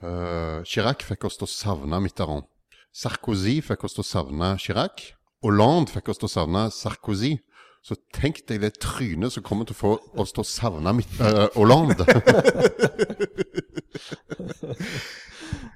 uh, 0.02 0.64
Chirac 0.66 1.04
fikk 1.06 1.28
oss 1.28 1.38
til 1.38 1.46
å 1.46 1.52
savne 1.52 2.02
Mitterrand. 2.02 2.48
Sarkozy 2.90 3.60
fikk 3.62 3.84
oss 3.86 3.94
til 3.94 4.02
å 4.02 4.10
savne 4.10 4.54
Chirac. 4.58 5.12
Hollande 5.44 5.92
fikk 5.94 6.10
oss 6.12 6.20
til 6.20 6.28
å 6.28 6.32
savne 6.32 6.66
Sarkozy. 6.74 7.38
Så 7.80 7.96
tenk 8.12 8.42
deg 8.50 8.60
det 8.60 8.74
trynet 8.82 9.32
som 9.32 9.44
kommer 9.44 9.64
til 9.64 9.72
å 9.72 9.80
få 9.80 9.92
oss 10.20 10.34
til 10.36 10.42
å 10.42 10.48
savne 10.48 10.92
Mitt 10.98 11.14
uh, 11.22 11.46
Hollande. 11.56 12.04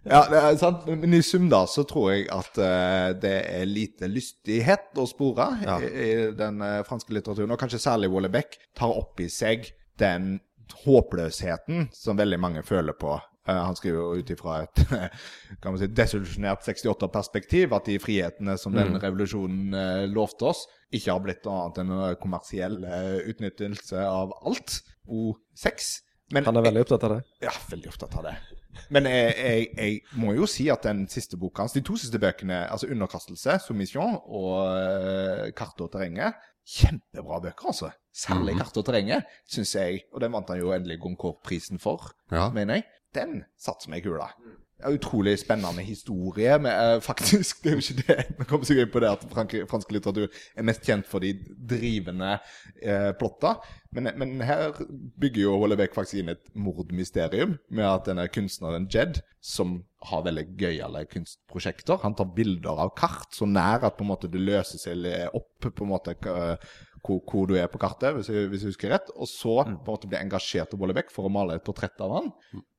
Ja, 0.04 0.26
det 0.28 0.36
er 0.36 0.56
sant. 0.60 0.84
Men 0.86 1.16
i 1.16 1.22
sum 1.24 1.46
da, 1.48 1.62
så 1.70 1.82
tror 1.88 2.10
jeg 2.12 2.26
at 2.32 2.58
uh, 2.60 3.14
det 3.16 3.34
er 3.48 3.64
lite 3.68 4.08
lystighet 4.10 4.98
å 5.00 5.06
spore 5.08 5.46
Ja. 5.64 5.78
i, 5.80 5.88
i 5.88 6.10
den 6.36 6.60
uh, 6.60 6.82
franske 6.86 7.14
litteraturen. 7.16 7.54
Og 7.54 7.60
kanskje 7.60 7.80
særlig 7.82 8.10
Wollebeck 8.12 8.58
tar 8.76 8.92
opp 8.92 9.20
i 9.24 9.30
seg 9.32 9.70
den 10.00 10.36
håpløsheten 10.84 11.88
som 11.96 12.20
veldig 12.20 12.40
mange 12.40 12.64
føler 12.66 12.96
på. 13.00 13.16
Eh, 13.46 13.58
han 13.60 13.76
skriver 13.76 13.98
jo 14.00 14.22
ut 14.22 14.30
ifra 14.32 14.62
et 14.64 14.80
kan 15.60 15.74
man 15.74 15.78
si, 15.80 15.86
desillusjonert 15.92 16.64
68-perspektiv 16.64 17.74
at 17.76 17.90
de 17.90 17.98
frihetene 18.00 18.56
som 18.60 18.72
den 18.72 18.96
revolusjonen 19.02 19.74
eh, 19.76 20.06
lovte 20.08 20.48
oss, 20.48 20.64
ikke 20.94 21.12
har 21.12 21.20
blitt 21.20 21.44
noe 21.44 21.66
annet 21.66 21.82
enn 21.82 21.92
en 21.92 22.16
kommersiell 22.22 22.78
eh, 22.88 23.18
utnyttelse 23.34 24.00
av 24.08 24.32
alt. 24.48 24.78
O6. 25.04 25.90
Men 26.32 26.46
Han 26.48 26.56
er 26.56 26.64
veldig 26.70 26.84
opptatt 26.86 27.04
av 27.04 27.18
det. 27.18 27.22
ja, 27.44 27.52
veldig 27.68 27.90
opptatt 27.92 28.14
av 28.16 28.24
det. 28.30 28.34
Men 28.90 29.04
jeg, 29.06 29.34
jeg, 29.38 29.66
jeg 29.76 29.98
må 30.18 30.32
jo 30.34 30.48
si 30.50 30.64
at 30.72 30.82
den 30.88 31.04
siste 31.12 31.36
boka 31.38 31.62
hans, 31.62 31.76
de 31.76 31.82
to 31.84 31.94
siste 32.00 32.18
bøkene, 32.18 32.64
altså 32.72 32.88
'Underkastelse', 32.88 33.58
'Submission' 33.62 34.16
og 34.24 35.52
'Kart 35.54 35.84
og 35.84 35.92
terrenget', 35.92 36.40
kjempebra 36.64 37.38
bøker, 37.44 37.68
altså. 37.70 37.92
Særlig 38.14 38.56
'Kart 38.58 38.76
og 38.80 38.86
terrenget', 38.88 39.28
syns 39.46 39.74
jeg. 39.76 40.00
Og 40.12 40.20
den 40.24 40.32
vant 40.32 40.48
han 40.50 40.58
jo 40.58 40.72
endelig 40.72 40.98
Goncourt-prisen 41.04 41.78
for, 41.78 42.10
Ja. 42.32 42.48
mener 42.50 42.74
jeg. 42.80 42.84
Den 43.14 43.42
satt 43.60 43.84
som 43.84 43.94
i 43.94 44.02
kula. 44.04 44.28
Utrolig 44.84 45.38
spennende 45.38 45.82
historie. 45.86 46.58
Men, 46.58 46.72
eh, 46.72 47.00
faktisk, 47.00 47.58
det 47.62 47.70
er 47.70 47.76
jo 47.76 47.84
ikke 47.84 48.02
det 48.06 48.38
Vi 48.38 48.44
kommer 48.50 48.66
sikkert 48.68 48.88
inn 48.88 48.92
på 48.92 49.02
det 49.04 49.12
at 49.12 49.24
frank, 49.30 49.54
fransk 49.70 49.94
litteratur 49.94 50.28
er 50.56 50.66
mest 50.66 50.84
kjent 50.84 51.08
for 51.08 51.24
de 51.24 51.32
drivende 51.70 52.36
eh, 52.82 53.12
plotta. 53.18 53.54
Men, 53.94 54.10
men 54.18 54.40
her 54.44 54.74
bygger 55.20 55.46
jo 55.46 55.58
Hollebekk 55.62 55.94
faktisk 55.94 56.20
inn 56.20 56.34
et 56.34 56.44
mordmysterium 56.58 57.56
med 57.70 57.86
at 57.86 58.10
denne 58.10 58.26
kunstneren 58.28 58.90
Jed, 58.90 59.22
som 59.40 59.84
har 60.04 60.24
veldig 60.26 60.44
gøyale 60.60 61.04
kunstprosjekter 61.10 62.02
Han 62.02 62.16
tar 62.18 62.32
bilder 62.36 62.82
av 62.84 62.92
kart 62.98 63.32
så 63.36 63.48
nær 63.48 63.86
at 63.86 63.96
på 63.98 64.04
en 64.04 64.10
måte 64.12 64.30
det 64.30 64.42
løser 64.42 64.80
seg 64.80 65.06
opp 65.32 65.68
på 65.70 65.86
en 65.86 65.92
måte 65.92 66.16
hvor, 67.04 67.20
hvor 67.28 67.48
du 67.48 67.56
er 67.60 67.68
på 67.68 67.80
kartet, 67.82 68.14
hvis 68.16 68.30
jeg, 68.32 68.48
hvis 68.48 68.64
jeg 68.64 68.74
husker 68.74 68.94
rett. 68.94 69.10
Og 69.20 69.28
så 69.28 69.58
på 69.60 69.68
en 69.68 69.80
måte 69.86 70.08
blir 70.08 70.22
engasjert 70.22 70.72
av 70.74 70.80
Vollebekk 70.80 71.12
for 71.12 71.28
å 71.28 71.32
male 71.32 71.58
et 71.58 71.66
portrett 71.66 72.00
av 72.04 72.14
han. 72.16 72.30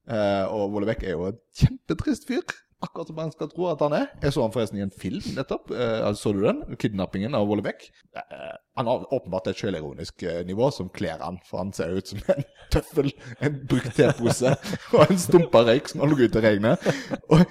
Uh, 0.05 0.45
og 0.53 0.73
Vollebekk 0.75 1.05
er 1.05 1.13
jo 1.15 1.27
en 1.29 1.41
kjempetrist 1.61 2.25
fyr. 2.29 2.45
Akkurat 2.83 3.07
som 3.07 3.15
man 3.15 3.31
skal 3.31 3.47
tro 3.49 3.69
at 3.71 3.79
han 3.79 3.93
er. 3.95 4.07
Jeg 4.21 4.33
så 4.35 4.43
han 4.43 4.51
forresten 4.51 4.77
i 4.77 4.83
en 4.83 4.91
film 4.91 5.23
nettopp. 5.37 5.71
Eh, 5.71 6.01
altså, 6.05 6.27
så 6.27 6.33
du 6.35 6.41
den? 6.43 6.59
'Kidnappingen 6.75 7.35
av 7.37 7.47
Vollebekk'. 7.47 7.85
Eh, 8.19 8.55
han 8.75 8.89
har 8.91 9.05
åpenbart 9.15 9.47
et 9.47 9.61
sjølironisk 9.61 10.23
eh, 10.27 10.41
nivå 10.45 10.67
som 10.75 10.89
kler 10.89 11.23
han, 11.23 11.39
for 11.47 11.63
han 11.63 11.71
ser 11.73 11.95
ut 11.95 12.11
som 12.11 12.19
en 12.35 12.43
tøffel, 12.75 13.13
en 13.39 13.61
brukt 13.71 13.95
tepose 13.95 14.51
og 14.93 15.05
en 15.07 15.21
stumpa 15.21 15.63
røyk 15.69 15.87
som 15.87 16.03
har 16.03 16.11
ligget 16.11 16.35
ute 16.35 16.43
i 16.43 16.47
regnet. 16.49 16.89
Og, 17.29 17.45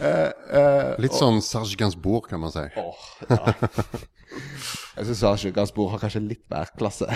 eh, 0.00 0.30
eh, 0.32 0.94
Litt 1.04 1.18
sånn 1.18 1.42
Serge 1.44 1.76
Gainsbourg, 1.76 2.30
kan 2.32 2.40
man 2.40 2.56
si. 2.56 2.64
Åh, 2.80 3.04
ja. 3.28 3.54
Jeg 4.30 5.06
syns 5.08 5.22
Serge 5.22 5.66
bord 5.74 5.94
har 5.94 6.02
kanskje 6.02 6.22
litt 6.24 6.44
mer 6.52 6.70
klasse. 6.78 7.08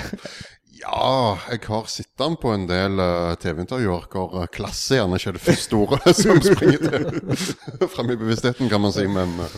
Ja, 0.81 1.39
jeg 1.53 1.63
har 1.69 1.87
sett 1.91 2.19
han 2.21 2.35
på 2.41 2.51
en 2.55 2.67
del 2.67 2.99
eh, 3.03 3.35
TV-intervjuer 3.43 4.09
hvor 4.11 4.41
eh, 4.41 4.49
klasse 4.53 4.99
gjerne 4.99 5.21
ikke 5.21 5.31
er 5.31 5.37
det 5.37 5.45
første 5.45 5.79
ordet 5.79 6.15
som 6.23 6.41
springer 6.43 6.81
til 6.83 7.93
frem 7.93 8.11
i 8.11 8.19
bevisstheten, 8.19 8.71
kan 8.73 8.83
man 8.83 8.95
si. 8.95 9.05
Men 9.11 9.37
eh, 9.45 9.55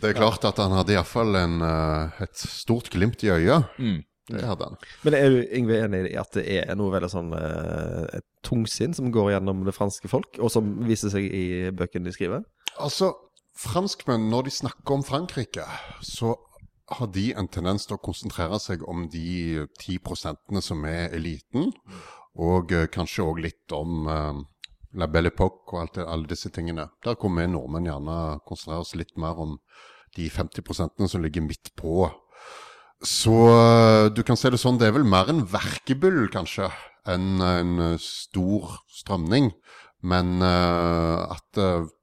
det 0.00 0.08
er 0.08 0.16
klart 0.16 0.46
at 0.48 0.60
han 0.62 0.72
hadde 0.72 0.94
iallfall 0.94 1.36
uh, 1.36 2.22
et 2.24 2.40
stort 2.40 2.88
glimt 2.94 3.20
i 3.26 3.28
øyet. 3.34 3.76
Det 4.32 4.46
hadde 4.48 4.70
han. 4.70 4.78
Men 5.04 5.16
er 5.18 5.34
du 5.34 5.42
Yngve, 5.58 5.82
enig 5.84 6.06
i 6.14 6.16
at 6.16 6.32
det 6.38 6.46
er 6.62 6.78
noe 6.80 6.94
veldig 6.94 7.10
sånn 7.12 7.34
et 7.36 8.24
tungsinn 8.46 8.96
som 8.96 9.10
går 9.12 9.34
gjennom 9.34 9.66
det 9.66 9.74
franske 9.76 10.08
folk, 10.08 10.38
og 10.40 10.48
som 10.54 10.70
viser 10.88 11.12
seg 11.12 11.26
i 11.28 11.44
bøkene 11.76 12.08
de 12.08 12.14
skriver? 12.16 12.46
Altså, 12.80 13.10
franskmenn, 13.58 14.30
når 14.32 14.48
de 14.48 14.54
snakker 14.62 14.96
om 14.96 15.04
Frankrike, 15.04 15.66
så 16.00 16.32
har 16.98 17.10
de 17.14 17.30
en 17.38 17.48
tendens 17.50 17.86
til 17.86 17.96
å 17.96 18.02
konsentrere 18.02 18.58
seg 18.62 18.84
om 18.88 19.06
de 19.12 19.66
10 19.80 20.00
prosentene 20.04 20.62
som 20.64 20.84
er 20.88 21.12
eliten, 21.16 21.72
og 22.40 22.72
eh, 22.72 22.88
kanskje 22.92 23.26
òg 23.26 23.42
litt 23.44 23.74
om 23.76 24.08
eh, 24.08 24.40
La 25.00 25.08
Belle 25.08 25.32
Époque 25.32 25.76
og 25.76 25.92
det, 25.96 26.06
alle 26.06 26.30
disse 26.30 26.52
tingene. 26.52 26.88
Der 27.04 27.18
kommer 27.20 27.44
vi 27.44 27.52
nordmenn 27.52 27.88
gjerne 27.88 28.16
konsentrere 28.48 28.84
oss 28.84 28.96
litt 28.98 29.14
mer 29.20 29.40
om 29.40 29.58
de 30.16 30.28
50 30.28 30.64
prosentene 30.66 31.08
som 31.08 31.24
ligger 31.24 31.44
midt 31.44 31.72
på. 31.78 32.08
Så 33.02 33.36
eh, 33.52 34.08
du 34.14 34.22
kan 34.26 34.38
se 34.40 34.52
det 34.52 34.60
sånn, 34.62 34.80
det 34.80 34.90
er 34.90 34.96
vel 34.96 35.08
mer 35.08 35.32
en 35.32 35.44
verkebyll, 35.48 36.26
kanskje, 36.32 36.70
enn 37.08 37.42
en 37.42 37.96
stor 38.00 38.78
strømning. 39.02 39.52
Men 40.02 40.40
uh, 40.42 41.30
at 41.30 41.58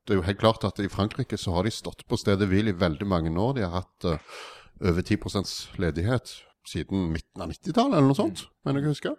det 0.09 0.15
er 0.15 0.23
jo 0.23 0.25
helt 0.25 0.39
klart 0.41 0.63
at 0.65 0.79
i 0.81 0.89
Frankrike 0.89 1.37
så 1.37 1.51
har 1.53 1.67
de 1.67 1.71
stått 1.73 1.99
på 2.09 2.17
stedet 2.17 2.47
hvil 2.49 2.71
i 2.71 2.73
veldig 2.73 3.05
mange 3.05 3.29
år. 3.37 3.51
De 3.53 3.61
har 3.61 3.83
hatt 3.83 4.07
eh, 4.09 4.39
over 4.79 5.01
10% 5.01 5.79
ledighet 5.81 6.35
siden 6.67 7.09
midten 7.13 7.41
av 7.41 7.49
90-tallet, 7.49 7.97
eller 7.97 8.11
noe 8.11 8.17
sånt, 8.17 8.45
mener 8.65 8.83
jeg 8.83 8.89
å 8.89 8.93
huske. 8.93 9.13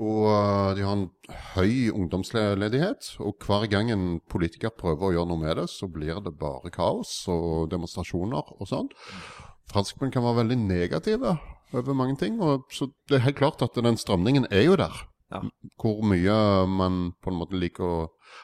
Og 0.00 0.26
eh, 0.30 0.68
de 0.78 0.84
har 0.86 0.96
en 0.96 1.08
høy 1.54 1.92
ungdomsledighet. 1.92 3.12
Og 3.24 3.44
hver 3.44 3.68
gang 3.72 3.92
en 3.92 4.06
politiker 4.32 4.72
prøver 4.76 5.08
å 5.08 5.14
gjøre 5.16 5.30
noe 5.32 5.42
med 5.44 5.58
det, 5.60 5.68
så 5.72 5.88
blir 5.92 6.20
det 6.24 6.34
bare 6.40 6.72
kaos 6.72 7.12
og 7.32 7.70
demonstrasjoner 7.72 8.54
og 8.56 8.68
sånn. 8.68 8.88
Franskmenn 9.72 10.12
kan 10.12 10.24
være 10.24 10.42
veldig 10.42 10.58
negative 10.64 11.36
over 11.72 11.96
mange 11.96 12.16
ting. 12.20 12.40
Og 12.44 12.68
så 12.72 12.88
det 13.08 13.18
er 13.18 13.26
helt 13.28 13.40
klart 13.40 13.64
at 13.64 13.76
den 13.76 14.00
strømningen 14.00 14.48
er 14.50 14.66
jo 14.66 14.78
der. 14.80 15.04
Ja. 15.32 15.40
Hvor 15.80 16.02
mye 16.04 16.34
man 16.68 17.14
på 17.24 17.30
en 17.32 17.38
måte 17.40 17.56
liker 17.56 17.86
å 17.88 18.00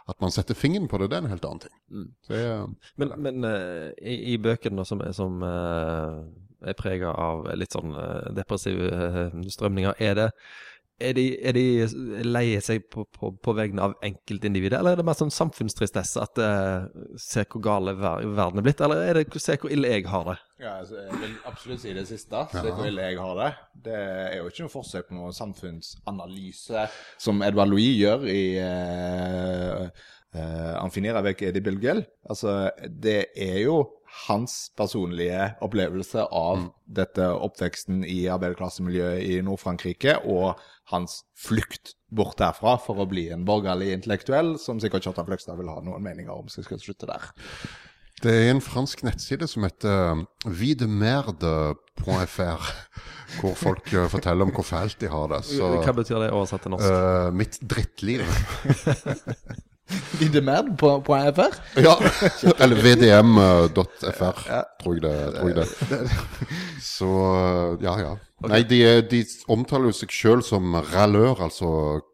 At 0.09 0.21
man 0.21 0.33
setter 0.33 0.57
fingeren 0.57 0.89
på 0.89 0.99
det, 1.01 1.07
det 1.09 1.17
er 1.17 1.23
en 1.25 1.33
helt 1.33 1.45
annen 1.49 1.61
ting. 1.63 1.77
Mm. 1.89 2.09
Det 2.29 2.39
er, 2.45 2.65
Men, 3.01 3.13
men 3.25 3.45
eh, 3.45 3.89
i, 4.05 4.35
i 4.35 4.37
bøkene 4.41 4.85
som, 4.85 5.01
som 5.17 5.41
eh, 5.45 6.19
er 6.67 6.79
prega 6.79 7.13
av 7.13 7.47
litt 7.59 7.77
sånn 7.77 7.95
eh, 7.95 8.33
depressive 8.37 8.89
eh, 8.89 9.39
strømninger, 9.55 9.95
er 10.03 10.19
det 10.19 10.31
er 10.99 11.15
de, 11.15 11.25
er 11.47 11.55
de 11.55 11.65
leie 12.27 12.61
seg 12.65 12.89
på, 12.91 13.05
på, 13.15 13.31
på 13.43 13.55
vegne 13.57 13.85
av 13.87 13.95
enkeltindividet, 14.05 14.79
eller 14.81 14.97
er 14.97 15.01
det 15.01 15.07
mer 15.07 15.19
sånn 15.19 15.33
samfunnstristesse 15.35 16.25
at 16.25 16.41
uh, 16.43 16.89
Se 17.23 17.45
hvor 17.47 17.63
gale 17.63 17.95
ver 17.99 18.27
verden 18.35 18.61
er 18.61 18.67
blitt, 18.67 18.83
eller 18.85 19.05
er 19.05 19.21
det 19.21 19.43
se 19.43 19.57
hvor 19.61 19.73
ille 19.75 19.93
jeg 19.93 20.09
har 20.11 20.27
det? 20.33 20.37
Ja, 20.59 20.75
altså, 20.81 20.99
jeg 21.05 21.21
vil 21.23 21.37
absolutt 21.47 21.83
si 21.85 21.95
det 21.95 22.07
siste. 22.09 22.43
Se 22.51 22.65
hvor 22.67 22.87
ille 22.89 23.07
jeg 23.07 23.19
har 23.23 23.39
det. 23.39 23.51
Det 23.87 23.99
er 23.99 24.37
jo 24.41 24.51
ikke 24.51 24.67
noe 24.67 24.75
forsøk 24.75 25.09
på 25.09 25.19
noen 25.19 25.37
samfunnsanalyse 25.37 26.87
som 27.23 27.45
Edvard 27.47 27.71
Louis 27.71 27.95
gjør 28.01 28.27
i 28.33 28.43
uh, 28.59 29.87
uh, 30.35 30.75
Amfinir 30.83 31.19
avec 31.21 31.47
Eddie 31.47 31.63
Bilgel. 31.63 32.03
Altså, 32.27 32.59
det 32.91 33.21
er 33.39 33.61
jo 33.63 33.85
hans 34.27 34.71
personlige 34.79 35.53
opplevelse 35.65 36.25
av 36.35 36.69
dette 36.85 37.23
oppveksten 37.23 38.05
i 38.07 38.27
arbeiderklassemiljøet 38.33 39.23
i 39.23 39.43
Nord-Frankrike, 39.47 40.19
og 40.27 40.59
hans 40.93 41.23
flukt 41.39 41.95
bort 42.09 42.39
derfra 42.41 42.79
for 42.83 43.03
å 43.03 43.09
bli 43.09 43.29
en 43.35 43.47
borgerlig 43.49 43.93
intellektuell, 43.95 44.57
som 44.61 44.81
sikkert 44.83 45.05
Kjartan 45.07 45.29
Fløgstad 45.29 45.57
vil 45.61 45.71
ha 45.71 45.79
noen 45.85 46.05
meninger 46.05 46.35
om, 46.35 46.49
så 46.49 46.63
jeg 46.63 46.71
skal 46.71 46.83
slutte 46.83 47.11
der. 47.11 47.23
Det 48.19 48.33
er 48.35 48.49
en 48.51 48.65
fransk 48.65 49.05
nettside 49.07 49.47
som 49.47 49.63
heter 49.63 50.25
videmerde.fr, 50.59 52.71
hvor 53.39 53.55
folk 53.59 53.93
eh, 53.93 54.09
forteller 54.11 54.49
om 54.49 54.55
hvor 54.57 54.67
fælt 54.67 54.99
de 54.99 55.09
har 55.13 55.27
det. 55.31 55.45
Så 55.47 55.69
Hva 55.85 55.93
betyr 55.95 56.19
det 56.25 56.35
oversatt 56.35 56.63
til 56.67 56.75
norsk? 56.75 56.91
Uh, 56.91 57.31
mitt 57.37 57.61
drittliv. 57.63 58.27
Videmerd 60.21 60.75
på, 60.81 60.91
på 61.07 61.17
FR? 61.33 61.55
Ja, 61.81 61.95
eller 62.63 62.83
vdm.fr, 62.85 64.41
tror 64.83 64.99
jeg 64.99 65.05
det. 65.05 65.15
Tror 65.39 65.53
jeg 65.53 65.57
det. 65.59 66.01
Så 66.95 67.09
ja, 67.83 67.95
ja, 68.01 68.13
ja. 68.13 68.17
Nei, 68.49 68.63
de, 68.71 68.83
de 69.11 69.23
omtaler 69.51 69.91
jo 69.91 69.97
seg 69.99 70.13
sjøl 70.15 70.45
som 70.47 70.77
rallør, 70.93 71.41
altså 71.49 71.71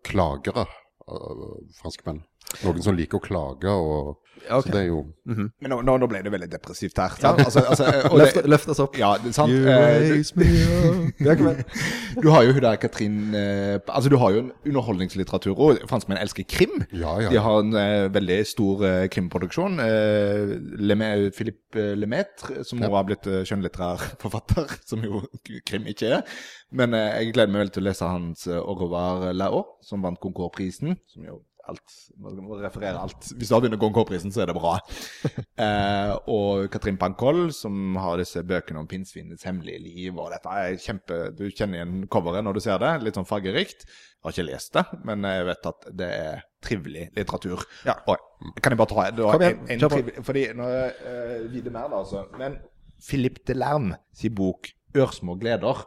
klagere, 0.07 0.65
eh, 1.05 1.43
franskmenn. 1.81 2.23
Noen 2.63 2.85
som 2.85 2.97
liker 2.97 3.19
å 3.19 3.25
klage, 3.25 3.73
og 3.73 4.21
Okay. 4.45 4.61
så 4.61 4.73
det 4.75 4.81
er 4.83 4.89
jo 4.91 4.99
Men 5.25 5.71
nå, 5.73 5.77
nå, 5.87 5.93
nå 6.03 6.07
ble 6.11 6.19
det 6.25 6.33
veldig 6.33 6.49
depressivt 6.53 6.99
her. 7.01 7.15
Ja. 7.23 7.31
Altså, 7.33 7.63
altså, 7.65 7.85
og 8.11 8.19
det, 8.19 8.27
Løft, 8.27 8.49
løft 8.51 8.73
oss 8.75 8.81
opp. 8.83 8.99
ja, 8.99 9.15
det 9.23 9.31
er 9.31 9.37
sant. 9.39 9.53
You 9.53 9.63
Eh, 9.65 9.95
du, 10.05 10.11
raise 10.13 10.37
me 10.37 10.49
up. 10.91 11.15
Ja, 11.25 12.21
du 12.21 12.29
har 12.29 12.43
jo 12.45 12.53
hun 12.53 12.61
der 12.63 12.77
Katrin 12.77 13.35
eh, 13.35 13.79
Altså, 13.89 14.11
du 14.13 14.19
har 14.21 14.35
jo 14.35 14.43
en 14.43 14.51
underholdningslitteratur, 14.67 15.55
og 15.57 15.79
franskmenn 15.89 16.21
elsker 16.21 16.45
krim. 16.45 16.83
Ja, 16.93 17.15
ja. 17.23 17.31
De 17.33 17.41
har 17.41 17.61
en 17.63 17.73
uh, 17.73 18.13
veldig 18.13 18.39
stor 18.47 18.85
uh, 18.85 19.07
krimproduksjon. 19.09 19.81
Eh, 19.81 20.53
Lemay, 20.83 21.31
Philippe 21.33 21.81
eh, 21.81 21.95
Lemaitre, 21.97 22.65
som 22.69 22.83
nå 22.83 22.91
har 22.93 23.09
blitt 23.09 23.27
uh, 23.31 23.41
skjønnlitterær 23.49 24.05
forfatter, 24.21 24.77
som 24.91 25.03
jo 25.07 25.25
krim 25.65 25.89
ikke 25.95 26.19
er. 26.19 26.37
Men 26.75 26.95
eh, 26.99 27.23
jeg 27.23 27.33
gleder 27.39 27.55
meg 27.55 27.65
veldig 27.65 27.77
til 27.79 27.87
å 27.87 27.89
lese 27.89 28.13
hans 28.13 28.47
uh, 28.51 28.61
Au 28.61 28.77
revoir 28.83 29.31
Lao, 29.33 29.65
som 29.83 30.05
vant 30.05 30.21
Concours-prisen, 30.21 30.99
Som 31.15 31.27
jo 31.31 31.41
alt 31.71 31.95
Man 32.21 32.39
må 32.45 32.59
referere 32.61 33.01
alt. 33.01 33.29
Hvis 33.39 33.51
du 33.51 33.55
har 33.57 33.63
vunnet 33.65 33.81
Goncourt-prisen, 33.81 34.33
så 34.35 34.45
er 34.45 34.51
det 34.51 34.57
bra. 34.57 34.75
eh, 35.65 36.13
og 36.31 36.69
Katrin 36.73 36.99
Pankol, 37.01 37.47
som 37.57 37.97
har 38.01 38.21
disse 38.21 38.43
bøkene 38.47 38.83
om 38.83 38.89
pinnsvinets 38.91 39.47
hemmelige 39.49 39.83
liv. 39.85 40.19
Og 40.19 40.33
dette 40.35 40.57
er 40.61 40.79
kjempe 40.81 41.21
Du 41.37 41.47
kjenner 41.49 41.81
igjen 41.81 42.09
coveret 42.13 42.47
når 42.47 42.59
du 42.59 42.65
ser 42.65 42.83
det. 42.83 42.93
Litt 43.05 43.19
sånn 43.19 43.29
fargerikt. 43.29 43.87
Jeg 43.89 44.27
har 44.27 44.37
ikke 44.37 44.49
lest 44.49 44.77
det, 44.77 44.85
men 45.05 45.27
jeg 45.29 45.49
vet 45.51 45.67
at 45.69 45.89
det 46.01 46.11
er 46.17 46.45
trivelig 46.65 47.09
litteratur. 47.17 47.65
Ja. 47.85 47.99
Og, 48.09 48.23
kan 48.61 48.73
jeg 48.73 48.81
bare 48.81 48.93
ta 48.93 49.09
da, 49.13 49.33
Kom 49.35 49.45
igjen, 49.45 49.59
en, 49.67 49.75
en 49.75 49.91
trivelig, 49.93 50.25
Fordi 50.25 50.45
nå 50.57 50.69
uh, 50.69 51.35
Vide 51.53 51.73
mer, 51.75 51.91
da, 51.93 52.01
altså. 52.01 52.25
Men 52.41 52.57
Philippe 53.05 53.45
Delerme 53.49 53.99
sin 54.17 54.35
bok 54.35 54.71
'Ørsmå 54.95 55.35
gleder', 55.41 55.83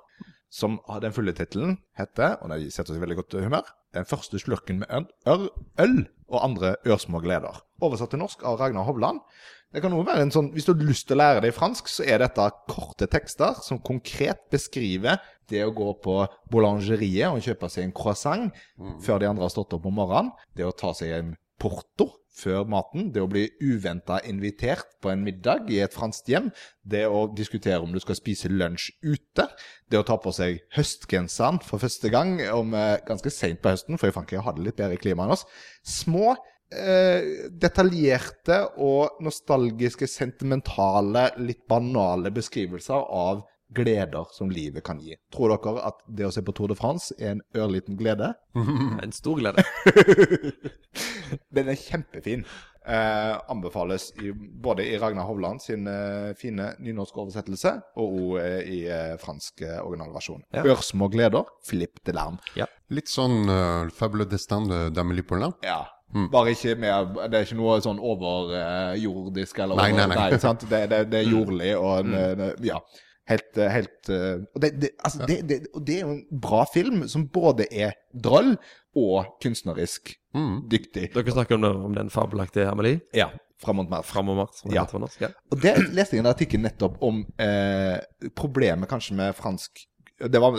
som 0.57 0.79
den 1.03 1.13
fulle 1.13 1.35
tittelen, 1.37 1.77
heter, 1.97 2.39
og 2.41 2.49
det 2.49 2.71
setter 2.73 2.93
oss 2.93 2.97
i 2.97 3.03
veldig 3.03 3.19
godt 3.19 3.37
humør, 3.43 3.67
'Den 3.93 4.05
første 4.05 4.39
slurken 4.39 4.79
med 4.79 5.07
øl, 5.25 6.07
og 6.27 6.43
andre 6.43 6.75
ørsmå 6.85 7.21
gleder'. 7.21 7.61
Oversatt 7.81 8.09
til 8.09 8.19
norsk 8.19 8.43
av 8.43 8.59
Ragnar 8.59 8.83
Hovland. 8.83 9.21
Det 9.73 9.81
kan 9.81 9.93
også 9.93 10.07
være 10.07 10.21
en 10.21 10.31
sånn, 10.31 10.51
Hvis 10.53 10.65
du 10.65 10.73
har 10.73 10.83
lyst 10.83 11.07
til 11.07 11.17
å 11.17 11.21
lære 11.21 11.41
deg 11.41 11.53
fransk, 11.53 11.87
så 11.87 12.03
er 12.07 12.19
dette 12.19 12.51
korte 12.67 13.07
tekster 13.07 13.53
som 13.61 13.79
konkret 13.79 14.49
beskriver 14.49 15.19
det 15.49 15.63
å 15.65 15.73
gå 15.75 15.93
på 16.03 16.27
boulangeriet 16.51 17.31
og 17.31 17.41
kjøpe 17.41 17.69
seg 17.69 17.83
en 17.83 17.91
croissant 17.91 18.53
før 19.03 19.19
de 19.19 19.27
andre 19.27 19.43
har 19.43 19.49
stått 19.49 19.73
opp 19.73 19.85
om 19.85 19.93
morgenen. 19.93 20.31
Det 20.55 20.65
å 20.65 20.75
ta 20.75 20.93
seg 20.93 21.11
en 21.11 21.35
porto 21.59 22.11
før 22.37 22.67
maten. 22.69 23.09
Det 23.13 23.23
å 23.23 23.29
bli 23.31 23.45
uventa 23.63 24.19
invitert 24.27 24.97
på 25.03 25.11
en 25.11 25.23
middag 25.25 25.71
i 25.73 25.81
et 25.83 25.95
fransk 25.95 26.29
hjem. 26.31 26.51
Det 26.83 27.05
å 27.09 27.25
diskutere 27.33 27.81
om 27.83 27.93
du 27.93 27.99
skal 28.03 28.19
spise 28.19 28.51
lunsj 28.51 28.91
ute. 29.05 29.47
Det 29.89 29.99
å 29.99 30.05
ta 30.07 30.19
på 30.21 30.33
seg 30.35 30.61
høstgenseren 30.77 31.61
for 31.65 31.81
første 31.83 32.11
gang 32.13 32.37
om 32.53 32.75
eh, 32.77 32.99
ganske 33.07 33.33
seint 33.33 33.63
på 33.63 33.73
høsten, 33.73 33.99
for 33.99 34.11
i 34.11 34.15
Frankrike 34.15 34.45
har 34.45 34.57
det 34.57 34.69
litt 34.69 34.79
bedre 34.79 35.01
klima 35.01 35.25
enn 35.25 35.35
oss. 35.35 35.47
Små 35.87 36.35
eh, 36.71 37.49
detaljerte 37.51 38.63
og 38.83 39.21
nostalgiske, 39.25 40.09
sentimentale, 40.11 41.31
litt 41.41 41.65
banale 41.69 42.33
beskrivelser 42.35 43.07
av 43.25 43.45
gleder 43.75 44.27
som 44.31 44.51
livet 44.51 44.83
kan 44.87 44.99
gi. 45.03 45.17
Tror 45.33 45.51
dere 45.51 45.83
at 45.89 45.99
det 46.07 46.27
å 46.27 46.31
se 46.31 46.43
på 46.45 46.53
Tour 46.55 46.71
de 46.71 46.77
France 46.79 47.15
er 47.19 47.35
en 47.35 47.43
ørliten 47.57 47.99
glede? 47.99 48.33
En 49.03 49.13
stor 49.15 49.39
glede. 49.39 49.63
Den 51.55 51.69
er 51.73 51.79
kjempefin. 51.79 52.45
Eh, 52.87 53.33
anbefales 53.51 54.13
i, 54.23 54.29
både 54.31 54.85
i 54.87 54.93
Ragnar 54.97 55.25
Hovland 55.27 55.59
sin 55.59 55.87
eh, 55.91 56.29
fine 56.39 56.69
nynorske 56.79 57.19
oversettelse, 57.19 57.73
og 57.99 58.13
også, 58.15 58.37
eh, 58.45 58.69
i 58.71 58.77
eh, 58.87 59.17
fransk 59.19 59.65
eh, 59.67 59.81
originalversjon. 59.83 60.45
Ja. 60.55 60.63
Ørsmå 60.71 61.09
gleder, 61.11 61.49
Philippe 61.67 61.99
Ja. 62.55 62.69
litt 62.87 63.11
sånn 63.11 63.49
uh, 63.51 63.89
Fable 63.91 64.23
destin 64.31 64.69
de 64.69 64.85
d'Amélie 64.95 65.27
Poulain. 65.27 65.51
Ja. 65.67 65.81
Bare 66.31 66.53
ikke 66.53 66.77
mer 66.79 67.09
Det 67.27 67.35
er 67.35 67.43
ikke 67.43 67.57
noe 67.59 67.81
sånn 67.83 67.99
overjordisk 67.99 69.59
eller 69.59 69.75
Nei, 69.75 69.89
nei, 69.91 70.05
nei. 70.07 70.37
sant? 70.39 70.63
Det, 70.69 70.85
det, 70.87 71.01
det 71.11 71.19
er 71.19 71.27
jordlig 71.27 71.73
og 71.75 72.07
eh, 72.15 72.53
Ja. 72.63 72.79
Helt, 73.27 73.59
helt 73.59 74.07
Og 74.07 74.61
det, 74.63 74.69
det, 74.79 74.93
altså, 75.03 75.25
det, 75.27 75.41
det, 75.49 75.57
og 75.75 75.83
det 75.83 75.97
er 75.97 76.05
jo 76.05 76.13
en 76.13 76.39
bra 76.47 76.61
film 76.71 77.03
som 77.11 77.25
både 77.27 77.67
er 77.67 77.97
drøll 78.15 78.53
og 78.95 79.33
kunstnerisk 79.43 80.13
Mm. 80.37 80.55
dyktig. 80.69 81.09
Dere 81.17 81.33
snakker 81.35 81.57
om, 81.57 81.65
om 81.89 81.97
den 81.97 82.09
fabelaktige 82.13 82.69
Amelie? 82.71 83.01
Ja. 83.17 83.29
Fram 83.63 83.79
mot 83.81 83.89
mer. 83.89 84.03
Fram 84.05 84.29
og 84.29 84.37
mars, 84.37 84.59
som 84.61 84.69
det 84.69 84.75
Ja. 84.77 84.83
heter 84.85 84.99
på 84.99 85.01
norsk. 85.01 85.21
Ja. 85.25 85.31
Og 85.51 85.61
det 85.63 85.75
leste 85.97 86.15
jeg 86.15 86.21
en 86.23 86.29
artikkel 86.29 86.61
nettopp 86.61 86.99
om 87.03 87.23
eh, 87.41 87.97
problemet 88.37 88.89
kanskje 88.91 89.17
med 89.17 89.35
fransk 89.35 89.87
Det 90.17 90.39
var 90.41 90.55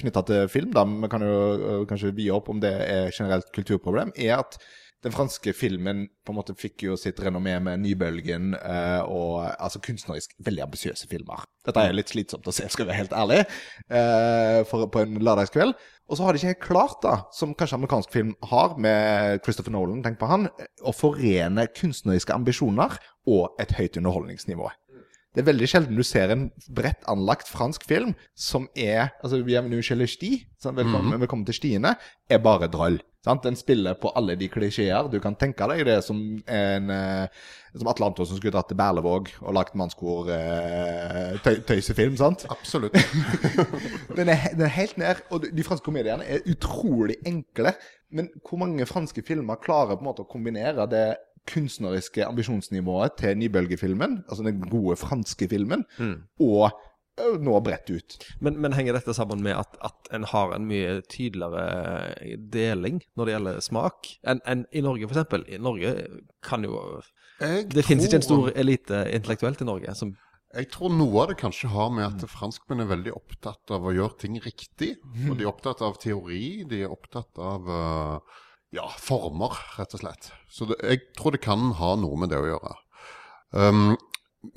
knytta 0.00 0.22
til 0.24 0.46
film, 0.48 0.70
da, 0.72 0.86
men 0.88 1.02
vi 1.04 1.08
kan 1.12 1.20
jo 1.20 1.32
eh, 1.56 1.82
kanskje 1.90 2.14
vie 2.16 2.30
opp 2.32 2.46
om 2.48 2.60
det 2.62 2.70
er 2.86 3.10
generelt 3.12 3.50
kulturproblem. 3.52 4.12
Er 4.16 4.38
at 4.38 4.56
den 5.04 5.12
franske 5.12 5.52
filmen 5.52 6.06
på 6.24 6.32
en 6.32 6.38
måte 6.38 6.54
fikk 6.56 6.84
jo 6.86 6.94
sitt 6.96 7.18
renommé 7.20 7.56
med 7.60 7.80
Nybølgen 7.82 8.54
eh, 8.54 9.02
og 9.02 9.42
altså 9.58 9.80
kunstnerisk 9.84 10.32
veldig 10.46 10.62
ambisiøse 10.64 11.08
filmer. 11.10 11.42
Dette 11.66 11.82
er 11.84 11.92
litt 11.92 12.08
slitsomt 12.08 12.46
å 12.48 12.54
se, 12.54 12.68
skal 12.70 12.86
jeg 12.86 12.92
være 12.92 13.00
helt 13.02 13.16
ærlig, 13.18 13.40
eh, 13.90 14.60
for, 14.70 14.86
på 14.94 15.02
en 15.04 15.18
lørdagskveld. 15.20 15.74
Og 16.10 16.18
så 16.18 16.26
har 16.26 16.34
de 16.34 16.40
ikke 16.40 16.50
helt 16.52 16.64
klart, 16.66 16.98
da, 17.04 17.14
som 17.32 17.54
kanskje 17.56 17.78
amerikansk 17.78 18.12
film 18.12 18.32
har, 18.50 18.74
med 18.76 19.40
Christopher 19.44 19.72
Nolan, 19.72 20.02
tenk 20.04 20.18
på 20.20 20.28
han, 20.28 20.48
å 20.82 20.92
forene 20.96 21.68
kunstneriske 21.72 22.34
ambisjoner 22.34 22.98
og 23.30 23.60
et 23.62 23.72
høyt 23.78 23.96
underholdningsnivå. 24.00 24.68
Det 25.32 25.40
er 25.40 25.48
veldig 25.48 25.68
sjelden 25.70 25.96
du 25.96 26.04
ser 26.04 26.32
en 26.34 26.42
bredt 26.76 27.06
anlagt 27.08 27.48
fransk 27.48 27.86
film 27.88 28.10
som 28.36 28.66
er 28.76 29.14
altså 29.22 29.40
Bienvenue 29.46 29.80
chez 29.84 29.96
les 29.96 30.12
sti, 30.12 30.34
sånn, 30.60 30.76
velkommen, 30.76 31.16
velkommen 31.22 31.46
til 31.48 31.56
stiene, 31.56 31.94
er 32.28 32.42
bare 32.44 32.68
drøll. 32.72 32.98
Sant? 33.24 33.44
Den 33.46 33.56
spiller 33.56 33.94
på 34.02 34.10
alle 34.18 34.34
de 34.36 34.48
klisjeer 34.50 35.06
du 35.08 35.16
kan 35.22 35.36
tenke 35.38 35.64
deg. 35.70 35.84
Det 35.86 35.94
er 35.94 36.04
som 36.04 36.18
en 36.42 36.90
eh, 36.90 37.42
Som 37.78 37.88
Atle 37.88 38.08
Antonsen 38.10 38.36
skulle 38.36 38.52
dratt 38.52 38.66
til 38.68 38.76
Berlevåg 38.80 39.30
og 39.40 39.54
lagt 39.54 39.76
mannskor 39.78 40.28
eh, 40.34 41.38
tøy, 41.44 41.62
tøysefilm, 41.68 42.18
sant? 42.18 42.44
Absolutt. 42.52 42.98
Den 44.18 44.28
er, 44.28 44.50
den 44.52 44.66
er 44.66 44.74
helt 44.74 44.98
ned. 45.00 45.22
Og 45.32 45.46
de 45.48 45.64
franske 45.64 45.86
komediene 45.86 46.26
er 46.26 46.42
utrolig 46.50 47.16
enkle. 47.24 47.72
Men 48.12 48.28
hvor 48.42 48.60
mange 48.60 48.84
franske 48.90 49.22
filmer 49.24 49.56
klarer 49.62 49.96
på 49.96 50.04
en 50.04 50.10
måte 50.10 50.26
å 50.26 50.28
kombinere 50.28 50.84
det 50.90 51.06
kunstneriske 51.48 52.24
ambisjonsnivået 52.26 53.18
til 53.18 53.36
nybølgefilmen, 53.40 54.24
altså 54.28 54.46
den 54.46 54.62
gode 54.70 54.96
franske 55.00 55.48
filmen, 55.50 55.84
og 56.40 56.70
nå 57.18 57.60
bredt 57.60 57.90
ut? 57.92 58.16
Men, 58.40 58.58
men 58.62 58.72
henger 58.76 58.96
dette 58.96 59.14
sammen 59.14 59.42
med 59.44 59.56
at, 59.58 59.76
at 59.84 60.12
en 60.16 60.24
har 60.28 60.54
en 60.56 60.66
mye 60.68 61.00
tydeligere 61.12 61.64
eh, 62.22 62.36
deling 62.52 63.02
når 63.16 63.28
det 63.28 63.34
gjelder 63.36 63.64
smak, 63.64 64.12
enn 64.24 64.42
en 64.48 64.66
i 64.72 64.82
Norge, 64.84 65.08
f.eks.? 65.08 65.48
I 65.48 65.60
Norge 65.60 65.94
kan 66.44 66.64
jo 66.64 66.78
Jeg 67.40 67.68
Det 67.72 67.84
finnes 67.84 68.06
ikke 68.06 68.22
en 68.22 68.28
stor 68.28 68.52
elite 68.56 69.04
intellektuelt 69.12 69.60
i 69.60 69.68
Norge 69.68 69.96
som 69.98 70.14
Jeg 70.52 70.68
tror 70.72 70.92
noe 70.92 71.22
av 71.22 71.32
det 71.32 71.38
kanskje 71.40 71.70
har 71.72 71.92
med 71.92 72.06
at 72.08 72.28
franskmenn 72.28 72.84
er 72.84 72.90
veldig 72.90 73.14
opptatt 73.16 73.72
av 73.72 73.86
å 73.88 73.92
gjøre 73.96 74.18
ting 74.20 74.34
riktig. 74.44 74.98
Og 75.30 75.38
de 75.38 75.46
er 75.46 75.48
opptatt 75.48 75.80
av 75.80 75.96
teori, 76.00 76.64
de 76.68 76.82
er 76.84 76.92
opptatt 76.92 77.40
av 77.40 77.70
eh, 77.72 78.40
ja, 78.72 78.86
former, 79.00 79.58
rett 79.76 79.92
og 79.96 80.02
slett. 80.02 80.30
Så 80.50 80.68
det, 80.70 80.78
jeg 80.82 81.04
tror 81.18 81.36
det 81.36 81.42
kan 81.44 81.74
ha 81.78 81.92
noe 82.00 82.18
med 82.20 82.32
det 82.32 82.40
å 82.40 82.48
gjøre. 82.48 82.74
Um, 83.52 83.94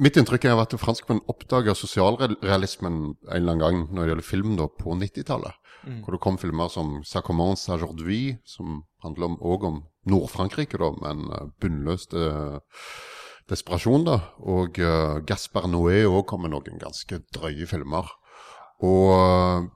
mitt 0.02 0.18
inntrykk 0.18 0.48
er 0.50 0.62
at 0.64 0.76
franskmenn 0.80 1.24
oppdaga 1.32 1.76
sosialrealismen 1.76 3.00
en 3.12 3.18
eller 3.28 3.58
annen 3.58 3.64
gang 3.64 3.82
når 3.90 4.02
det 4.02 4.12
gjelder 4.14 4.30
film 4.30 4.56
da, 4.60 4.70
på 4.72 4.96
90-tallet. 4.98 5.62
Hvor 5.86 6.16
det 6.16 6.22
kom 6.24 6.38
filmer 6.42 6.70
som 6.74 7.04
Ça 7.06 7.22
commence 7.22 7.70
aujourd'hui, 7.70 8.40
som 8.44 8.84
handler 9.04 9.26
om, 9.26 9.36
også 9.42 9.68
om 9.70 9.84
Nord-Frankrike, 10.10 10.80
da, 10.82 10.90
med 10.98 11.12
en 11.12 11.52
bunnløs 11.62 12.08
eh, 12.14 12.58
desperasjon, 13.50 14.08
da. 14.08 14.20
Og 14.42 14.80
uh, 14.82 15.22
Gaspar 15.28 15.68
Noé 15.70 16.06
òg 16.10 16.24
kom 16.30 16.42
med 16.46 16.56
noen 16.56 16.82
ganske 16.82 17.22
drøye 17.36 17.68
filmer. 17.70 18.10
Og 18.84 19.12
eh, 19.14 19.68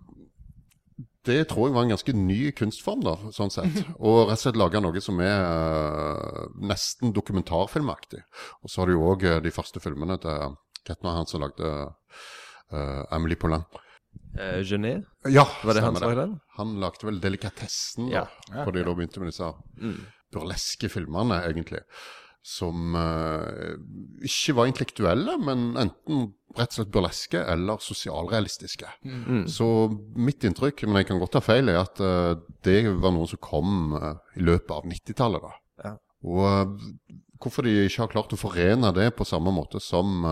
det 1.27 1.49
tror 1.49 1.67
jeg 1.67 1.75
var 1.75 1.83
en 1.85 1.91
ganske 1.93 2.13
ny 2.15 2.51
kunstform, 2.55 3.01
da, 3.03 3.15
sånn 3.35 3.51
sett. 3.51 3.81
Og 3.99 4.29
rett 4.29 4.37
og 4.37 4.43
slett 4.43 4.59
lage 4.59 4.79
noe 4.81 5.01
som 5.03 5.19
er 5.23 5.43
uh, 5.43 6.45
nesten 6.63 7.11
dokumentarfilmaktig. 7.15 8.21
Og 8.63 8.71
så 8.71 8.81
har 8.81 8.89
du 8.89 8.95
jo 8.95 9.03
òg 9.11 9.25
de 9.43 9.51
første 9.53 9.81
filmene 9.83 10.15
til 10.23 10.55
Ketner, 10.87 11.17
han 11.19 11.27
som 11.29 11.43
lagde 11.43 11.73
uh, 11.89 13.03
Emily 13.11 13.35
Poulain. 13.35 13.65
Eh, 14.39 14.61
Genet, 14.65 15.03
Ja, 15.29 15.43
var 15.63 15.75
det 15.75 15.83
han 15.83 15.93
stemmer 15.93 15.99
som 15.99 16.09
lagde 16.13 16.23
den? 16.23 16.37
Han 16.57 16.71
lagde 16.81 17.05
vel 17.09 17.19
Delikatessen, 17.21 18.07
da, 18.09 18.23
Ja. 18.53 18.63
fordi 18.63 18.85
da 18.87 18.95
begynte 18.95 19.21
med 19.21 19.29
disse 19.33 19.51
burleske 20.33 20.89
filmene, 20.89 21.43
egentlig. 21.49 21.81
Som 22.45 22.95
uh, 22.95 23.75
ikke 24.23 24.55
var 24.55 24.69
intellektuelle, 24.69 25.35
men 25.43 25.73
enten 25.79 26.29
rett 26.57 26.71
og 26.71 26.77
slett 26.79 26.93
burleske 26.93 27.41
eller 27.51 27.81
sosialrealistiske. 27.83 28.87
Så 29.51 29.67
mitt 30.17 30.45
inntrykk, 30.47 30.85
men 30.87 31.01
jeg 31.01 31.09
kan 31.11 31.19
godt 31.21 31.35
ta 31.35 31.43
feil, 31.43 31.69
er 31.69 31.81
at 31.83 31.99
uh, 32.01 32.39
det 32.65 32.81
var 33.03 33.13
noen 33.15 33.29
som 33.29 33.41
kom 33.43 33.97
uh, 33.97 34.13
i 34.39 34.45
løpet 34.47 34.71
av 34.77 34.87
90-tallet. 34.87 35.49
Ja. 35.83 35.97
Og 36.29 36.79
hvorfor 37.39 37.67
de 37.67 37.75
ikke 37.85 38.05
har 38.05 38.13
klart 38.15 38.33
å 38.35 38.39
forene 38.39 38.93
det 38.95 39.11
på 39.15 39.27
samme 39.27 39.51
måte 39.55 39.79
som 39.83 40.25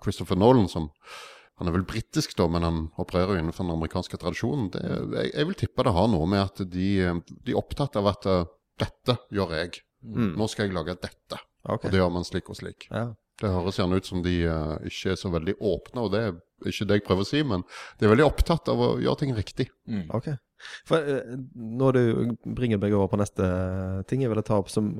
Christopher 0.00 0.38
Nolan, 0.40 0.70
som 0.72 0.86
han 1.60 1.68
er 1.68 1.74
vel 1.74 1.84
britisk, 1.88 2.32
da, 2.38 2.46
men 2.52 2.64
han 2.64 2.78
opererer 3.00 3.36
jo 3.36 3.42
innenfor 3.42 3.64
den 3.64 3.74
amerikanske 3.74 4.16
tradisjonen. 4.20 4.70
Det, 4.72 4.80
jeg, 4.86 5.32
jeg 5.34 5.48
vil 5.50 5.58
tippe 5.60 5.84
det 5.84 5.92
har 5.96 6.08
noe 6.12 6.28
med 6.28 6.40
at 6.46 6.62
de, 6.64 6.88
de 7.28 7.52
er 7.52 7.60
opptatt 7.60 7.96
av 8.00 8.08
at 8.12 8.30
dette 8.80 9.18
gjør 9.32 9.52
jeg. 9.58 9.82
Nå 10.06 10.48
skal 10.52 10.68
jeg 10.68 10.76
lage 10.76 10.96
dette. 11.02 11.40
Okay. 11.66 11.88
Og 11.88 11.92
det 11.92 12.00
gjør 12.00 12.12
man 12.14 12.26
slik 12.26 12.50
og 12.52 12.58
slik. 12.58 12.88
Ja. 12.92 13.08
Det 13.36 13.52
høres 13.52 13.76
gjerne 13.76 13.98
ut 14.00 14.08
som 14.08 14.22
de 14.24 14.34
uh, 14.48 14.76
ikke 14.88 15.12
er 15.12 15.18
så 15.20 15.28
veldig 15.32 15.58
åpne, 15.60 16.06
og 16.06 16.12
det 16.14 16.20
er 16.24 16.36
ikke 16.70 16.86
det 16.88 16.96
jeg 17.00 17.04
prøver 17.04 17.26
å 17.26 17.28
si, 17.28 17.42
men 17.44 17.64
de 17.98 18.06
er 18.06 18.12
veldig 18.14 18.24
opptatt 18.24 18.70
av 18.72 18.80
å 18.80 18.90
gjøre 19.02 19.20
ting 19.20 19.34
riktig. 19.36 19.66
Ok. 20.16 20.30
For 20.88 21.02
eh, 21.02 21.34
når 21.54 21.96
du 21.96 22.02
bringer 22.56 22.80
meg 22.82 22.94
over 22.96 23.10
på 23.12 23.20
neste 23.20 23.46
ting 24.10 24.24
jeg 24.24 24.32
ville 24.32 24.44
ta 24.46 24.58
opp 24.60 24.70
som 24.72 24.94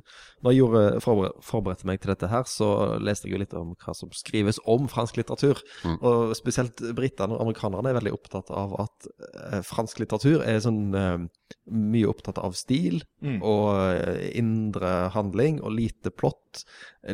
Når 0.44 0.52
jeg 0.52 0.60
gjorde, 0.60 0.82
forber 1.04 1.32
forberedte 1.44 1.88
meg 1.88 2.00
til 2.02 2.12
dette 2.12 2.28
her, 2.30 2.44
så 2.48 2.98
leste 3.02 3.28
jeg 3.28 3.36
jo 3.36 3.40
litt 3.42 3.56
om 3.56 3.72
hva 3.80 3.94
som 3.96 4.12
skrives 4.14 4.60
om 4.68 4.86
fransk 4.90 5.18
litteratur. 5.18 5.62
Og 5.96 6.34
spesielt 6.38 6.82
britene 6.96 7.34
og 7.34 7.42
amerikanerne 7.46 7.90
er 7.90 7.98
veldig 7.98 8.14
opptatt 8.14 8.52
av 8.54 8.76
at 8.84 9.08
eh, 9.16 9.60
fransk 9.66 10.02
litteratur 10.02 10.44
er 10.44 10.60
sånn 10.64 10.94
eh, 10.96 11.26
mye 11.66 12.10
opptatt 12.10 12.38
av 12.42 12.54
stil 12.58 13.00
og 13.40 13.70
eh, 13.96 14.30
indre 14.38 15.10
handling 15.16 15.60
og 15.62 15.74
lite 15.76 16.12
plott, 16.14 16.64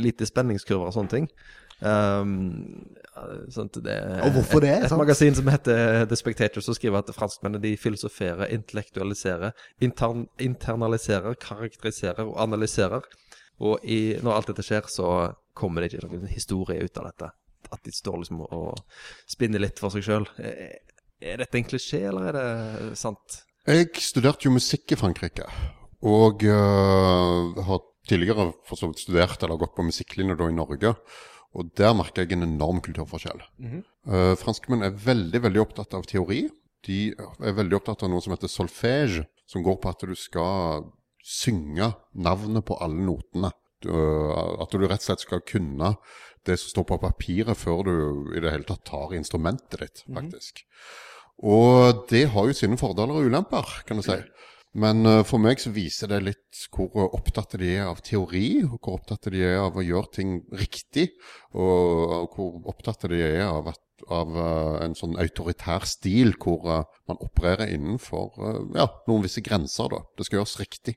lite 0.02 0.28
spenningskurver 0.28 0.90
og 0.90 0.96
sånne 0.96 1.14
ting. 1.14 1.30
Um, 1.82 2.94
at 3.12 3.74
det, 3.84 3.96
Og 4.24 4.30
hvorfor 4.38 4.62
det, 4.64 4.70
Et, 4.70 4.84
et 4.88 4.96
magasin 4.96 5.34
som 5.36 5.48
heter 5.52 6.06
The 6.08 6.16
Spectator, 6.16 6.64
som 6.64 6.74
skriver 6.74 7.02
at 7.02 7.12
franskmennene 7.14 7.60
de 7.62 7.76
filosoferer, 7.76 8.46
intellektualiserer, 8.54 9.52
intern, 9.84 10.26
internaliserer, 10.40 11.36
karakteriserer 11.40 12.24
og 12.24 12.38
analyserer. 12.40 13.04
Og 13.60 13.84
i, 13.84 14.16
når 14.22 14.38
alt 14.38 14.52
dette 14.52 14.64
skjer, 14.64 14.88
så 14.88 15.10
kommer 15.54 15.84
det 15.84 15.92
ikke 15.92 16.08
noen 16.08 16.32
historie 16.32 16.80
ut 16.80 16.98
av 16.98 17.10
dette. 17.10 17.30
At 17.72 17.84
de 17.84 17.92
står 17.94 18.22
liksom 18.22 18.40
og 18.48 18.80
spinner 19.30 19.62
litt 19.62 19.78
for 19.82 19.92
seg 19.92 20.06
sjøl. 20.08 20.26
Er, 20.40 20.80
er 21.20 21.44
dette 21.44 21.60
en 21.60 21.68
klisjé, 21.68 22.06
eller 22.08 22.30
er 22.32 22.38
det 22.38 22.98
sant? 22.98 23.42
Jeg 23.68 23.92
studerte 24.02 24.48
jo 24.48 24.56
musikk 24.56 24.96
i 24.96 24.98
Frankrike, 24.98 25.44
og 26.02 26.42
uh, 26.48 27.60
har 27.62 27.84
tidligere 28.08 28.48
for 28.66 28.80
så 28.80 28.88
vidt 28.90 29.04
studert 29.04 29.44
eller 29.44 29.60
gått 29.60 29.76
på 29.76 29.84
musikklinje 29.86 30.34
da 30.40 30.48
i 30.50 30.56
Norge. 30.56 30.96
Og 31.52 31.68
der 31.76 31.92
merker 31.96 32.24
jeg 32.24 32.36
en 32.36 32.46
enorm 32.46 32.80
kulturforskjell. 32.84 33.42
Eh, 34.08 34.34
franskmenn 34.40 34.84
er 34.86 34.96
veldig 34.96 35.42
veldig 35.44 35.62
opptatt 35.62 35.94
av 35.98 36.06
teori. 36.08 36.46
De 36.86 37.12
er 37.12 37.56
veldig 37.58 37.78
opptatt 37.78 38.02
av 38.02 38.10
noe 38.10 38.24
som 38.24 38.34
heter 38.34 38.50
solfège, 38.50 39.26
som 39.46 39.64
går 39.64 39.78
på 39.82 39.92
at 39.92 40.04
du 40.08 40.14
skal 40.18 40.86
synge 41.22 41.92
navnet 42.14 42.64
på 42.66 42.78
alle 42.82 43.04
notene. 43.04 43.52
Du, 43.82 43.90
øh, 43.90 44.62
at 44.62 44.72
du 44.72 44.86
rett 44.86 45.02
og 45.02 45.08
slett 45.10 45.24
skal 45.24 45.42
kunne 45.46 45.96
det 46.46 46.58
som 46.58 46.70
står 46.70 46.86
på 46.90 47.00
papiret 47.02 47.58
før 47.58 47.84
du 47.86 47.94
i 48.34 48.42
det 48.42 48.50
hele 48.50 48.66
tatt 48.66 48.84
tar 48.86 49.14
instrumentet 49.14 49.82
ditt, 49.82 50.04
faktisk. 50.06 50.64
Og 51.42 52.06
det 52.10 52.28
har 52.34 52.48
jo 52.48 52.56
sine 52.56 52.78
fordeler 52.78 53.18
og 53.18 53.30
ulemper, 53.30 53.82
kan 53.86 53.98
du 53.98 54.06
si. 54.06 54.18
Men 54.72 55.04
eh, 55.04 55.20
for 55.28 55.42
meg 55.42 55.60
så 55.60 55.72
viser 55.72 56.08
det 56.08 56.22
litt 56.24 56.62
hvor 56.72 57.12
opptatt 57.12 57.58
de 57.60 57.74
er 57.74 57.90
av 57.90 58.00
teori, 58.04 58.62
og 58.64 58.78
hvor 58.78 58.96
opptatt 58.96 59.28
de 59.32 59.42
er 59.44 59.58
av 59.60 59.76
å 59.76 59.84
gjøre 59.84 60.12
ting 60.16 60.36
riktig, 60.56 61.10
og 61.52 62.32
hvor 62.32 62.72
opptatt 62.72 63.04
de 63.12 63.20
er 63.20 63.44
av, 63.44 63.68
at, 63.74 63.82
av 64.08 64.32
eh, 64.32 64.78
en 64.86 64.96
sånn 64.96 65.18
autoritær 65.20 65.84
stil 65.88 66.32
hvor 66.40 66.64
eh, 66.72 66.86
man 67.10 67.20
opererer 67.20 67.74
innenfor 67.74 68.32
ja, 68.78 68.88
noen 69.10 69.26
visse 69.26 69.44
grenser. 69.44 69.92
da. 69.92 70.00
Det 70.16 70.28
skal 70.28 70.40
gjøres 70.40 70.60
riktig. 70.62 70.96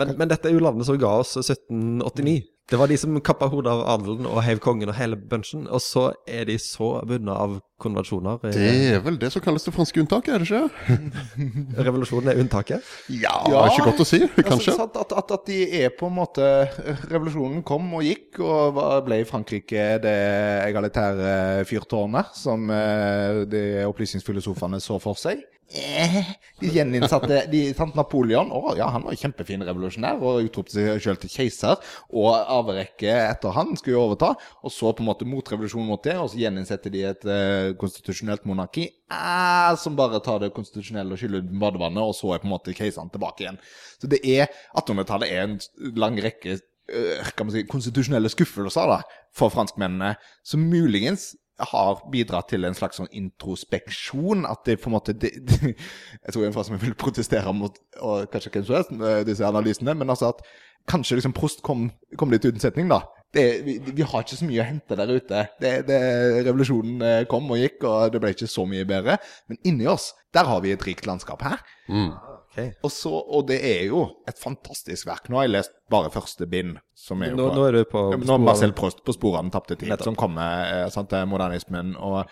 Men, 0.00 0.16
men 0.18 0.30
dette 0.30 0.50
er 0.50 0.56
jo 0.56 0.64
landet 0.64 0.88
som 0.88 0.98
ga 0.98 1.14
oss 1.20 1.36
1789. 1.38 2.40
Det 2.70 2.78
var 2.80 2.88
de 2.88 2.96
som 2.96 3.16
kappa 3.20 3.50
hodet 3.52 3.68
av 3.68 3.82
adelen 3.92 4.24
og 4.24 4.38
heiv 4.46 4.60
kongen 4.64 4.88
og 4.88 4.96
hele 4.96 5.18
bunchen. 5.20 5.66
Og 5.68 5.82
så 5.84 6.06
er 6.24 6.46
de 6.48 6.56
så 6.56 6.94
bundet 7.04 7.36
av 7.36 7.58
konvensjoner. 7.82 8.38
Det 8.54 8.68
er 8.94 9.02
vel 9.04 9.18
det 9.20 9.28
som 9.34 9.42
kalles 9.44 9.66
det 9.66 9.74
franske 9.74 10.00
unntaket, 10.00 10.32
er 10.32 10.40
det 10.40 10.48
ikke? 10.48 10.96
Revolusjonen 11.86 12.32
er 12.32 12.40
unntaket. 12.40 12.88
Ja, 13.12 13.34
det 13.44 13.58
er 13.58 13.68
ikke 13.74 13.88
godt 13.90 14.00
å 14.00 14.08
si, 14.08 14.22
kanskje. 14.38 14.72
Altså, 14.78 14.88
at, 14.88 15.12
at, 15.12 15.34
at 15.36 15.44
de 15.50 15.58
er 15.82 15.92
på 15.92 16.08
en 16.08 16.16
måte 16.16 16.48
Revolusjonen 17.12 17.60
kom 17.68 17.90
og 17.98 18.06
gikk, 18.06 18.40
og 18.40 18.80
ble 19.04 19.20
i 19.20 19.28
Frankrike 19.28 19.84
det 20.00 20.18
egalitære 20.64 21.66
fyrtårnet 21.68 22.32
som 22.38 22.64
eh, 22.72 23.42
de 23.50 23.64
opplysningsfilosofene 23.90 24.80
så 24.80 24.96
for 25.04 25.20
seg. 25.20 25.44
Eh, 25.72 26.16
De 26.60 26.68
gjeninnsatte 26.70 27.44
de, 27.50 27.60
sant, 27.76 27.94
Napoleon. 27.96 28.50
Å 28.54 28.74
ja, 28.78 28.88
han 28.94 29.06
var 29.06 29.16
kjempefin 29.18 29.64
revolusjonær 29.66 30.20
og 30.22 30.44
utropte 30.46 30.76
seg 30.76 31.00
selv 31.02 31.22
til 31.22 31.32
keiser. 31.32 31.80
Og 32.14 32.30
arverekket 32.36 33.30
etter 33.30 33.54
han 33.56 33.72
skulle 33.78 33.96
jo 33.96 34.04
overta. 34.08 34.34
Og 34.62 34.74
så 34.74 34.92
på 34.92 35.04
en 35.04 35.10
måte 35.10 35.28
motrevolusjon 35.28 35.88
mot 35.88 36.04
det, 36.04 36.16
og 36.20 36.30
så 36.32 36.42
gjeninnsetter 36.42 36.94
de 36.94 37.06
et 37.10 37.26
eh, 37.30 37.72
konstitusjonelt 37.80 38.46
monarki 38.48 38.86
eh, 38.90 39.72
som 39.80 39.98
bare 39.98 40.22
tar 40.24 40.44
det 40.44 40.52
konstitusjonelle 40.56 41.16
og 41.16 41.20
skyller 41.20 41.42
ut 41.42 41.56
badevannet, 41.64 42.04
og 42.04 42.14
så 42.16 42.34
er 42.34 42.44
på 42.44 42.48
en 42.50 42.54
måte 42.54 42.76
keiseren 42.76 43.12
tilbake 43.14 43.46
igjen. 43.46 43.60
Så 44.00 44.10
det 44.10 44.22
er 44.22 44.46
1800-tallet 44.76 45.32
er 45.32 45.48
en 45.48 45.58
lang 45.98 46.20
rekke 46.22 46.58
øh, 46.58 47.32
kan 47.36 47.48
man 47.48 47.56
si, 47.56 47.64
konstitusjonelle 47.70 48.30
skuffelser 48.32 48.90
da, 48.90 49.00
for 49.34 49.52
franskmennene, 49.54 50.14
som 50.46 50.68
muligens 50.70 51.32
har 51.58 52.02
bidratt 52.10 52.48
til 52.50 52.66
en 52.66 52.74
slags 52.74 52.98
sånn 52.98 53.10
introspeksjon. 53.14 54.44
At 54.48 54.64
det 54.66 54.80
på 54.82 54.90
en 54.90 54.96
måte 54.96 55.14
de, 55.14 55.30
de, 55.50 55.74
Jeg 55.74 56.34
tror 56.34 56.46
en 56.46 56.56
fra 56.56 56.66
som 56.66 56.78
vil 56.80 56.96
protestere 56.98 57.54
mot 57.54 57.78
og 58.00 58.30
kanskje 58.32 58.54
hvem 58.56 58.66
som 58.68 58.78
helst, 58.78 58.94
disse 59.28 59.46
analysene, 59.46 59.94
men 59.98 60.10
altså 60.10 60.32
at 60.34 60.42
kanskje 60.90 61.20
liksom 61.20 61.36
Prost 61.36 61.62
kom, 61.64 61.88
kom 62.18 62.32
litt 62.32 62.44
uten 62.44 62.62
setning, 62.62 62.90
da. 62.92 63.04
Det, 63.34 63.44
vi, 63.66 63.72
vi 63.98 64.02
har 64.06 64.22
ikke 64.24 64.36
så 64.38 64.46
mye 64.46 64.62
å 64.62 64.66
hente 64.68 64.96
der 65.00 65.10
ute. 65.10 65.40
Det, 65.60 65.72
det, 65.88 65.98
revolusjonen 66.46 67.02
eh, 67.02 67.24
kom 67.30 67.50
og 67.50 67.58
gikk, 67.58 67.82
og 67.90 68.12
det 68.14 68.20
ble 68.22 68.30
ikke 68.34 68.48
så 68.50 68.64
mye 68.70 68.86
bedre. 68.88 69.16
Men 69.50 69.58
inni 69.66 69.88
oss, 69.90 70.12
der 70.34 70.46
har 70.48 70.62
vi 70.64 70.72
et 70.74 70.86
rikt 70.86 71.06
landskap 71.10 71.42
her. 71.46 71.60
Og, 72.86 72.90
så, 72.94 73.10
og 73.10 73.48
det 73.48 73.56
er 73.66 73.88
jo 73.90 74.04
et 74.30 74.38
fantastisk 74.38 75.08
verk. 75.10 75.26
Nå 75.28 75.40
har 75.40 75.48
jeg 75.48 75.54
lest 75.56 75.72
bare 75.90 76.12
første 76.14 76.46
bind. 76.46 76.76
Som 76.94 77.24
er 77.26 77.32
jo 77.32 77.38
Nå, 77.40 77.48
på- 77.50 77.56
nå 77.58 77.64
er 77.66 77.72
du 77.80 77.84
på 77.90 78.02
ja, 78.14 78.18
nå 78.30 78.36
Marcel 78.46 78.72
Prost 78.78 79.02
på 79.04 79.14
sporet 79.16 79.40
av 79.40 79.48
den 79.48 79.54
tapte 79.56 79.74
tid, 79.80 79.90
Nettopp. 79.90 80.06
som 80.12 80.18
kommer 80.20 80.68
eh, 80.70 80.88
sant, 80.94 81.10
til 81.10 81.26
modernismen. 81.26 81.96
Og 81.98 82.22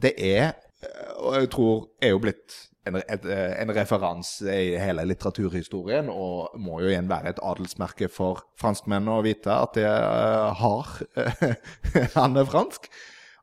det 0.00 0.14
er, 0.16 0.54
eh, 0.80 1.10
og 1.20 1.36
jeg 1.36 1.50
tror, 1.52 1.82
er 2.00 2.14
jo 2.14 2.22
blitt 2.24 2.56
en, 2.88 2.98
et, 2.98 3.26
eh, 3.26 3.52
en 3.62 3.72
referanse 3.74 4.46
i 4.46 4.72
hele 4.80 5.04
litteraturhistorien, 5.06 6.08
og 6.10 6.56
må 6.58 6.80
jo 6.82 6.90
igjen 6.90 7.10
være 7.10 7.34
et 7.34 7.42
adelsmerke 7.42 8.08
for 8.10 8.42
franskmennene 8.60 9.20
å 9.20 9.24
vite 9.26 9.54
at 9.54 9.78
det 9.78 9.86
eh, 9.86 10.62
har 10.62 10.96
Han 12.18 12.40
er 12.40 12.48
fransk. 12.48 12.90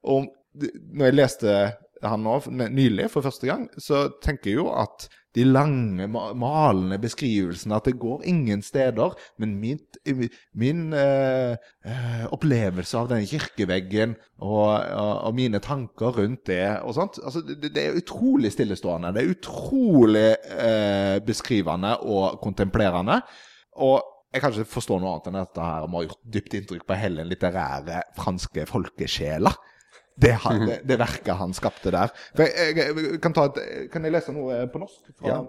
Og 0.10 0.28
når 0.60 1.06
jeg 1.06 1.16
leste 1.16 1.56
han 2.04 2.24
nå 2.24 2.40
nylig 2.72 3.10
for 3.14 3.26
første 3.26 3.50
gang, 3.50 3.68
så 3.78 4.08
tenker 4.24 4.52
jeg 4.52 4.62
jo 4.62 4.70
at 4.74 5.10
de 5.38 5.44
lange, 5.46 6.08
malende 6.10 6.98
beskrivelsene 7.02 7.78
at 7.78 7.86
det 7.86 8.00
går 8.02 8.24
ingen 8.28 8.64
steder, 8.66 9.14
men 9.38 9.56
min, 9.62 9.80
min 10.58 10.94
eh, 10.98 11.54
eh, 11.86 12.24
opplevelse 12.34 12.98
av 12.98 13.12
denne 13.12 13.30
kirkeveggen 13.30 14.16
og, 14.42 14.72
og, 14.74 15.12
og 15.30 15.38
mine 15.38 15.62
tanker 15.62 16.18
rundt 16.18 16.48
det 16.50 16.64
og 16.82 16.96
sånt 16.98 17.22
altså, 17.22 17.44
det, 17.46 17.70
det 17.76 17.84
er 17.84 18.00
utrolig 18.02 18.52
stillestående. 18.56 19.14
Det 19.14 19.22
er 19.22 19.36
utrolig 19.36 20.30
eh, 20.34 21.18
beskrivende 21.26 22.00
og 22.10 22.40
kontemplerende. 22.42 23.22
Og 23.86 24.02
jeg 24.34 24.42
kan 24.42 24.54
ikke 24.54 24.74
forstå 24.74 24.98
noe 24.98 25.14
annet 25.14 25.30
enn 25.30 25.40
at 25.40 25.52
dette 25.52 25.66
her 25.66 25.90
må 25.90 26.02
ha 26.02 26.10
gjort 26.10 26.26
dypt 26.34 26.58
inntrykk 26.58 26.90
på 26.90 26.98
hele 26.98 27.22
den 27.22 27.30
litterære 27.32 28.02
franske 28.18 28.66
folkesjela. 28.70 29.54
Det, 30.20 30.34
han, 30.44 30.66
det, 30.68 30.82
det 30.90 30.98
verket 31.00 31.36
han 31.40 31.54
skapte 31.56 31.92
der. 31.96 32.12
Jeg, 32.38 32.76
jeg, 32.76 33.22
kan, 33.24 33.34
ta 33.36 33.46
et, 33.50 33.60
kan 33.94 34.04
jeg 34.04 34.12
lese 34.16 34.34
noe 34.36 34.66
på 34.74 34.82
norsk? 34.84 35.14
Fra 35.20 35.32
Ja. 35.32 35.40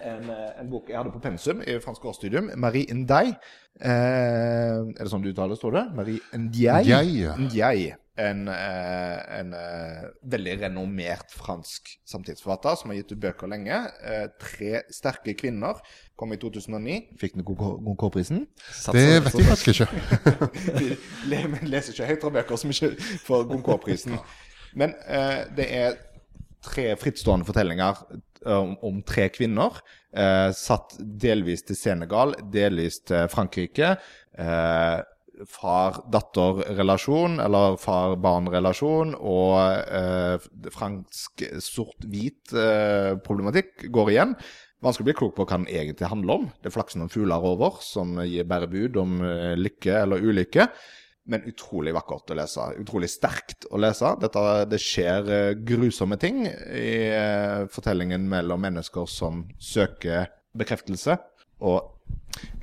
en, 0.00 0.30
eh, 0.32 0.48
en 0.62 0.70
bok 0.72 0.88
jeg 0.88 0.96
hadde 0.98 1.12
på 1.12 1.20
pensum 1.24 1.60
i 1.66 1.76
fransk 1.84 2.04
årsstudium. 2.08 2.50
Marie 2.56 2.88
Ndei. 2.96 3.34
Eh, 3.76 3.92
er 3.92 5.02
det 5.02 5.10
sånn 5.12 5.22
du 5.24 5.30
uttaler, 5.34 5.58
står 5.60 5.76
det? 5.76 5.84
Marie 5.98 6.20
Ndiaye. 6.32 7.36
Ndiaye. 7.44 7.96
En, 8.16 8.46
eh, 8.48 9.38
en 9.40 9.52
eh, 9.52 10.04
veldig 10.32 10.54
renommert 10.62 11.34
fransk 11.36 11.90
samtidsforfatter 12.08 12.78
som 12.80 12.90
har 12.90 13.00
gitt 13.00 13.12
ut 13.12 13.20
bøker 13.20 13.50
lenge. 13.52 13.76
Eh, 14.00 14.26
'Tre 14.40 14.82
sterke 14.90 15.34
kvinner' 15.36 15.82
kom 16.16 16.32
i 16.32 16.38
2009. 16.40 16.96
Fikk 17.20 17.36
den 17.36 17.44
Goncourt-prisen. 17.44 18.46
Det 18.92 19.06
vet 19.26 19.36
jeg 19.36 19.50
faktisk 19.50 19.68
ikke. 19.74 19.88
Vi 21.30 21.68
leser 21.68 21.92
ikke 21.92 22.08
høyt 22.08 22.24
fra 22.24 22.34
bøker 22.38 22.56
som 22.56 22.72
ikke 22.72 22.94
får 23.26 23.48
Goncourt-prisen. 23.52 24.16
Men 24.76 24.96
eh, 25.04 25.44
det 25.56 25.68
er 25.72 26.00
tre 26.64 26.88
frittstående 26.96 27.46
fortellinger 27.48 28.00
om, 28.46 28.76
om 28.84 29.02
tre 29.06 29.28
kvinner. 29.34 29.80
Eh, 30.16 30.50
satt 30.56 30.96
delvis 31.00 31.66
til 31.66 31.78
Senegal, 31.78 32.34
delvis 32.52 33.00
til 33.04 33.28
Frankrike. 33.32 33.96
Eh, 34.38 34.98
far-datter-relasjon, 35.44 37.40
eller 37.44 37.76
far-barn-relasjon, 37.80 39.14
og 39.20 39.56
eh, 40.00 40.46
fransk 40.74 41.44
sort-hvit 41.64 42.54
eh, 42.56 43.16
går 43.92 44.12
igjen. 44.14 44.36
Vanskelig 44.84 45.06
å 45.06 45.08
bli 45.08 45.16
klok 45.16 45.34
på 45.38 45.46
hva 45.48 45.56
den 45.56 45.70
egentlig 45.72 46.10
handler 46.10 46.42
om. 46.42 46.46
Det 46.60 46.68
er 46.68 46.74
flaksen 46.74 47.04
om 47.04 47.10
fugler 47.12 47.44
over, 47.48 47.80
som 47.84 48.18
gir 48.24 48.46
bærer 48.48 48.70
bud 48.70 49.00
om 49.00 49.18
eh, 49.24 49.54
lykke 49.56 50.00
eller 50.02 50.22
ulykke. 50.22 50.68
Men 51.26 51.46
utrolig 51.50 51.94
vakkert 51.96 52.30
å 52.30 52.36
lese. 52.38 52.68
Utrolig 52.78 53.08
sterkt 53.10 53.66
å 53.74 53.80
lese. 53.82 54.12
Dette, 54.22 54.42
det 54.70 54.78
skjer 54.82 55.30
eh, 55.32 55.54
grusomme 55.58 56.20
ting 56.22 56.44
i 56.46 56.90
eh, 57.08 57.64
fortellingen 57.72 58.28
mellom 58.30 58.62
mennesker 58.62 59.08
som 59.10 59.46
søker 59.58 60.28
bekreftelse, 60.56 61.16
og, 61.66 61.92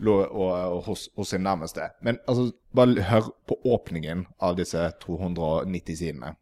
og, 0.05 0.21
og 0.31 0.83
hos, 0.87 1.09
hos 1.17 1.33
sin 1.33 1.43
nærmeste. 1.45 1.89
Men 2.01 2.19
altså, 2.27 2.51
bare 2.75 3.05
hør 3.09 3.31
på 3.47 3.59
åpningen 3.65 4.25
av 4.41 4.57
disse 4.59 4.91
290 5.05 5.99
sidene. 5.99 6.35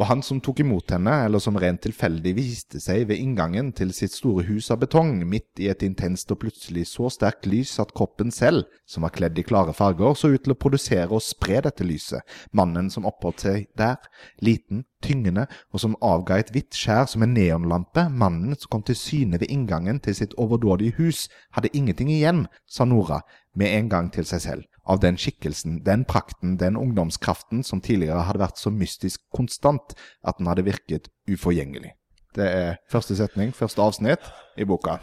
Og 0.00 0.06
han 0.08 0.22
som 0.24 0.38
tok 0.40 0.62
imot 0.62 0.88
henne, 0.94 1.12
eller 1.26 1.42
som 1.42 1.58
rent 1.60 1.82
tilfeldig 1.84 2.32
viste 2.38 2.80
seg 2.80 3.10
ved 3.10 3.20
inngangen 3.20 3.74
til 3.76 3.90
sitt 3.92 4.14
store 4.16 4.46
hus 4.46 4.70
av 4.72 4.80
betong, 4.80 5.18
midt 5.28 5.60
i 5.60 5.68
et 5.68 5.84
intenst 5.84 6.32
og 6.32 6.40
plutselig 6.46 6.86
så 6.88 7.10
sterkt 7.12 7.44
lys 7.44 7.74
at 7.82 7.92
kroppen 7.92 8.32
selv, 8.32 8.64
som 8.88 9.04
var 9.04 9.12
kledd 9.12 9.36
i 9.36 9.44
klare 9.44 9.76
farger, 9.76 10.16
så 10.16 10.32
ut 10.32 10.46
til 10.46 10.56
å 10.56 10.58
produsere 10.64 11.12
og 11.12 11.20
spre 11.24 11.60
dette 11.68 11.84
lyset. 11.84 12.24
Mannen 12.56 12.88
som 12.94 13.04
oppholdt 13.08 13.44
seg 13.44 13.68
der, 13.76 14.00
liten, 14.40 14.86
tyngende, 15.04 15.44
og 15.76 15.84
som 15.84 16.00
avga 16.00 16.40
et 16.40 16.54
hvitt 16.56 16.72
skjær 16.72 17.04
som 17.12 17.26
en 17.26 17.36
neonlampe, 17.36 18.08
mannen 18.08 18.56
som 18.56 18.72
kom 18.72 18.88
til 18.88 18.96
syne 18.96 19.44
ved 19.44 19.52
inngangen 19.52 20.00
til 20.00 20.16
sitt 20.16 20.38
overdådige 20.40 20.96
hus, 21.02 21.26
hadde 21.52 21.74
ingenting 21.76 22.08
igjen, 22.16 22.46
sa 22.64 22.88
Nora, 22.88 23.20
med 23.52 23.76
en 23.76 23.92
gang 23.92 24.08
til 24.14 24.24
seg 24.24 24.48
selv 24.48 24.71
av 24.82 25.00
den 25.02 25.18
skikkelsen, 25.20 25.80
den 25.86 26.04
prakten, 26.08 26.56
den 26.58 26.76
ungdomskraften 26.76 27.62
som 27.66 27.80
tidligere 27.84 28.24
hadde 28.26 28.42
vært 28.42 28.58
så 28.58 28.72
mystisk 28.74 29.22
konstant 29.34 29.94
at 30.26 30.40
den 30.40 30.50
hadde 30.50 30.66
virket 30.66 31.10
uforgjengelig. 31.30 31.94
Det 32.36 32.48
er 32.48 32.78
første 32.90 33.16
setning, 33.18 33.52
første 33.54 33.82
avsnitt 33.84 34.30
i 34.56 34.66
boka. 34.66 34.98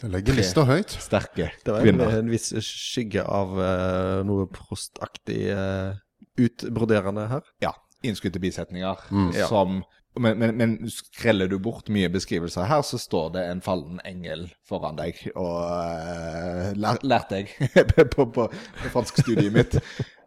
Det 0.00 0.10
legger 0.10 0.36
lista 0.36 0.64
høyt. 0.68 0.92
Sterke 1.00 1.48
Det 1.64 1.72
var 1.72 1.86
en, 1.86 2.02
en 2.02 2.30
viss 2.30 2.50
skygge 2.66 3.22
av 3.24 3.54
uh, 3.56 4.20
noe 4.26 4.46
prostaktig 4.52 5.46
uh, 5.54 5.94
utbroderende 6.40 7.28
her. 7.30 7.46
Ja, 7.64 7.72
innskutte 8.04 8.42
bisetninger 8.42 9.06
mm. 9.10 9.30
som 9.48 9.82
men, 10.20 10.38
men, 10.38 10.56
men 10.56 10.74
skreller 10.90 11.48
du 11.50 11.56
bort 11.58 11.88
mye 11.92 12.10
beskrivelser 12.12 12.68
her, 12.70 12.82
så 12.86 12.98
står 13.00 13.32
det 13.34 13.44
en 13.50 13.62
fallen 13.64 14.00
engel 14.06 14.46
foran 14.68 14.98
deg. 14.98 15.18
Og 15.34 15.56
uh, 15.58 16.70
lær, 16.78 17.00
lærte 17.02 17.42
jeg 17.42 17.70
på, 18.14 18.26
på, 18.30 18.48
på 18.48 18.92
franskstudiet 18.94 19.54
mitt. 19.54 19.78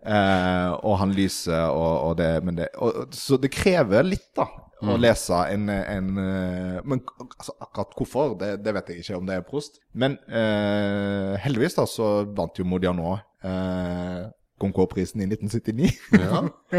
Uh, 0.03 0.75
og 0.87 0.97
han 1.01 1.15
lyser 1.15 1.67
og, 1.73 1.93
og 2.09 2.13
det 2.19 2.29
Men 2.45 2.59
det 2.61 2.67
og, 2.79 3.09
Så 3.11 3.35
det 3.41 3.51
krever 3.51 4.05
litt, 4.07 4.29
da. 4.37 4.47
Å 4.77 4.93
lese 4.99 5.37
en, 5.49 5.69
en 5.73 6.09
eh, 6.21 6.75
Men 6.85 6.99
altså, 7.23 7.55
akkurat 7.65 7.95
hvorfor, 7.97 8.35
det, 8.37 8.51
det 8.61 8.73
vet 8.75 8.91
jeg 8.91 9.01
ikke 9.01 9.17
om 9.17 9.25
det 9.25 9.39
er 9.39 9.47
Prost. 9.47 9.79
Men 9.97 10.19
uh, 10.29 11.33
heldigvis 11.41 11.79
da 11.79 11.87
så 11.89 12.11
vant 12.37 12.59
jo 12.59 12.67
Modiano 12.67 13.15
uh, 13.15 14.27
Goncourt-prisen 14.59 15.21
i 15.21 15.25
1979. 15.29 15.91
Ja. 16.17 16.41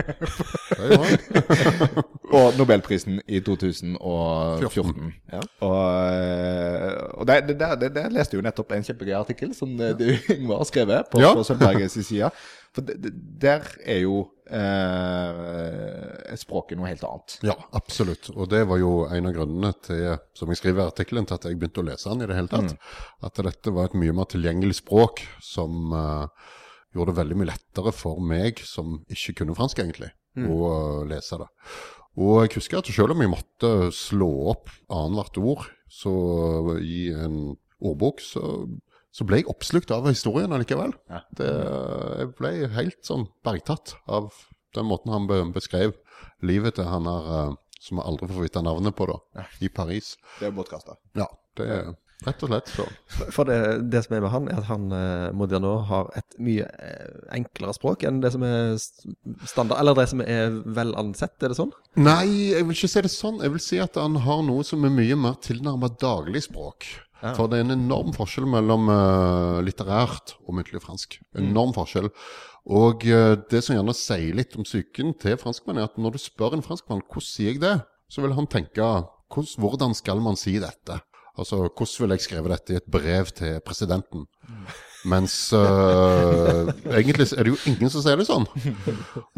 Og 2.39 2.57
Nobelprisen 2.59 3.21
i 3.27 3.41
2014. 3.41 5.13
Ja. 5.33 5.41
Og, 5.65 6.13
eh, 6.13 6.93
og 7.15 7.27
det, 7.31 7.37
det, 7.49 7.57
det, 7.81 7.91
det, 7.95 8.05
leste 8.13 8.37
jo 8.39 8.43
nettopp 8.45 8.73
en 8.75 8.87
kjempegøy 8.87 9.15
artikkel 9.21 9.55
som 9.57 9.69
ja. 9.79 9.93
du, 9.97 10.09
Yngvar, 10.35 10.59
har 10.65 10.69
skrevet 10.69 11.13
på, 11.13 11.23
Ja. 11.23 11.31
på 11.39 11.47
Sølvbergets 11.47 11.97
side. 12.03 12.31
For 12.77 12.83
der 12.85 13.65
er 13.87 14.01
jo 14.03 14.17
eh, 14.51 16.35
språket 16.39 16.79
noe 16.79 16.91
helt 16.91 17.05
annet. 17.07 17.39
Ja, 17.47 17.57
absolutt. 17.79 18.29
Og 18.35 18.51
det 18.53 18.65
var 18.69 18.79
jo 18.83 18.93
en 19.07 19.31
av 19.31 19.35
grunnene 19.39 19.73
til, 19.87 20.05
som 20.37 20.53
jeg 20.53 20.61
skriver 20.61 20.85
i 20.85 20.91
artikkelen, 20.91 21.27
til 21.29 21.39
at 21.39 21.49
jeg 21.49 21.59
begynte 21.59 21.83
å 21.83 21.89
lese 21.89 22.13
den 22.13 22.27
i 22.27 22.29
det 22.29 22.39
hele 22.39 22.53
tatt. 22.53 22.71
At 23.25 23.35
dette 23.47 23.75
var 23.75 23.89
et 23.89 23.99
mye 23.99 24.15
mer 24.19 24.29
tilgjengelig 24.35 24.77
språk 24.83 25.15
som 25.45 25.71
eh, 25.97 26.27
gjorde 26.99 27.15
det 27.15 27.21
veldig 27.21 27.39
mye 27.39 27.51
lettere 27.53 27.93
for 27.95 28.21
meg, 28.25 28.61
som 28.67 28.99
ikke 29.13 29.41
kunne 29.41 29.57
fransk 29.59 29.81
egentlig, 29.85 30.11
å 30.39 30.59
eh, 30.73 31.07
lese 31.15 31.39
det. 31.41 31.49
Og 32.19 32.43
jeg 32.43 32.57
husker 32.59 32.81
at 32.81 32.91
selv 32.91 33.15
om 33.15 33.23
jeg 33.23 33.31
måtte 33.31 33.73
slå 33.95 34.29
opp 34.53 34.73
annethvert 34.91 35.39
ord 35.39 35.67
så 35.89 36.13
i 36.83 37.09
en 37.15 37.55
ordbok, 37.79 38.21
så, 38.21 38.43
så 39.15 39.27
ble 39.27 39.41
jeg 39.41 39.51
oppslukt 39.53 39.93
av 39.95 40.09
historien 40.11 40.53
allikevel. 40.53 40.93
Ja. 41.09 41.23
Det, 41.39 41.49
jeg 42.19 42.33
ble 42.41 42.53
helt 42.75 42.99
sånn 43.07 43.29
bergtatt 43.47 43.95
av 44.11 44.33
den 44.77 44.91
måten 44.91 45.15
han 45.15 45.55
beskrev 45.55 45.95
livet 46.45 46.77
til 46.79 46.91
han 46.91 47.09
her 47.09 47.33
eh, 47.39 47.57
som 47.79 48.01
vi 48.01 48.05
aldri 48.11 48.27
får 48.27 48.49
vite 48.49 48.65
navnet 48.67 48.97
på, 48.99 49.07
da, 49.07 49.47
i 49.63 49.71
Paris. 49.71 50.17
Det 50.41 50.49
er 50.49 50.55
bortkasta. 50.57 50.99
Ja, 51.17 51.29
det 51.59 51.69
er 51.71 51.93
rett 52.27 52.43
og 52.43 52.51
slett 52.51 52.71
så. 52.73 52.87
For 53.35 53.47
det, 53.49 53.59
det 53.93 54.03
som 54.05 54.17
er 54.17 54.23
med 54.25 54.33
han, 54.33 54.49
er 54.51 54.61
at 54.61 54.69
han 54.69 54.87
eh, 54.95 55.29
Modiano 55.37 55.77
har 55.89 56.11
et 56.19 56.39
mye 56.43 56.67
eh, 56.67 57.19
enklere 57.37 57.75
språk 57.77 58.03
enn 58.09 58.21
det 58.25 58.33
som 58.35 58.45
er 58.47 58.79
standard, 59.47 59.79
eller 59.79 59.99
det 59.99 60.09
som 60.11 60.23
er 60.25 60.57
vel 60.79 60.95
ansett, 60.99 61.37
er 61.43 61.53
det 61.53 61.59
sånn? 61.61 61.75
Nei, 62.01 62.55
jeg 62.55 62.67
vil 62.67 62.79
ikke 62.79 62.91
si 62.91 63.05
det 63.07 63.13
sånn. 63.15 63.43
Jeg 63.45 63.55
vil 63.55 63.63
si 63.63 63.83
at 63.83 63.99
han 64.01 64.19
har 64.25 64.43
noe 64.47 64.67
som 64.67 64.87
er 64.87 64.95
mye 64.95 65.19
mer 65.19 65.39
tilnærmet 65.45 66.01
dagligspråk. 66.03 66.89
Ja. 67.23 67.33
For 67.35 67.51
det 67.51 67.59
er 67.59 67.67
en 67.67 67.75
enorm 67.75 68.13
forskjell 68.15 68.47
mellom 68.47 68.91
uh, 68.93 69.59
litterært 69.67 70.37
og 70.45 70.55
muntlig 70.55 70.83
fransk. 70.85 71.19
Enorm 71.39 71.75
forskjell. 71.75 72.13
Og 72.71 73.07
uh, 73.11 73.35
det 73.51 73.65
som 73.65 73.75
gjerne 73.75 73.95
sier 73.97 74.39
litt 74.39 74.55
om 74.59 74.67
psyken 74.67 75.17
til 75.19 75.39
franskmenn, 75.41 75.81
er 75.83 75.89
at 75.89 75.99
når 75.99 76.15
du 76.15 76.23
spør 76.23 76.55
en 76.55 76.63
franskmann 76.63 77.03
hvordan 77.07 77.27
sier 77.27 77.57
jeg 77.57 77.63
det, 77.65 77.75
så 78.09 78.23
vil 78.23 78.37
han 78.39 78.47
tenke 78.51 78.87
hvordan, 79.35 79.51
hvordan 79.61 79.99
skal 79.99 80.23
man 80.25 80.39
si 80.39 80.57
dette? 80.63 81.01
Altså, 81.39 81.63
hvordan 81.69 82.05
vil 82.05 82.15
jeg 82.17 82.27
skrive 82.27 82.53
dette 82.53 82.75
i 82.75 82.79
et 82.81 82.93
brev 82.93 83.33
til 83.39 83.61
presidenten? 83.65 84.27
Mens 85.07 85.35
eh, 85.55 86.71
egentlig 86.99 87.29
er 87.31 87.47
det 87.47 87.53
jo 87.53 87.59
ingen 87.71 87.93
som 87.93 88.03
sier 88.03 88.19
det 88.19 88.27
sånn. 88.27 88.49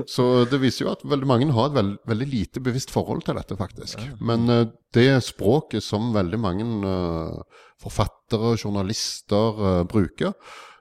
Så 0.08 0.46
det 0.48 0.60
viser 0.62 0.86
jo 0.86 0.94
at 0.94 1.04
veldig 1.04 1.28
mange 1.28 1.50
har 1.52 1.68
et 1.68 1.76
veld, 1.76 1.92
veldig 2.08 2.28
lite 2.30 2.62
bevisst 2.64 2.92
forhold 2.94 3.26
til 3.26 3.36
dette, 3.36 3.58
faktisk. 3.60 4.00
Men 4.24 4.48
eh, 4.48 4.64
det 4.96 5.10
språket 5.26 5.84
som 5.84 6.14
veldig 6.16 6.40
mange 6.40 6.66
eh, 6.94 7.60
forfattere, 7.80 8.56
journalister 8.56 9.84
bruker, 9.90 10.34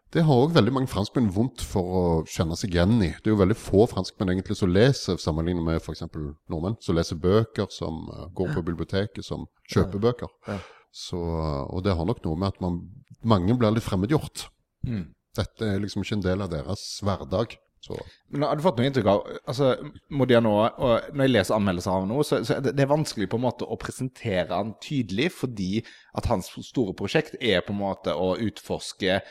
det 0.10 0.24
har 0.26 0.42
òg 0.42 0.56
veldig 0.56 0.72
mange 0.74 0.90
franskmenn 0.90 1.28
vondt 1.36 1.62
for 1.62 1.94
å 2.00 2.02
kjenne 2.26 2.56
seg 2.58 2.74
igjen 2.74 2.96
i. 3.06 3.12
Det 3.20 3.30
er 3.30 3.36
jo 3.36 3.44
veldig 3.44 3.60
få 3.60 3.84
franskmenn 3.92 4.32
egentlig 4.34 4.58
som 4.58 4.72
leser, 4.74 5.20
sammenlignet 5.22 5.62
med 5.68 5.78
f.eks. 5.84 6.08
nordmenn, 6.50 6.80
som 6.82 6.98
leser 6.98 7.20
bøker, 7.22 7.70
som 7.70 8.08
går 8.34 8.56
på 8.56 8.66
biblioteket, 8.72 9.22
som 9.28 9.46
kjøper 9.70 10.02
bøker. 10.08 10.34
Så, 10.90 11.20
og 11.20 11.84
det 11.86 11.96
har 11.96 12.08
nok 12.10 12.22
noe 12.26 12.40
med 12.40 12.56
at 12.56 12.62
man, 12.64 12.82
mange 13.22 13.56
blir 13.60 13.76
litt 13.76 13.86
fremmedgjort. 13.86 14.48
Mm. 14.88 15.10
Dette 15.38 15.74
er 15.76 15.82
liksom 15.84 16.04
ikke 16.04 16.18
en 16.18 16.26
del 16.26 16.46
av 16.46 16.52
deres 16.54 16.86
hverdag. 17.06 17.58
Så 17.80 17.96
Men 18.28 18.44
har 18.44 18.58
du 18.60 18.64
fått 18.66 18.80
noe 18.80 18.90
inntrykk 18.90 19.08
av 19.08 19.22
altså, 19.48 19.70
Modiano, 20.12 20.52
og 20.68 21.14
Når 21.16 21.24
jeg 21.24 21.32
leser 21.32 21.56
anmeldelser 21.56 21.94
av 21.94 22.08
noe, 22.10 22.26
så, 22.28 22.42
så 22.44 22.58
det, 22.60 22.74
det 22.76 22.84
er 22.84 22.92
vanskelig 22.92 23.30
på 23.32 23.40
en 23.40 23.46
måte 23.46 23.68
å 23.68 23.78
presentere 23.80 24.52
han 24.52 24.74
tydelig, 24.84 25.30
fordi 25.38 25.86
at 26.20 26.28
hans 26.32 26.52
store 26.68 26.96
prosjekt 26.98 27.38
er 27.40 27.64
på 27.64 27.76
en 27.76 27.80
måte 27.80 28.16
å 28.16 28.34
utforske 28.36 29.22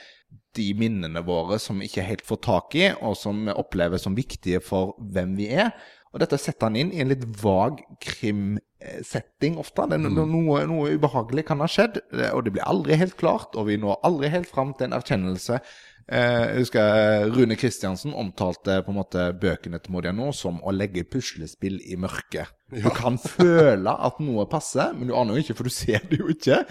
de 0.56 0.66
minnene 0.76 1.20
våre 1.24 1.58
som 1.60 1.78
vi 1.78 1.88
ikke 1.88 2.06
helt 2.08 2.24
får 2.26 2.40
tak 2.44 2.74
i, 2.78 2.88
og 3.04 3.16
som 3.20 3.44
vi 3.46 3.54
opplever 3.54 4.00
som 4.00 4.16
viktige 4.16 4.60
for 4.64 4.96
hvem 4.98 5.36
vi 5.38 5.50
er. 5.52 5.70
Og 6.12 6.22
dette 6.22 6.38
setter 6.40 6.70
han 6.70 6.78
inn 6.78 6.94
i 6.94 7.02
en 7.02 7.10
litt 7.12 7.26
vag 7.42 7.82
krimsetting 8.04 9.58
ofte. 9.60 9.88
Det 9.92 10.00
no, 10.00 10.24
noe, 10.28 10.64
noe 10.70 10.94
ubehagelig 10.96 11.44
kan 11.50 11.60
ha 11.64 11.68
skjedd, 11.70 12.00
eh, 12.16 12.32
og 12.32 12.46
det 12.46 12.56
blir 12.56 12.66
aldri 12.68 12.98
helt 13.00 13.18
klart, 13.20 13.56
og 13.58 13.68
vi 13.68 13.78
når 13.80 14.00
aldri 14.08 14.32
helt 14.32 14.50
fram 14.50 14.74
til 14.76 14.88
en 14.88 14.98
erkjennelse. 14.98 15.60
Eh, 16.08 16.42
jeg 16.54 16.62
husker 16.62 17.26
Rune 17.34 17.56
Kristiansen 17.60 18.14
omtalte 18.16 18.78
på 18.80 18.92
en 18.94 18.96
måte 18.96 19.26
bøkene 19.36 19.76
til 19.82 19.92
Modiano 19.92 20.30
som 20.32 20.56
å 20.64 20.72
legge 20.72 21.04
puslespill 21.04 21.76
i 21.84 21.98
mørket. 22.00 22.54
Du 22.72 22.88
kan 22.96 23.18
føle 23.20 23.92
at 23.92 24.16
noe 24.24 24.46
passer, 24.48 24.94
men 24.96 25.10
du 25.10 25.14
aner 25.16 25.36
jo 25.36 25.44
ikke, 25.44 25.58
for 25.58 25.68
du 25.68 25.74
ser 25.74 26.06
det 26.08 26.20
jo 26.22 26.30
ikke. 26.32 26.62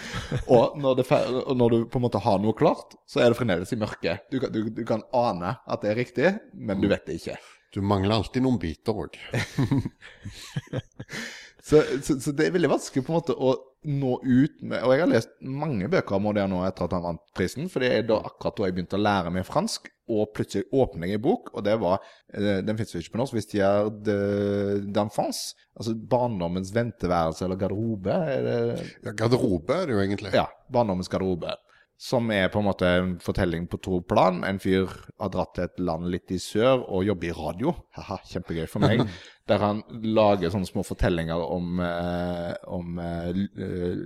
Og 0.53 0.79
når, 0.81 1.03
når 1.53 1.75
du 1.75 1.77
på 1.85 2.01
en 2.01 2.05
måte 2.07 2.21
har 2.25 2.41
noe 2.41 2.57
klart, 2.57 2.97
så 3.09 3.21
er 3.21 3.29
det 3.29 3.37
fremdeles 3.37 3.73
i 3.73 3.79
mørket. 3.81 4.25
Du 4.33 4.39
kan, 4.41 4.53
du, 4.53 4.63
du 4.73 4.83
kan 4.89 5.05
ane 5.13 5.53
at 5.61 5.85
det 5.85 5.93
er 5.93 6.01
riktig, 6.01 6.33
men 6.57 6.81
du 6.81 6.89
vet 6.89 7.05
det 7.05 7.21
ikke. 7.21 7.37
Du 7.77 7.85
mangler 7.85 8.17
alltid 8.17 8.43
noen 8.45 8.57
biter 8.61 8.97
òg. 9.05 9.17
Så, 11.67 11.81
så, 11.99 12.13
så 12.23 12.31
det 12.31 12.45
er 12.47 12.53
veldig 12.55 12.69
vanskelig 12.71 13.01
på 13.03 13.11
en 13.11 13.17
måte 13.17 13.33
å 13.35 13.49
nå 13.91 14.13
ut 14.23 14.61
med 14.63 14.85
Og 14.87 14.93
jeg 14.93 15.01
har 15.01 15.09
lest 15.11 15.33
mange 15.43 15.89
bøker 15.91 16.15
om 16.15 16.23
Modier 16.23 16.47
nå 16.47 16.61
etter 16.63 16.85
at 16.85 16.93
han 16.95 17.03
vant 17.03 17.23
prisen, 17.35 17.67
for 17.67 17.83
det 17.83 17.89
er 17.91 18.05
da 18.07 18.21
akkurat 18.23 18.55
da 18.55 18.69
jeg 18.69 18.75
begynte 18.77 18.95
å 18.95 19.01
lære 19.03 19.33
meg 19.35 19.43
fransk. 19.47 19.89
Og 20.07 20.29
plutselig 20.31 20.69
åpner 20.71 21.11
jeg 21.11 21.19
en 21.19 21.25
bok, 21.25 21.51
og 21.51 21.65
det 21.67 21.73
var 21.81 21.97
eh, 22.31 22.61
Den 22.63 22.79
fins 22.79 22.95
jo 22.95 23.01
ikke 23.03 23.17
på 23.17 23.19
norsk. 23.19 23.35
Hvis 23.35 23.49
de 23.51 23.59
er 23.67 23.89
d'enfance, 24.95 25.57
altså 25.75 25.97
barndommens 26.15 26.71
venteværelse 26.75 27.43
eller 27.43 27.59
garderobe. 27.59 28.15
Er 28.15 28.47
det 28.47 28.57
Ja, 29.03 29.11
garderobe 29.25 29.81
er 29.81 29.89
det 29.91 29.97
jo 29.97 30.03
egentlig. 30.05 30.31
ja, 30.39 30.47
barndommens 30.71 31.11
garderobe. 31.11 31.51
Som 31.97 32.29
er 32.29 32.51
på 32.53 32.61
en 32.61 32.67
måte 32.67 32.89
en 32.93 33.15
fortelling 33.21 33.65
på 33.71 33.79
to 33.81 33.99
plan. 34.05 34.43
En 34.45 34.59
fyr 34.61 34.85
har 35.17 35.31
dratt 35.33 35.55
til 35.57 35.65
et 35.65 35.79
land 35.81 36.05
litt 36.13 36.29
i 36.29 36.37
sør 36.41 36.83
og 36.85 37.07
jobber 37.07 37.31
i 37.31 37.33
radio. 37.33 37.73
Haha, 37.97 38.19
kjempegøy 38.29 38.67
for 38.69 38.85
meg. 38.85 39.01
Der 39.49 39.63
han 39.63 39.81
lager 40.05 40.51
sånne 40.53 40.69
små 40.69 40.83
fortellinger 40.85 41.41
om, 41.41 41.81
eh, 41.81 42.53
om 42.69 42.99
eh, 43.01 43.41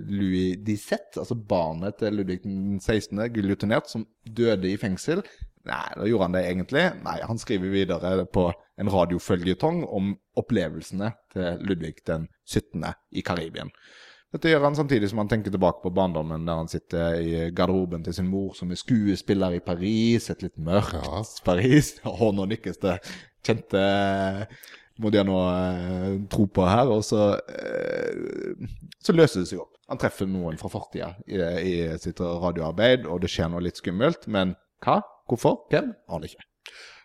Louis 0.08 0.56
Dissette, 0.64 1.20
altså 1.20 1.36
barnet 1.36 1.98
til 2.00 2.16
Ludvig 2.16 2.40
den 2.46 2.78
16., 2.78 3.18
giljotinert, 3.34 3.90
som 3.90 4.06
døde 4.24 4.70
i 4.70 4.78
fengsel. 4.80 5.20
Nei, 5.68 5.88
da 5.94 6.06
gjorde 6.08 6.26
han 6.30 6.36
det 6.36 6.44
egentlig. 6.48 6.84
Nei, 7.04 7.18
han 7.28 7.38
skriver 7.38 7.74
videre 7.74 8.14
på 8.32 8.48
en 8.80 8.90
radioføljetong 8.90 9.84
om 9.84 10.14
opplevelsene 10.40 11.12
til 11.34 11.60
Ludvig 11.68 12.00
den 12.08 12.30
17. 12.48 12.88
i 13.12 13.22
Karibien. 13.26 13.70
Dette 14.32 14.48
gjør 14.48 14.64
han 14.64 14.76
samtidig 14.78 15.10
som 15.10 15.20
han 15.20 15.28
tenker 15.28 15.52
tilbake 15.52 15.82
på 15.84 15.92
barndommen 15.92 16.46
der 16.48 16.60
han 16.62 16.70
sitter 16.70 17.18
i 17.20 17.32
garderoben 17.52 18.04
til 18.06 18.14
sin 18.16 18.30
mor, 18.32 18.54
som 18.56 18.70
er 18.72 18.80
skuespiller 18.80 19.58
i 19.58 19.64
Paris, 19.64 20.30
et 20.32 20.44
litt 20.46 20.56
mørkt 20.56 20.96
Ja. 20.96 21.20
Paris. 21.44 21.98
Og 22.08 22.32
nå 22.36 22.48
nikkes 22.54 22.80
det 22.80 22.96
kjente 23.44 23.82
må 25.02 25.10
de 25.12 25.22
nå 25.24 25.36
eh, 25.50 26.16
tro 26.32 26.46
på 26.46 26.64
her. 26.68 26.90
Og 26.92 27.04
så, 27.06 27.32
eh, 27.52 28.66
så 29.02 29.14
løser 29.16 29.42
det 29.42 29.50
seg 29.50 29.62
opp. 29.62 29.76
Han 29.92 30.00
treffer 30.00 30.28
noen 30.30 30.56
fra 30.60 30.70
fortida 30.72 31.10
i, 31.26 31.36
i 31.36 31.74
sitt 32.00 32.20
radioarbeid, 32.22 33.04
og 33.10 33.20
det 33.24 33.32
skjer 33.32 33.50
noe 33.52 33.64
litt 33.64 33.80
skummelt. 33.80 34.28
Men 34.32 34.54
hva? 34.84 35.00
Hvorfor? 35.28 35.66
Hvem? 35.72 35.92
Aner 36.12 36.30
ikke. 36.30 36.46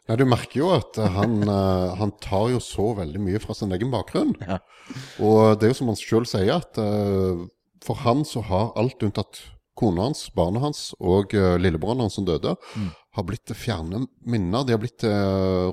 Nei, 0.08 0.16
Du 0.20 0.24
merker 0.28 0.62
jo 0.62 0.72
at 0.76 0.98
eh, 1.02 1.12
han, 1.18 1.42
eh, 1.44 1.92
han 2.00 2.14
tar 2.24 2.52
jo 2.54 2.62
så 2.64 2.94
veldig 2.98 3.22
mye 3.24 3.42
fra 3.44 3.56
sin 3.58 3.74
egen 3.76 3.92
bakgrunn. 3.94 4.34
Ja. 4.48 4.62
Og 5.20 5.60
det 5.60 5.68
er 5.68 5.74
jo 5.74 5.80
som 5.82 5.92
han 5.92 6.00
sjøl 6.00 6.28
sier, 6.30 6.54
at 6.62 6.80
eh, 6.80 7.44
for 7.84 8.04
han 8.06 8.24
så 8.28 8.44
har 8.48 8.72
alt 8.80 9.04
unntatt 9.04 9.44
kona 9.78 10.08
hans, 10.08 10.24
barnet 10.34 10.64
hans 10.64 10.80
og 10.98 11.36
lillebroren 11.62 12.00
hans 12.02 12.16
som 12.18 12.26
døde, 12.26 12.56
har 12.58 13.26
blitt 13.28 13.52
fjerne 13.54 14.08
minner. 14.26 14.64
De 14.66 14.74
har 14.74 14.82
blitt 14.82 15.06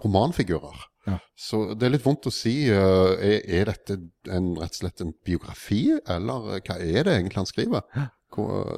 romanfigurer. 0.05 0.83
Ja. 1.09 1.17
Så 1.41 1.63
det 1.73 1.87
er 1.89 1.95
litt 1.95 2.05
vondt 2.05 2.29
å 2.29 2.33
si. 2.35 2.69
er, 2.69 3.17
er 3.49 3.71
dette 3.71 3.97
en, 4.29 4.51
rett 4.61 4.77
og 4.77 4.83
slett 4.83 5.01
en 5.01 5.15
biografi, 5.25 5.87
eller 6.05 6.61
hva 6.61 6.77
er 6.77 7.09
det 7.09 7.15
egentlig 7.17 7.41
han 7.41 7.49
skriver? 7.49 8.05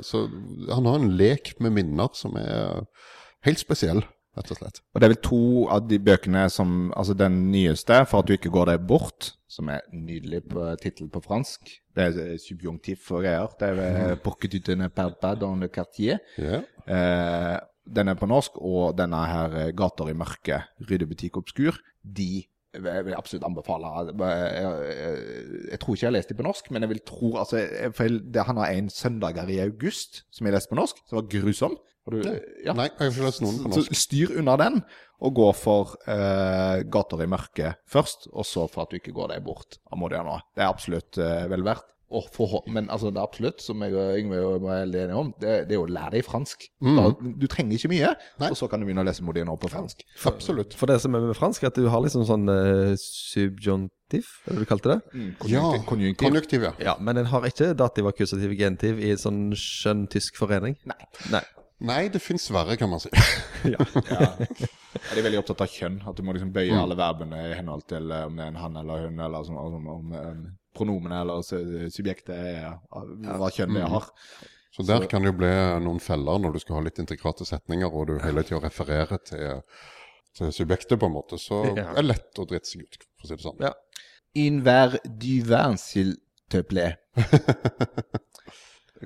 Så 0.07 0.23
han 0.71 0.87
har 0.93 1.03
en 1.03 1.11
lek 1.19 1.57
med 1.59 1.75
minner 1.75 2.15
som 2.15 2.39
er 2.39 2.87
helt 3.49 3.63
spesiell, 3.67 4.07
rett 4.37 4.51
og 4.53 4.59
slett. 4.59 4.81
Og 4.95 5.01
det 5.01 5.07
er 5.09 5.13
vel 5.15 5.23
to 5.25 5.41
av 5.73 5.87
de 5.89 5.99
bøkene 5.99 6.47
som 6.53 6.93
Altså 6.97 7.15
den 7.17 7.51
nyeste, 7.53 8.05
'For 8.07 8.19
at 8.19 8.27
du 8.27 8.33
ikke 8.37 8.51
går 8.51 8.67
deg 8.67 8.87
bort', 8.87 9.33
som 9.49 9.69
er 9.69 9.81
nydelig 9.93 10.43
tittel 10.83 11.09
på 11.09 11.23
fransk. 11.23 11.61
Det 11.97 12.05
er 12.05 12.33
eh, 12.33 12.37
subjunktiv 12.39 12.99
og 13.11 13.23
greier. 13.23 13.49
Det 13.59 13.69
er 13.69 13.75
vel 13.75 14.17
'Pour 14.17 14.39
que 14.39 14.49
tu 14.49 14.59
te 14.61 14.75
ne 14.77 14.89
perds 14.89 15.15
pas 15.21 15.35
dans 15.37 15.57
le 15.57 15.69
quartier'. 15.69 16.19
Ja. 16.39 16.63
Eh, 16.87 17.59
den 17.95 18.09
er 18.09 18.15
på 18.15 18.27
norsk, 18.27 18.51
og 18.61 18.97
denne 18.99 19.17
her 19.27 19.55
eh, 19.69 19.73
'Gater 19.73 20.09
i 20.09 20.13
mørket', 20.13 20.63
'Ryddebutikk 20.81 21.37
obskur', 21.37 21.79
de 22.05 22.45
vil 22.77 22.93
jeg 23.07 23.15
absolutt 23.17 23.45
anbefale. 23.45 23.87
Jeg, 23.87 24.19
jeg, 24.21 25.71
jeg 25.71 25.81
tror 25.81 25.95
ikke 25.95 26.03
jeg 26.03 26.09
har 26.13 26.17
lest 26.19 26.29
dem 26.29 26.37
på 26.37 26.43
norsk, 26.43 26.71
men 26.71 26.83
jeg 26.83 26.89
vil 26.91 27.01
tro 27.07 27.37
altså, 27.39 27.57
jeg, 27.57 27.95
for 27.95 28.05
jeg- 28.05 28.35
det, 28.35 28.43
Han 28.45 28.57
har 28.57 28.67
en 28.67 28.89
'Søndager 28.91 29.49
i 29.49 29.59
august' 29.69 30.25
som 30.31 30.47
jeg 30.47 30.53
leste 30.55 30.69
på 30.69 30.75
norsk, 30.77 30.97
som 31.09 31.17
var 31.17 31.29
grusom. 31.41 31.77
Du, 32.07 32.21
ja. 32.23 32.75
Nei, 32.77 32.87
jeg 32.87 33.01
har 33.01 33.11
ikke 33.11 33.27
lest 33.27 33.43
noen 33.43 33.59
på 33.65 33.81
Så 33.81 33.99
styr 33.99 34.37
unna 34.39 34.55
den, 34.61 34.81
og 35.17 35.35
gå 35.35 35.49
for 35.57 35.97
uh, 36.07 36.85
'Gater 36.87 37.25
i 37.25 37.29
mørket' 37.31 37.81
først, 37.91 38.29
og 38.33 38.47
så 38.47 38.69
for 38.71 38.85
at 38.85 38.93
du 38.93 39.01
ikke 39.01 39.15
går 39.17 39.33
deg 39.35 39.45
bort 39.47 39.81
av 39.91 39.99
Modiano. 39.99 40.39
Det 40.55 40.63
er 40.63 40.71
absolutt 40.71 41.19
uh, 41.19 41.47
vel 41.51 41.67
verdt. 41.67 41.89
Og 42.15 42.29
for, 42.31 42.61
men 42.71 42.87
altså, 42.87 43.11
det 43.11 43.19
er 43.19 43.27
absolutt, 43.27 43.63
som 43.63 43.81
jeg 43.83 43.95
og 43.99 44.19
Yngve 44.21 44.39
var 44.39 44.61
veldig 44.63 45.01
enige 45.01 45.17
om, 45.19 45.33
det, 45.43 45.55
det 45.67 45.75
er 45.75 45.81
å 45.83 45.89
lære 45.91 46.13
deg 46.15 46.23
fransk. 46.23 46.69
Da, 46.79 47.09
du 47.19 47.47
trenger 47.51 47.75
ikke 47.75 47.91
mye, 47.91 48.13
Nei. 48.39 48.51
og 48.53 48.59
så 48.61 48.69
kan 48.71 48.79
du 48.79 48.87
begynne 48.87 49.03
å 49.03 49.09
lese 49.09 49.27
Modiano 49.27 49.57
på 49.59 49.71
fransk. 49.73 50.05
Absolutt. 50.31 50.77
For 50.79 50.87
det 50.87 51.01
som 51.03 51.19
er 51.19 51.27
med 51.27 51.35
fransk, 51.35 51.67
at 51.67 51.75
du 51.75 51.89
har 51.91 52.05
liksom 52.05 52.23
sånn 52.29 52.47
uh, 52.47 52.95
subjunktiv, 53.03 54.31
er 54.47 54.55
det 54.55 54.63
du 54.63 54.71
kalte 54.71 54.95
det? 54.95 55.01
Mm, 55.11 55.35
Konjunktiv. 55.43 55.83
konjunktiv. 55.91 56.23
konjunktiv, 56.23 56.69
ja. 56.69 56.73
Ja, 56.93 56.97
men 57.03 57.19
en 57.19 57.27
har 57.35 57.51
ikke 57.51 57.73
dativ, 57.75 58.07
akkusativ, 58.13 58.55
genitiv 58.55 59.03
i 59.03 59.11
sånn 59.19 59.49
skjønn 59.59 60.07
tysk 60.15 60.39
forening? 60.39 60.79
Nei. 60.87 61.01
Nei. 61.35 61.43
Nei, 61.85 62.07
det 62.09 62.23
fins 62.25 62.47
verre, 62.51 62.77
kan 62.81 62.89
man 62.91 63.01
si. 63.03 63.11
Ja. 63.75 63.83
Ja, 64.09 64.31
de 65.13 65.19
er 65.21 65.25
veldig 65.27 65.41
opptatt 65.43 65.61
av 65.67 65.69
kjønn. 65.73 65.99
At 66.09 66.17
du 66.17 66.23
må 66.25 66.33
liksom 66.37 66.53
bøye 66.55 66.77
alle 66.81 66.97
verbene 66.97 67.41
i 67.51 67.55
henhold 67.59 67.83
til 67.91 68.11
eh, 68.15 68.25
om 68.29 68.37
det 68.39 68.47
er 68.47 68.53
en 68.55 68.61
han 68.63 68.79
eller 68.81 69.07
hun, 69.07 69.19
eller 69.27 69.45
sånn, 69.45 69.59
om, 69.61 69.89
om, 69.93 70.13
om 70.17 70.45
pronomene 70.77 71.19
eller 71.25 71.43
subjektet 71.93 72.33
er 72.37 72.79
hva 72.93 73.51
kjønn 73.53 73.77
det 73.77 73.85
har. 73.93 74.09
Så 74.77 74.85
der 74.85 75.07
kan 75.09 75.25
det 75.25 75.31
jo 75.33 75.39
bli 75.41 75.51
noen 75.85 76.01
feller 76.05 76.41
når 76.43 76.57
du 76.57 76.61
skal 76.61 76.79
ha 76.79 76.83
litt 76.85 76.99
integrate 77.01 77.47
setninger, 77.49 77.89
og 77.93 78.11
du 78.11 78.19
hele 78.21 78.43
tida 78.45 78.61
refererer 78.65 79.21
til, 79.25 79.63
til 80.37 80.53
subjektet, 80.53 80.99
på 81.01 81.09
en 81.09 81.15
måte. 81.17 81.39
Så 81.41 81.63
Ja. 81.71 81.91
er 81.93 82.01
det 82.03 82.07
lett 82.11 82.41
å 82.43 82.45
drite 82.49 82.69
seg 82.69 82.85
ut, 82.85 82.99
for 83.17 83.25
å 83.25 83.31
si 83.31 83.37
det 83.39 83.47
sånn. 83.47 83.63
Ja. 83.65 83.73
In 84.37 84.61
ver 84.67 84.99
du 85.05 85.31
vin, 85.49 85.79
s'il 85.81 86.17
te 86.53 86.61
plaît. 86.63 87.01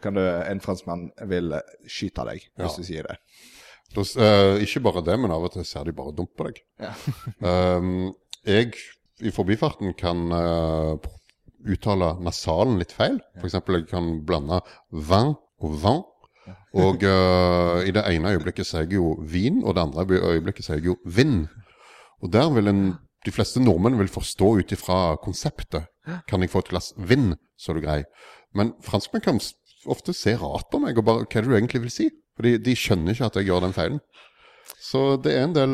Kan 0.02 0.14
du, 0.14 0.20
en 0.22 0.60
franskmann 0.60 1.08
vil 1.30 1.54
skyte 1.86 2.24
deg 2.28 2.44
hvis 2.56 2.70
Ja. 2.70 2.76
du 2.76 2.82
sier 2.86 3.02
det. 3.08 3.16
Da 3.94 4.00
s- 4.06 4.16
eh, 4.16 4.60
ikke 4.62 4.82
bare 4.86 5.02
det, 5.02 5.16
men 5.18 5.32
av 5.34 5.42
og 5.44 5.52
til 5.52 5.64
ser 5.66 5.84
de 5.84 5.92
bare 5.92 6.12
dumt 6.14 6.30
på 6.38 6.46
deg. 6.46 6.60
Ja. 6.78 6.92
Um, 7.42 8.12
jeg 8.46 8.74
i 9.20 9.30
forbifarten 9.34 9.92
kan 9.98 10.30
uh, 10.32 10.94
uttale 11.66 12.12
nasalen 12.22 12.78
litt 12.80 12.92
feil. 12.94 13.18
Eksempel 13.42 13.80
jeg 13.80 13.88
kan 13.90 14.20
blande 14.24 14.60
vin 14.92 15.34
og 15.60 15.74
vin. 15.82 16.02
Og 16.80 17.02
uh, 17.02 17.82
i 17.82 17.90
det 17.90 18.04
ene 18.06 18.30
øyeblikket 18.36 18.66
sier 18.66 18.84
jeg 18.86 18.94
jo 19.00 19.16
vin, 19.26 19.58
og 19.64 19.74
det 19.74 19.82
andre 19.82 20.06
øyeblikket 20.36 20.64
sier 20.64 20.78
jeg 20.78 20.92
jo 20.92 20.96
vind. 21.04 21.48
Og 22.22 22.30
der 22.32 22.48
vil 22.54 22.68
en, 22.70 22.82
de 23.26 23.32
fleste 23.34 23.60
nordmenn 23.60 23.98
vil 23.98 24.08
forstå 24.08 24.52
ut 24.62 24.72
ifra 24.72 25.16
konseptet. 25.22 25.88
Kan 26.30 26.40
jeg 26.42 26.50
få 26.54 26.62
et 26.62 26.70
glass 26.72 26.92
vind, 26.96 27.34
så 27.58 27.72
er 27.72 27.80
du 27.80 27.84
grei. 27.84 28.00
Men 28.54 28.72
franskmenn 28.82 29.22
kan 29.22 29.38
ofte 29.88 30.14
ser 30.16 30.40
rart 30.42 30.68
på 30.72 30.80
meg 30.82 30.98
og 30.98 31.06
bare 31.06 31.24
Hva 31.24 31.40
er 31.40 31.46
det 31.46 31.50
du 31.50 31.56
egentlig 31.56 31.84
vil 31.86 31.94
si? 31.94 32.08
Fordi 32.36 32.56
de 32.64 32.74
skjønner 32.76 33.16
ikke 33.16 33.30
at 33.30 33.38
jeg 33.40 33.48
gjør 33.50 33.64
den 33.66 33.76
feilen. 33.76 34.02
Så 34.80 35.00
det 35.20 35.32
er 35.34 35.44
en 35.44 35.54
del 35.56 35.72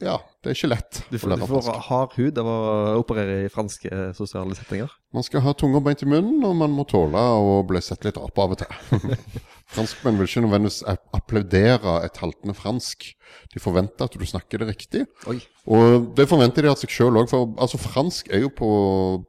Ja, 0.00 0.16
det 0.44 0.52
er 0.52 0.56
ikke 0.56 0.70
lett 0.70 1.00
Du 1.10 1.18
får, 1.18 1.34
du 1.40 1.46
får 1.50 1.80
hard 1.88 2.14
hud 2.16 2.38
av 2.40 2.48
å 2.50 2.58
operere 3.00 3.40
i 3.44 3.50
franske 3.52 3.90
eh, 3.90 4.12
sosiale 4.16 4.56
settinger. 4.58 4.92
Man 5.14 5.26
skal 5.26 5.44
ha 5.44 5.54
tunga 5.56 5.82
beint 5.84 6.04
i 6.04 6.08
munnen, 6.08 6.44
og 6.46 6.56
man 6.60 6.72
må 6.72 6.86
tåle 6.88 7.20
å 7.20 7.60
bli 7.68 7.82
sett 7.84 8.06
litt 8.06 8.20
rart 8.20 8.34
på 8.36 8.46
av 8.46 8.56
og 8.56 8.62
til. 8.62 9.40
Franskmenn 9.74 10.18
vil 10.18 10.28
ikke 10.28 10.42
nødvendigvis 10.44 10.82
applaudere 10.86 11.96
et 12.06 12.18
haltende 12.22 12.54
fransk. 12.54 13.08
De 13.54 13.60
forventer 13.60 14.06
at 14.06 14.14
du 14.14 14.24
snakker 14.26 14.62
det 14.62 14.68
riktig. 14.68 15.06
Oi. 15.26 15.40
Og 15.66 16.12
det 16.16 16.28
forventer 16.30 16.62
de 16.62 16.70
av 16.70 16.78
seg 16.78 16.92
sjøl 16.94 17.18
òg, 17.18 17.26
for 17.32 17.50
altså, 17.58 17.80
fransk 17.82 18.30
er 18.30 18.44
jo 18.44 18.52
på 18.54 18.68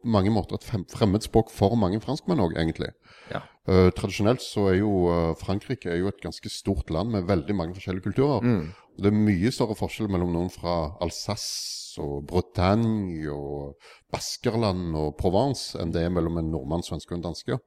mange 0.06 0.34
måter 0.34 0.60
et 0.60 0.68
fremmed 0.68 0.94
fremmedspråk 0.94 1.50
for 1.54 1.74
mange 1.80 2.00
franskmenn 2.04 2.44
òg, 2.44 2.54
egentlig. 2.62 2.92
Ja. 3.32 3.42
Uh, 3.68 3.90
tradisjonelt 3.98 4.46
så 4.46 4.70
er 4.72 4.78
jo 4.80 4.92
uh, 5.10 5.34
Frankrike 5.42 5.90
er 5.92 6.00
jo 6.04 6.12
et 6.12 6.22
ganske 6.24 6.54
stort 6.54 6.94
land 6.94 7.12
med 7.16 7.28
veldig 7.28 7.58
mange 7.58 7.76
forskjellige 7.76 8.12
kulturer. 8.12 8.46
Og 8.46 9.04
Det 9.04 9.12
er 9.12 9.26
mye 9.26 9.52
større 9.54 9.78
forskjell 9.78 10.14
mellom 10.14 10.32
noen 10.38 10.54
fra 10.54 10.94
Alsace 11.02 11.87
og 12.04 12.28
Bretagne 12.30 13.32
og 13.34 13.78
Baskerland 14.14 14.95
og 14.98 15.16
Provence 15.20 15.80
enn 15.82 15.91
det 15.95 16.06
er 16.06 16.14
mellom 16.14 16.39
en 16.41 16.52
nordmann, 16.54 16.86
svenske 16.86 17.14
og 17.14 17.20
en 17.20 17.28
danske. 17.30 17.60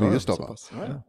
Mye 0.00 0.22
større. 0.22 0.56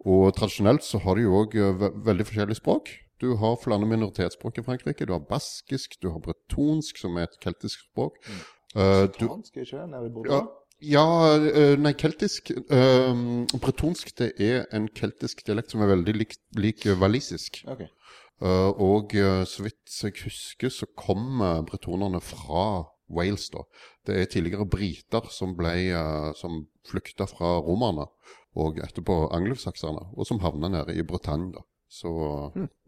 Og 0.06 0.30
tradisjonelt 0.38 0.86
så 0.86 1.02
har 1.04 1.18
de 1.18 1.26
jo 1.26 1.42
òg 1.44 1.58
veldig 2.06 2.28
forskjellige 2.30 2.62
språk. 2.62 2.94
Du 3.22 3.36
har 3.40 3.56
flere 3.62 3.86
minoritetsspråk 3.88 4.60
i 4.60 4.64
Frankrike. 4.66 5.08
Du 5.08 5.14
har 5.16 5.24
baskisk, 5.24 5.96
du 6.02 6.12
har 6.12 6.20
bretonsk, 6.20 7.00
som 7.00 7.16
er 7.18 7.30
et 7.30 7.40
keltisk 7.44 7.88
språk. 7.88 8.20
Eh, 8.76 9.08
du, 9.16 9.26
ikke? 9.40 9.88
Nede 9.88 10.04
i 10.04 10.10
ja, 10.10 10.14
Bordeaux? 10.14 10.48
ja 10.84 11.06
eh, 11.38 11.76
nei, 11.80 11.94
keltisk 11.96 12.52
eh, 12.52 13.22
Bretonsk 13.56 14.12
det 14.20 14.34
er 14.44 14.66
en 14.76 14.90
keltisk 14.92 15.46
dialekt 15.48 15.72
som 15.72 15.86
er 15.86 15.94
veldig 15.94 16.16
lik, 16.18 16.36
lik 16.60 16.86
eh, 16.86 16.98
walisisk. 17.00 17.62
Ok. 17.72 17.86
Eh, 18.44 18.72
og 18.84 19.16
eh, 19.16 19.44
så 19.48 19.64
vidt 19.64 19.96
jeg 20.04 20.18
husker, 20.26 20.70
så 20.74 20.88
kom 20.98 21.40
bretonerne 21.70 22.20
fra 22.24 22.86
Wales, 23.10 23.48
da. 23.54 23.64
Det 24.06 24.18
er 24.18 24.32
tidligere 24.32 24.68
briter 24.68 25.30
som 25.32 25.54
ble 25.58 25.76
eh, 25.94 26.32
Som 26.36 26.66
flykta 26.90 27.28
fra 27.30 27.60
romerne, 27.64 28.08
og 28.56 28.80
etterpå 28.84 29.30
angelsakserne, 29.36 30.12
og 30.16 30.28
som 30.28 30.42
havna 30.44 30.72
nede 30.72 30.96
i 30.96 31.04
Bretagne, 31.04 31.54
da. 31.56 31.64
Så 31.96 32.12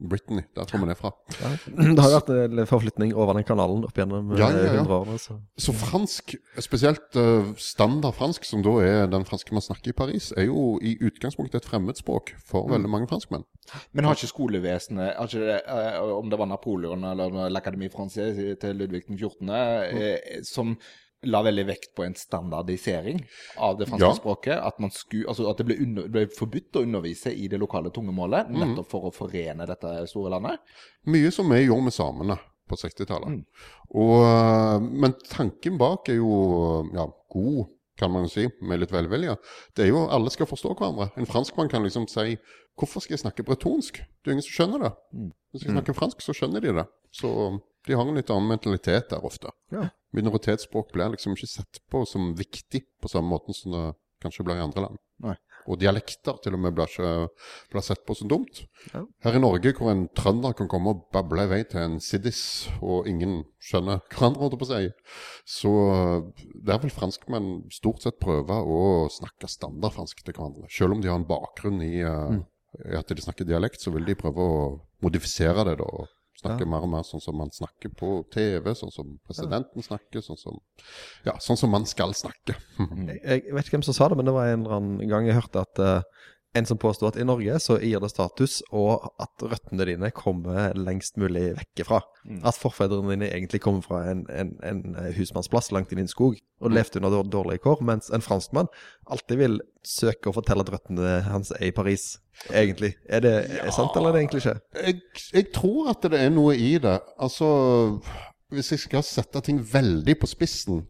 Brittany, 0.10 0.42
der 0.56 0.66
kommer 0.68 0.90
det 0.90 0.98
fra. 1.00 1.14
Ja. 1.42 1.52
Det 1.78 2.02
har 2.04 2.12
jo 2.12 2.18
vært 2.18 2.32
en 2.60 2.68
forflytning 2.68 3.14
over 3.16 3.38
den 3.38 3.46
kanalen 3.48 3.86
opp 3.88 3.96
gjennom 3.96 4.34
Ja, 4.36 4.50
ja, 4.52 4.66
ja. 4.66 4.82
100 4.82 4.98
årene. 4.98 5.20
Så. 5.22 5.38
Så 5.64 5.76
fransk, 5.78 6.36
spesielt 6.64 7.16
eh, 7.20 7.48
standard 7.62 8.18
fransk, 8.18 8.44
som 8.50 8.66
da 8.66 8.74
er 8.84 9.08
den 9.12 9.24
franske 9.28 9.56
man 9.56 9.64
snakker 9.64 9.94
i 9.94 9.96
Paris, 9.96 10.34
er 10.36 10.50
jo 10.50 10.76
i 10.84 10.98
utgangspunktet 11.08 11.62
et 11.62 11.70
fremmedspråk 11.70 12.34
for 12.50 12.68
veldig 12.74 12.92
mange 12.92 13.08
franskmenn. 13.08 13.48
Men 13.96 14.08
har 14.10 14.20
ikke 14.20 14.32
skolevesenet 14.34 15.16
har 15.16 15.32
ikke 15.32 15.46
det, 15.46 15.60
eh, 15.64 15.98
Om 16.18 16.30
det 16.32 16.40
var 16.40 16.52
Napoleon 16.52 17.04
eller 17.14 17.52
l'Académie 17.54 17.94
Française 17.94 18.56
til 18.60 18.76
Ludvig 18.76 19.06
den 19.08 19.20
14., 19.20 19.50
eh, 19.50 20.42
som 20.44 20.76
la 21.24 21.42
veldig 21.42 21.66
vekt 21.66 21.96
på 21.98 22.04
en 22.06 22.14
standardisering 22.16 23.24
av 23.58 23.78
det 23.80 23.88
franske 23.90 24.06
Ja. 24.06 24.14
språket. 24.16 24.58
At, 24.62 24.80
man 24.80 24.92
sku, 24.92 25.24
altså 25.28 25.50
at 25.50 25.58
det 25.58 25.66
ble, 25.66 25.78
under, 25.82 26.08
ble 26.14 26.28
forbudt 26.28 26.76
å 26.78 26.84
undervise 26.86 27.34
i 27.34 27.48
det 27.48 27.58
lokale 27.60 27.90
tungemålet, 27.90 28.50
nettopp 28.54 28.90
for 28.92 29.08
å 29.10 29.14
forene 29.14 29.66
dette 29.66 30.08
store 30.08 30.30
landet. 30.36 30.60
Mye 31.06 31.32
som 31.32 31.50
vi 31.50 31.64
gjorde 31.66 31.84
med 31.90 31.94
samene 31.94 32.38
på 32.70 32.76
60-tallet. 32.76 33.42
Og, 33.96 34.22
eh, 34.24 34.80
Men 34.80 35.14
tanken 35.30 35.78
bak 35.78 36.10
er 36.10 36.16
jo 36.20 36.90
ja, 36.94 37.08
god, 37.34 37.68
kan 37.98 38.12
man 38.12 38.30
si, 38.30 38.48
med 38.62 38.80
litt 38.80 38.92
velvilje. 38.92 39.38
Det 39.74 39.86
er 39.86 39.90
jo 39.90 40.08
alle 40.14 40.30
skal 40.30 40.46
forstå 40.46 40.76
hverandre. 40.78 41.10
En 41.18 41.26
franskmann 41.26 41.70
kan 41.70 41.82
liksom 41.84 42.08
si 42.08 42.38
Hvorfor 42.78 43.02
skal 43.02 43.16
jeg 43.16 43.24
snakke 43.26 43.42
bretonsk? 43.44 43.96
Det 44.22 44.30
er 44.30 44.36
ingen 44.36 44.44
som 44.46 44.54
skjønner 44.54 44.84
det. 44.84 44.92
Hvis 45.52 45.64
jeg 45.66 45.72
snakker 45.74 45.96
fransk, 45.98 46.22
så 46.22 46.30
skjønner 46.38 46.62
de 46.62 46.76
det. 46.78 46.84
Så 47.10 47.60
de 47.88 47.96
har 47.96 48.08
en 48.08 48.20
litt 48.20 48.32
annen 48.34 48.52
mentalitet 48.52 49.10
der 49.14 49.26
ofte. 49.26 49.54
Ja. 49.74 49.90
Minoritetsspråk 50.16 50.94
blir 50.96 51.14
liksom 51.14 51.36
ikke 51.36 51.50
sett 51.50 51.82
på 51.92 52.04
som 52.10 52.34
viktig 52.38 52.84
på 53.02 53.12
samme 53.12 53.32
måten 53.32 53.56
som 53.56 53.76
det 53.76 53.86
kanskje 54.24 54.46
blir 54.48 54.60
i 54.60 54.66
andre 54.66 54.88
land. 54.88 55.04
Nei. 55.24 55.36
Og 55.68 55.80
dialekter 55.82 56.38
til 56.44 56.56
og 56.56 56.62
med 56.64 56.76
blir 56.78 56.88
ikke 56.88 57.12
blir 57.74 57.84
sett 57.86 58.04
på 58.08 58.16
som 58.16 58.30
dumt. 58.32 58.62
Ja. 58.94 59.04
Her 59.26 59.38
i 59.38 59.42
Norge, 59.42 59.74
hvor 59.78 59.92
en 59.92 60.06
trønder 60.16 60.56
kan 60.58 60.70
komme 60.72 60.94
og 60.94 61.08
bable 61.14 61.44
i 61.44 61.52
vei 61.52 61.62
til 61.68 61.84
en 61.84 61.98
siddis, 62.04 62.42
og 62.80 63.10
ingen 63.10 63.42
skjønner 63.64 64.04
hverandre, 64.14 64.46
holdt 64.46 64.60
på 64.62 64.68
å 64.68 64.72
si, 64.72 64.92
så 65.58 65.74
eh, 65.94 66.46
der 66.70 66.82
vil 66.84 66.94
franskmenn 66.94 67.66
stort 67.74 68.06
sett 68.06 68.20
prøve 68.24 68.62
å 68.62 68.82
snakke 69.12 69.50
standardfransk 69.52 70.24
til 70.24 70.38
hverandre. 70.38 70.70
Selv 70.72 70.96
om 70.96 71.04
de 71.04 71.12
har 71.12 71.20
en 71.20 71.28
bakgrunn 71.28 71.82
i, 71.84 71.98
mm. 72.06 72.44
i 72.88 73.00
at 73.02 73.12
de 73.12 73.26
snakker 73.26 73.50
dialekt, 73.50 73.84
så 73.84 73.92
vil 73.96 74.08
de 74.08 74.18
prøve 74.20 74.48
å 74.48 74.62
modifisere 75.04 75.68
det 75.68 75.80
da. 75.82 75.90
og 75.90 76.14
Snakke 76.38 76.68
mer 76.70 76.84
og 76.86 76.92
mer 76.92 77.06
sånn 77.08 77.22
som 77.24 77.38
man 77.40 77.50
snakker 77.54 77.90
på 77.98 78.12
TV, 78.34 78.70
sånn 78.78 78.94
som 78.94 79.16
presidenten 79.26 79.86
snakker, 79.86 80.22
sånn 80.22 80.38
som, 80.38 80.60
ja, 81.26 81.34
sånn 81.42 81.58
som 81.58 81.72
man 81.74 81.88
skal 81.90 82.14
snakke. 82.18 82.54
Jeg, 83.08 83.42
jeg 83.48 83.56
vet 83.56 83.66
ikke 83.66 83.80
hvem 83.80 83.88
som 83.88 83.98
sa 83.98 84.10
det, 84.12 84.20
men 84.20 84.28
det 84.30 84.36
var 84.36 84.52
en 84.52 84.66
eller 84.66 84.76
annen 84.78 85.10
gang 85.10 85.26
jeg 85.26 85.38
hørte 85.40 85.64
at 85.66 85.82
eh, 85.82 86.28
en 86.58 86.68
som 86.70 86.80
påstår 86.82 87.14
at 87.14 87.20
i 87.22 87.26
Norge 87.28 87.60
så 87.64 87.78
gir 87.82 88.02
det 88.04 88.10
status, 88.12 88.60
og 88.76 89.08
at 89.22 89.46
røttene 89.46 89.88
dine 89.88 90.12
kommer 90.16 90.76
lengst 90.78 91.20
mulig 91.22 91.52
vekk 91.60 91.84
fra. 91.88 92.02
At 92.44 92.60
forfedrene 92.60 93.14
dine 93.14 93.30
egentlig 93.32 93.62
kommer 93.64 93.86
fra 93.86 94.04
en, 94.12 94.26
en, 94.34 94.54
en 94.66 94.84
husmannsplass 95.16 95.72
langt 95.76 95.94
inn 95.94 96.02
i 96.02 96.08
en 96.08 96.12
skog 96.12 96.40
og 96.58 96.74
levde 96.74 97.00
under 97.00 97.28
dårlige 97.30 97.64
kår, 97.66 97.84
mens 97.86 98.10
en 98.14 98.26
franskmann 98.26 98.70
alltid 99.06 99.42
vil 99.42 99.60
søke 99.88 100.32
å 100.32 100.36
fortelle 100.36 100.66
at 100.66 100.72
røttene 100.74 101.20
hans 101.30 101.54
er 101.56 101.70
i 101.70 101.76
Paris. 101.76 102.18
Egentlig. 102.52 102.96
Er 103.10 103.24
det 103.24 103.36
er 103.62 103.72
sant, 103.74 103.96
eller 103.98 104.12
er 104.12 104.18
det 104.18 104.26
egentlig 104.26 104.44
ikke? 104.44 104.58
Jeg, 104.84 105.00
jeg 105.34 105.52
tror 105.56 105.94
at 105.94 106.10
det 106.12 106.20
er 106.22 106.34
noe 106.34 106.58
i 106.58 106.76
det. 106.82 106.98
Altså, 107.22 107.48
hvis 108.54 108.74
jeg 108.74 108.84
skal 108.86 109.06
sette 109.06 109.42
ting 109.46 109.62
veldig 109.62 110.18
på 110.22 110.30
spissen, 110.30 110.86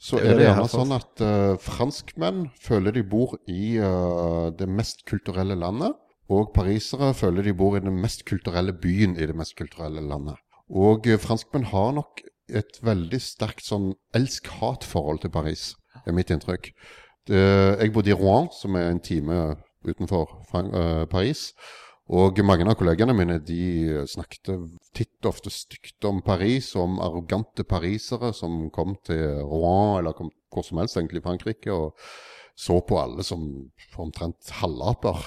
så 0.00 0.16
Det 0.16 0.30
er 0.30 0.38
det 0.38 0.46
gjerne 0.46 0.68
sånn 0.72 0.94
at 0.96 1.20
uh, 1.20 1.58
franskmenn 1.60 2.44
føler 2.56 2.94
de 2.96 3.02
bor 3.04 3.34
i 3.52 3.74
uh, 3.76 4.48
det 4.56 4.64
mest 4.64 5.04
kulturelle 5.08 5.58
landet, 5.60 5.92
og 6.32 6.54
parisere 6.54 7.10
føler 7.18 7.44
de 7.44 7.52
bor 7.56 7.76
i 7.76 7.82
den 7.84 7.98
mest 8.00 8.24
kulturelle 8.24 8.72
byen 8.72 9.18
i 9.18 9.28
det 9.28 9.36
mest 9.36 9.58
kulturelle 9.58 10.00
landet. 10.00 10.40
Og 10.72 11.04
uh, 11.04 11.18
franskmenn 11.20 11.68
har 11.68 11.92
nok 11.98 12.24
et 12.48 12.80
veldig 12.82 13.20
sterkt 13.20 13.66
sånn 13.66 13.92
elsk-hat-forhold 14.16 15.20
til 15.26 15.34
Paris, 15.36 15.74
er 16.06 16.16
mitt 16.16 16.32
inntrykk. 16.32 16.72
Det, 17.28 17.44
jeg 17.76 17.92
bodde 17.92 18.14
i 18.14 18.16
Rouen, 18.16 18.48
som 18.56 18.80
er 18.80 18.88
en 18.88 19.04
time 19.04 19.36
utenfor 19.84 20.32
Paris. 21.12 21.50
Og 22.10 22.40
mange 22.42 22.66
av 22.66 22.74
kollegene 22.74 23.14
mine 23.14 23.36
de 23.46 24.02
snakket 24.10 24.50
titt 24.96 25.22
og 25.22 25.30
ofte 25.30 25.52
stygt 25.54 26.06
om 26.08 26.18
Paris, 26.26 26.72
om 26.74 26.98
arrogante 27.02 27.62
parisere 27.62 28.32
som 28.34 28.64
kom 28.74 28.96
til 29.06 29.38
Rouen 29.44 30.00
eller 30.00 30.16
kom 30.18 30.32
hvor 30.50 30.66
som 30.66 30.80
helst 30.82 30.98
egentlig 30.98 31.22
i 31.22 31.26
Frankrike, 31.28 31.70
og 31.70 31.94
så 32.58 32.80
på 32.82 32.98
alle 33.00 33.22
som 33.22 33.44
omtrent 34.00 34.50
halvaper. 34.60 35.22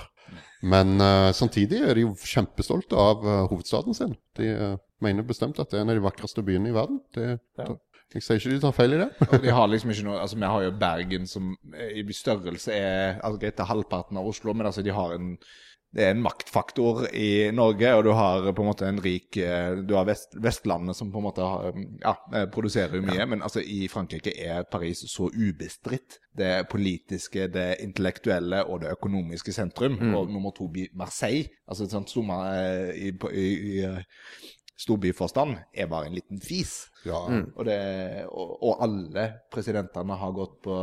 Men 0.63 0.99
uh, 1.01 1.31
samtidig 1.35 1.81
er 1.83 1.97
de 1.97 2.05
jo 2.05 2.13
kjempestolte 2.15 2.99
av 2.99 3.23
uh, 3.25 3.39
hovedstaden 3.51 3.95
sin. 3.97 4.13
De 4.39 4.51
uh, 4.51 4.75
mener 5.03 5.25
bestemt 5.27 5.59
at 5.59 5.71
det 5.71 5.79
er 5.79 5.85
en 5.85 5.93
av 5.93 5.99
de 5.99 6.05
vakreste 6.05 6.43
byene 6.45 6.71
i 6.71 6.75
verden. 6.75 7.01
Det, 7.15 7.39
Jeg 8.13 8.23
sier 8.23 8.39
ikke 8.39 8.53
de 8.53 8.61
tar 8.63 8.75
feil 8.77 8.95
i 8.95 9.01
det. 9.01 9.09
De 9.43 9.51
har 9.51 9.67
liksom 9.67 9.91
ikke 9.91 10.05
noe 10.05 10.19
Altså, 10.21 10.37
vi 10.37 10.51
har 10.55 10.63
jo 10.67 10.73
Bergen 10.79 11.27
som 11.27 11.53
i 11.73 12.03
størrelse 12.13 12.75
er 12.75 13.19
altså 13.19 13.41
greit, 13.41 13.57
det 13.57 13.65
er 13.65 13.71
halvparten 13.71 14.19
av 14.21 14.29
Oslo, 14.29 14.53
men 14.53 14.69
altså, 14.69 14.85
de 14.85 14.93
har 14.93 15.15
en 15.17 15.33
det 15.93 16.05
er 16.07 16.15
en 16.15 16.23
maktfaktor 16.25 17.03
i 17.13 17.51
Norge, 17.53 17.91
og 17.93 18.03
du 18.07 18.09
har 18.17 18.47
på 18.49 18.63
en 18.63 18.69
måte 18.71 18.87
en 18.89 19.01
rik 19.03 19.37
eh, 19.37 19.75
Du 19.85 19.93
har 19.93 20.07
Vest, 20.09 20.33
Vestlandet 20.41 20.97
som 20.97 21.11
på 21.13 21.21
en 21.21 21.27
måte 21.27 21.45
har, 21.45 21.77
ja, 22.01 22.15
eh, 22.33 22.47
produserer 22.49 22.97
jo 22.97 23.05
mye, 23.05 23.27
men 23.29 23.45
altså 23.45 23.61
i 23.61 23.85
Frankrike 23.91 24.33
er 24.33 24.65
Paris 24.71 25.03
så 25.11 25.29
ubestridt. 25.29 26.17
Det 26.33 26.65
politiske, 26.71 27.45
det 27.53 27.75
intellektuelle 27.85 28.63
og 28.65 28.81
det 28.81 28.95
økonomiske 28.95 29.53
sentrum. 29.53 29.99
Og 30.17 30.31
nummer 30.33 30.53
to 30.57 30.65
blir 30.73 30.89
Marseille. 30.97 31.51
Altså 31.69 31.85
sånn 31.91 32.09
i, 32.97 33.11
i, 33.13 33.47
i 33.53 33.85
storbyforstand 34.83 35.57
er 35.73 35.87
bare 35.91 36.09
en 36.09 36.17
liten 36.17 36.39
fis. 36.43 36.73
Ja, 37.05 37.19
Og, 37.55 37.63
det, 37.67 37.79
og, 38.31 38.51
og 38.63 38.83
alle 38.85 39.25
presidentene 39.51 40.15
har 40.19 40.31
gått 40.35 40.59
på 40.63 40.75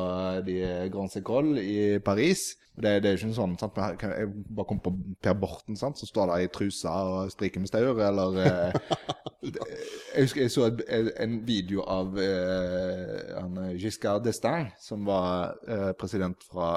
de 0.46 0.56
Grand 0.92 1.12
Secole 1.12 1.62
i 1.62 1.98
Paris. 2.04 2.42
Og 2.76 2.82
Det, 2.84 2.90
det 3.02 3.08
er 3.10 3.16
jo 3.16 3.20
ikke 3.26 3.34
sånn 3.36 3.56
sant? 3.60 3.78
Jeg 4.00 4.28
bare 4.56 4.66
kom 4.68 4.78
på 4.80 4.92
Per 5.20 5.34
Borten, 5.36 5.76
sant? 5.76 5.98
som 6.00 6.08
står 6.08 6.30
der 6.30 6.44
i 6.46 6.50
trusa 6.52 6.92
og 7.10 7.32
striker 7.34 7.60
med 7.60 7.68
staur, 7.72 7.98
eller 8.06 8.38
eh, 8.44 8.72
Jeg 10.14 10.26
husker 10.26 10.42
jeg 10.44 10.52
så 10.52 10.66
et- 10.68 11.12
en 11.24 11.38
video 11.48 11.82
av 11.88 12.16
eh, 12.20 13.34
eh, 13.40 13.74
Giscard 13.80 14.24
d'Estaing, 14.26 14.70
som 14.80 15.04
var 15.08 15.54
eh, 15.68 15.90
president 15.98 16.36
fra 16.52 16.76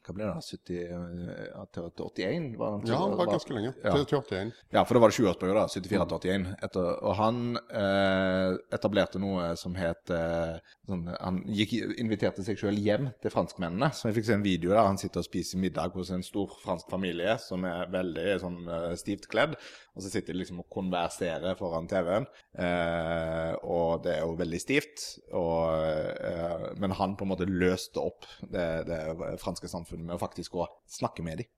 hva 0.00 0.14
ble 0.16 0.24
det 0.24 0.30
da, 0.32 0.40
70, 0.40 0.76
eh, 0.80 1.40
ja, 1.50 1.62
til 1.74 1.88
til 1.92 2.06
81? 2.06 2.46
Var 2.60 2.70
han, 2.72 2.84
ja 2.88 3.00
det 3.04 3.18
var 3.20 3.28
ganske 3.28 3.52
lenge. 3.56 3.72
Ja. 3.84 3.92
Til 3.92 4.06
81. 4.16 4.52
Ja, 4.72 4.84
for 4.84 4.96
det 4.96 5.02
var 5.02 5.12
det 5.12 5.16
20-årsperiode, 5.18 5.64
74 5.74 5.90
til 5.90 6.00
81. 6.00 6.46
Etter, 6.66 6.88
og 7.04 7.16
han 7.18 7.42
eh, 7.82 8.56
etablerte 8.76 9.20
noe 9.20 9.50
som 9.60 9.76
het 9.76 10.12
eh, 10.14 10.56
sånn, 10.88 11.04
Han 11.20 11.42
gikk, 11.52 11.76
inviterte 12.00 12.44
seg 12.46 12.58
selv 12.60 12.80
hjem 12.80 13.10
til 13.20 13.34
franskmennene. 13.34 13.90
Så 13.92 14.08
jeg 14.08 14.18
fikk 14.18 14.30
se 14.30 14.38
en 14.38 14.46
video 14.46 14.72
der 14.72 14.88
han 14.88 15.00
sitter 15.00 15.20
og 15.20 15.28
spiser 15.28 15.60
middag 15.60 15.92
hos 15.98 16.12
en 16.14 16.24
stor 16.24 16.56
fransk 16.64 16.88
familie 16.92 17.36
som 17.42 17.68
er 17.68 17.92
veldig 17.92 18.28
sånn 18.40 18.60
eh, 18.64 18.88
stivt 19.00 19.28
kledd. 19.30 19.58
Og 19.94 20.04
så 20.04 20.10
sitter 20.12 20.34
de 20.34 20.40
liksom 20.42 20.62
og 20.62 20.68
konverserer 20.72 21.56
foran 21.58 21.88
TV-en. 21.90 22.26
Eh, 22.54 23.54
og 23.66 24.04
det 24.04 24.16
er 24.16 24.22
jo 24.24 24.36
veldig 24.38 24.60
stivt. 24.62 25.06
Og, 25.36 25.82
eh, 26.30 26.68
men 26.80 26.94
han 26.98 27.16
på 27.18 27.26
en 27.26 27.32
måte 27.32 27.48
løste 27.48 28.02
opp 28.02 28.28
det, 28.40 28.68
det 28.90 29.00
franske 29.42 29.70
samfunnet 29.70 30.06
med 30.06 30.16
å 30.16 30.22
faktisk 30.22 30.54
gå 30.56 30.62
og 30.66 30.76
snakke 30.90 31.26
med 31.26 31.42
dem. 31.42 31.50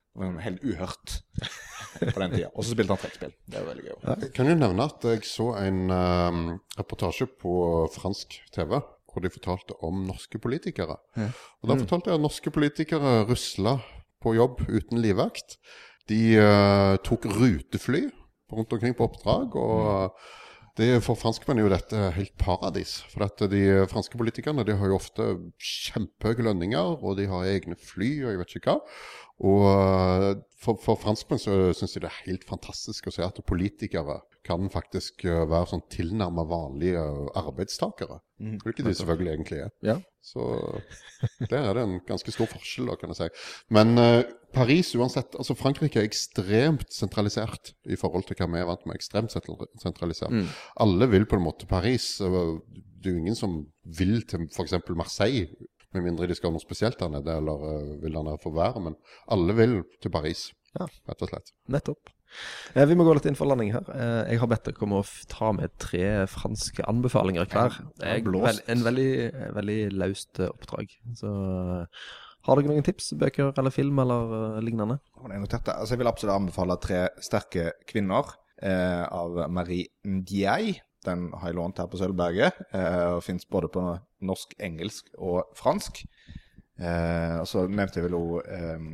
Helt 0.44 0.64
uhørt 0.64 1.20
på 2.00 2.18
den 2.20 2.34
tida. 2.34 2.50
Og 2.52 2.64
så 2.64 2.74
spilte 2.74 2.92
han 2.92 3.00
trekkspill. 3.00 3.36
Det 3.48 3.60
er 3.60 3.68
veldig 3.68 3.86
gøy. 3.86 3.94
Jeg 4.24 4.32
kan 4.36 4.50
jo 4.50 4.56
nevne 4.58 4.88
at 4.90 5.06
jeg 5.08 5.24
så 5.28 5.46
en 5.60 5.86
um, 5.88 6.42
reportasje 6.76 7.28
på 7.40 7.54
fransk 7.94 8.40
TV 8.52 8.76
hvor 9.12 9.24
de 9.24 9.28
fortalte 9.28 9.76
om 9.84 10.06
norske 10.08 10.38
politikere. 10.40 10.96
Og 11.20 11.68
Da 11.68 11.76
fortalte 11.76 12.08
jeg 12.08 12.16
at 12.16 12.24
norske 12.24 12.52
politikere 12.52 13.16
rusla 13.28 13.76
på 14.24 14.32
jobb 14.38 14.62
uten 14.70 15.02
livvakt. 15.04 15.58
De 16.08 16.20
uh, 16.40 16.96
tok 17.04 17.28
rutefly 17.28 18.06
rundt 18.52 18.72
omkring 18.72 18.96
på 18.96 19.08
oppdrag. 19.08 19.56
og 19.56 20.16
det, 20.78 21.02
For 21.04 21.18
franskmenn 21.18 21.60
er 21.60 21.66
jo 21.66 21.72
dette 21.72 22.04
helt 22.16 22.32
paradis. 22.40 23.02
For 23.12 23.26
at 23.26 23.42
de 23.52 23.84
franske 23.92 24.16
politikerne 24.16 24.64
de 24.64 24.76
har 24.78 24.88
jo 24.88 24.96
ofte 24.96 25.26
kjempehøye 25.60 26.46
lønninger, 26.48 26.96
og 27.04 27.18
de 27.18 27.28
har 27.28 27.48
egne 27.48 27.76
fly 27.76 28.12
og 28.24 28.32
jeg 28.32 28.40
vet 28.40 28.56
ikke 28.56 28.72
hva. 28.72 28.78
Og 29.42 30.42
for, 30.62 30.78
for 30.80 31.00
franskmenn 31.00 31.42
så 31.42 31.56
syns 31.76 31.96
de 31.96 32.04
det 32.04 32.12
er 32.12 32.22
helt 32.28 32.46
fantastisk 32.48 33.08
å 33.08 33.14
se 33.14 33.24
at 33.26 33.42
politikere 33.48 34.20
kan 34.46 34.66
faktisk 34.74 35.24
eh, 35.28 35.44
være 35.50 35.70
sånn 35.70 35.84
tilnærma 35.92 36.42
vanlige 36.50 37.02
arbeidstakere. 37.38 38.20
Hvilket 38.64 38.88
de 38.88 38.94
selvfølgelig 38.98 39.32
egentlig 39.36 39.58
er. 39.62 39.68
Ja. 39.86 39.96
Så 40.22 40.42
der 41.50 41.62
er 41.68 41.74
det 41.76 41.82
en 41.82 42.00
ganske 42.06 42.32
stor 42.34 42.48
forskjell, 42.50 42.88
da, 42.90 42.96
kan 42.98 43.12
jeg 43.12 43.18
si. 43.20 43.28
Men 43.74 43.94
uh, 43.98 44.22
Paris 44.54 44.92
uansett 44.98 45.34
Altså, 45.38 45.54
Frankrike 45.58 45.98
er 46.00 46.06
ekstremt 46.08 46.90
sentralisert 46.94 47.72
i 47.86 47.98
forhold 47.98 48.26
til 48.28 48.38
hva 48.38 48.48
vi 48.50 48.60
er 48.62 48.68
vant 48.68 48.86
med. 48.86 48.98
Ekstremt 48.98 49.34
sentralisert. 49.34 49.82
sentralisert. 49.82 50.54
Alle 50.82 51.08
vil 51.10 51.26
på 51.30 51.38
en 51.38 51.46
måte 51.46 51.66
Paris. 51.70 52.20
eh, 52.20 52.38
Det 53.02 53.10
er 53.10 53.16
jo 53.16 53.22
ingen 53.22 53.38
som 53.38 53.60
vil 53.84 54.22
til 54.30 54.48
f.eks. 54.50 54.74
Marseille, 54.94 55.48
med 55.92 56.06
mindre 56.06 56.26
de 56.26 56.34
skal 56.34 56.50
ha 56.50 56.56
noe 56.56 56.62
spesielt 56.64 56.98
der 56.98 57.10
nede, 57.12 57.34
eller 57.36 57.62
uh, 57.66 57.94
vil 58.02 58.14
der 58.14 58.26
nede 58.26 58.42
få 58.42 58.54
være. 58.54 58.80
Men 58.80 58.98
alle 59.30 59.54
vil 59.58 59.78
til 60.02 60.10
Paris. 60.10 60.50
Ja. 60.78 60.86
rett 61.08 61.22
og 61.22 61.28
slett. 61.28 61.50
Nettopp. 61.68 62.08
Eh, 62.74 62.86
vi 62.88 62.96
må 62.98 63.06
gå 63.06 63.14
litt 63.16 63.28
inn 63.28 63.38
for 63.38 63.50
landing 63.50 63.72
her. 63.74 63.86
Eh, 63.94 64.32
jeg 64.32 64.42
har 64.42 64.50
bedt 64.50 64.66
dere 64.68 64.86
om 64.86 64.96
å 64.98 65.04
ta 65.30 65.52
med 65.56 65.74
tre 65.82 66.26
franske 66.30 66.84
anbefalinger 66.88 67.48
hver. 67.52 67.78
Er 68.02 68.22
vel, 68.24 68.60
en 68.74 68.84
veldig, 68.86 69.12
veldig 69.58 69.78
løst 69.96 70.42
eh, 70.42 70.52
oppdrag. 70.52 70.94
Så 71.18 71.32
eh, 71.32 72.04
har 72.48 72.58
dere 72.58 72.72
noen 72.72 72.86
tips? 72.86 73.12
Bøker 73.20 73.52
eller 73.58 73.74
film 73.74 74.00
eller 74.02 74.36
eh, 74.38 74.62
lignende? 74.66 74.98
Det. 75.22 75.60
Altså, 75.74 75.92
jeg 75.94 76.02
vil 76.02 76.10
absolutt 76.10 76.38
anbefale 76.38 76.78
Tre 76.82 77.02
sterke 77.22 77.68
kvinner 77.88 78.32
eh, 78.62 79.04
av 79.06 79.44
Marie 79.52 79.92
Ndiaye. 80.08 80.80
Den 81.06 81.28
har 81.34 81.50
jeg 81.50 81.58
lånt 81.58 81.80
her 81.82 81.88
på 81.90 81.98
Sølvberget, 81.98 82.60
eh, 82.78 83.16
og 83.16 83.24
fins 83.26 83.46
både 83.50 83.70
på 83.74 83.82
norsk, 84.22 84.54
engelsk 84.62 85.08
og 85.18 85.50
fransk. 85.58 86.04
Eh, 86.78 87.38
og 87.40 87.46
så 87.50 87.66
nevnte 87.66 87.98
jeg 87.98 88.06
vel 88.06 88.18
òg 88.18 88.36
eh, 88.46 88.84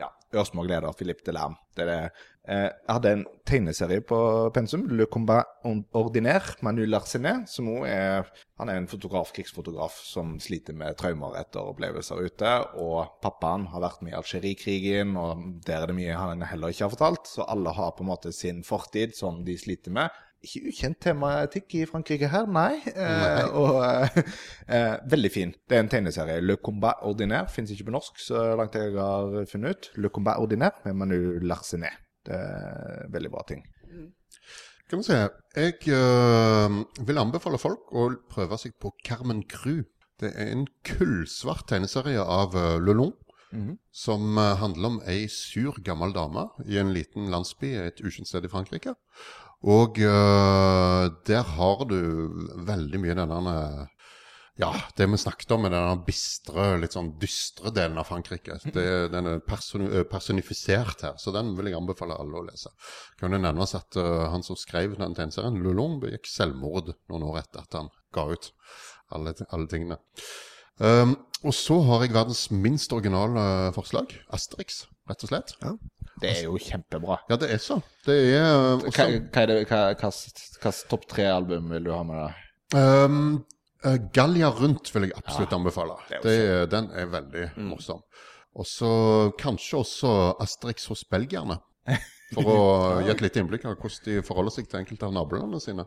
ja, 0.00 0.08
'Ørsmå 0.32 0.64
gleder' 0.66 0.96
Philippe 0.96 1.24
Delerme. 1.26 1.60
Det 1.76 1.84
er 1.84 1.90
det. 1.90 2.28
Eh, 2.48 2.66
jeg 2.66 2.90
hadde 2.90 3.10
en 3.14 3.20
tegneserie 3.46 4.02
på 4.02 4.18
pensum, 4.54 4.88
'Le 4.90 5.06
combat 5.06 5.46
ordinaire', 5.94 6.56
Manu 6.62 6.84
Larsenet, 6.84 7.48
som 7.48 7.68
er 7.86 8.26
Han 8.58 8.68
er 8.68 8.76
en 8.78 8.88
fotograf, 8.88 9.32
krigsfotograf 9.32 9.94
som 10.04 10.38
sliter 10.38 10.74
med 10.74 10.94
traumer 10.96 11.34
etter 11.40 11.60
opplevelser 11.60 12.20
ute. 12.22 12.50
Og 12.78 13.08
pappaen 13.22 13.66
har 13.66 13.80
vært 13.80 14.02
med 14.02 14.12
i 14.12 14.16
Algerie-krigen, 14.16 15.16
og 15.16 15.62
der 15.66 15.82
er 15.82 15.86
det 15.86 15.96
mye 15.96 16.14
han 16.14 16.42
heller 16.42 16.68
ikke 16.68 16.84
har 16.84 16.90
fortalt. 16.94 17.26
Så 17.26 17.42
alle 17.48 17.70
har 17.74 17.90
på 17.96 18.04
en 18.04 18.10
måte 18.10 18.32
sin 18.32 18.62
fortid 18.62 19.16
som 19.16 19.44
de 19.44 19.58
sliter 19.58 19.90
med. 19.90 20.10
Ikke 20.42 20.68
ukjent 20.72 20.98
tematikk 20.98 21.74
i 21.78 21.84
Frankrike 21.86 22.26
her, 22.30 22.46
nei. 22.50 22.80
Eh, 22.90 23.44
og 23.54 23.76
eh, 23.86 24.22
eh, 24.66 24.94
veldig 25.10 25.30
fin. 25.30 25.54
Det 25.70 25.76
er 25.76 25.84
en 25.84 25.90
tegneserie. 25.90 26.40
Le 26.42 26.56
Combat 26.56 27.02
Ordinaire 27.06 27.50
fins 27.50 27.70
ikke 27.70 27.86
på 27.90 27.94
norsk, 27.94 28.18
så 28.18 28.56
langt 28.58 28.74
jeg 28.74 28.94
har 28.96 29.44
funnet 29.50 29.76
ut. 29.76 29.90
Le 30.02 30.10
Combat 30.10 30.42
Ordinaire 30.42 30.82
med 30.84 30.98
Manu 30.98 31.38
Larsenet. 31.46 31.94
Det 32.26 32.36
er 32.36 33.08
veldig 33.12 33.30
bra 33.32 33.44
ting. 33.48 33.64
Kan 34.90 35.00
vi 35.00 35.06
se. 35.08 35.18
Jeg 35.56 35.88
øh, 35.88 36.78
vil 37.08 37.20
anbefale 37.22 37.58
folk 37.60 37.92
å 37.96 38.10
prøve 38.30 38.58
seg 38.60 38.74
på 38.82 38.92
Carmen 39.06 39.42
Crew. 39.48 39.82
Det 40.20 40.34
er 40.36 40.52
en 40.52 40.66
kullsvart 40.86 41.66
tegneserie 41.70 42.22
av 42.22 42.54
uh, 42.54 42.76
Lelon. 42.78 43.14
Som 43.92 44.38
uh, 44.38 44.54
handler 44.60 44.88
om 44.88 45.00
ei 45.08 45.26
sur, 45.28 45.76
gammel 45.84 46.14
dame 46.16 46.46
i 46.64 46.78
en 46.80 46.92
liten 46.94 47.26
landsby 47.32 47.74
et 47.76 47.98
ukjent 48.04 48.28
sted 48.28 48.46
i 48.46 48.52
Frankrike. 48.52 48.94
Og 49.62 49.98
uh, 50.00 51.08
der 51.28 51.48
har 51.56 51.84
du 51.90 51.98
veldig 52.68 53.00
mye 53.02 53.16
denne 53.18 53.56
ja, 54.60 54.70
det 54.96 55.06
vi 55.08 55.16
snakket 55.16 55.52
om 55.54 55.64
er 55.64 55.72
den 55.72 56.02
bistre, 56.04 56.66
litt 56.80 56.92
sånn 56.92 57.14
dystre 57.20 57.72
delen 57.72 57.96
av 58.00 58.08
Frankrike. 58.10 58.58
Det, 58.74 58.84
den 59.12 59.30
er 59.30 59.42
personi 59.46 60.02
personifisert 60.10 61.04
her, 61.06 61.14
så 61.16 61.32
den 61.32 61.54
vil 61.56 61.70
jeg 61.70 61.78
anbefale 61.78 62.18
alle 62.20 62.42
å 62.42 62.44
lese. 62.44 62.72
Kan 63.20 63.32
jo 63.32 63.40
nevnes 63.40 63.72
at 63.78 63.96
uh, 63.96 64.28
han 64.32 64.44
som 64.44 64.58
skrev 64.60 64.98
den 65.00 65.16
tegneserien, 65.16 65.56
Lulong, 65.64 65.96
begikk 66.02 66.28
selvmord 66.28 66.92
noen 67.08 67.24
år 67.30 67.40
etter 67.40 67.64
at 67.64 67.78
han 67.80 67.88
ga 68.12 68.26
ut 68.28 68.50
alle, 69.16 69.32
alle 69.48 69.70
tingene. 69.72 69.98
Um, 70.82 71.16
og 71.46 71.56
så 71.56 71.78
har 71.88 72.04
jeg 72.04 72.12
verdens 72.14 72.44
minst 72.52 72.92
originale 72.92 73.72
forslag. 73.76 74.12
Asterix, 74.36 74.84
rett 75.08 75.24
og 75.24 75.32
slett. 75.32 75.54
Det 76.20 76.28
er 76.28 76.44
jo 76.44 76.60
kjempebra. 76.60 77.22
Ja, 77.32 77.40
det 77.40 77.48
er 77.56 77.62
så. 77.62 77.80
Det 78.04 78.18
er 78.34 78.44
uh, 78.52 78.84
Hva, 78.84 78.92
også, 78.92 79.08
hva 79.32 79.46
er 79.46 79.50
det, 79.54 79.58
hva, 79.72 80.12
hva 80.60 80.74
topp 80.92 81.08
tre-album 81.08 81.72
vil 81.72 81.88
du 81.88 81.92
ha 81.96 82.02
med 82.04 82.20
deg? 82.20 82.46
Um, 82.72 83.24
uh, 83.86 83.98
Gallia 84.14 84.50
Rundt 84.54 84.90
vil 84.94 85.08
jeg 85.08 85.16
absolutt 85.18 85.54
anbefale. 85.56 85.98
det 86.10 86.18
er 86.22 86.64
Det, 86.64 86.70
den 86.74 86.90
er 86.90 87.12
veldig 87.12 87.46
morsom. 87.70 88.02
Og 88.58 88.68
så 88.68 88.92
kanskje 89.40 89.78
også 89.80 90.16
Asterix 90.42 90.88
hos 90.92 91.04
belgierne. 91.08 91.58
For 92.32 92.48
å 92.48 92.58
gi 93.04 93.12
et 93.12 93.22
lite 93.24 93.42
innblikk 93.42 93.64
av 93.68 93.76
hvordan 93.76 94.04
de 94.06 94.24
forholder 94.24 94.54
seg 94.54 94.68
til 94.68 94.80
enkelte 94.80 95.08
av 95.08 95.14
nabolandene 95.16 95.60
sine. 95.60 95.84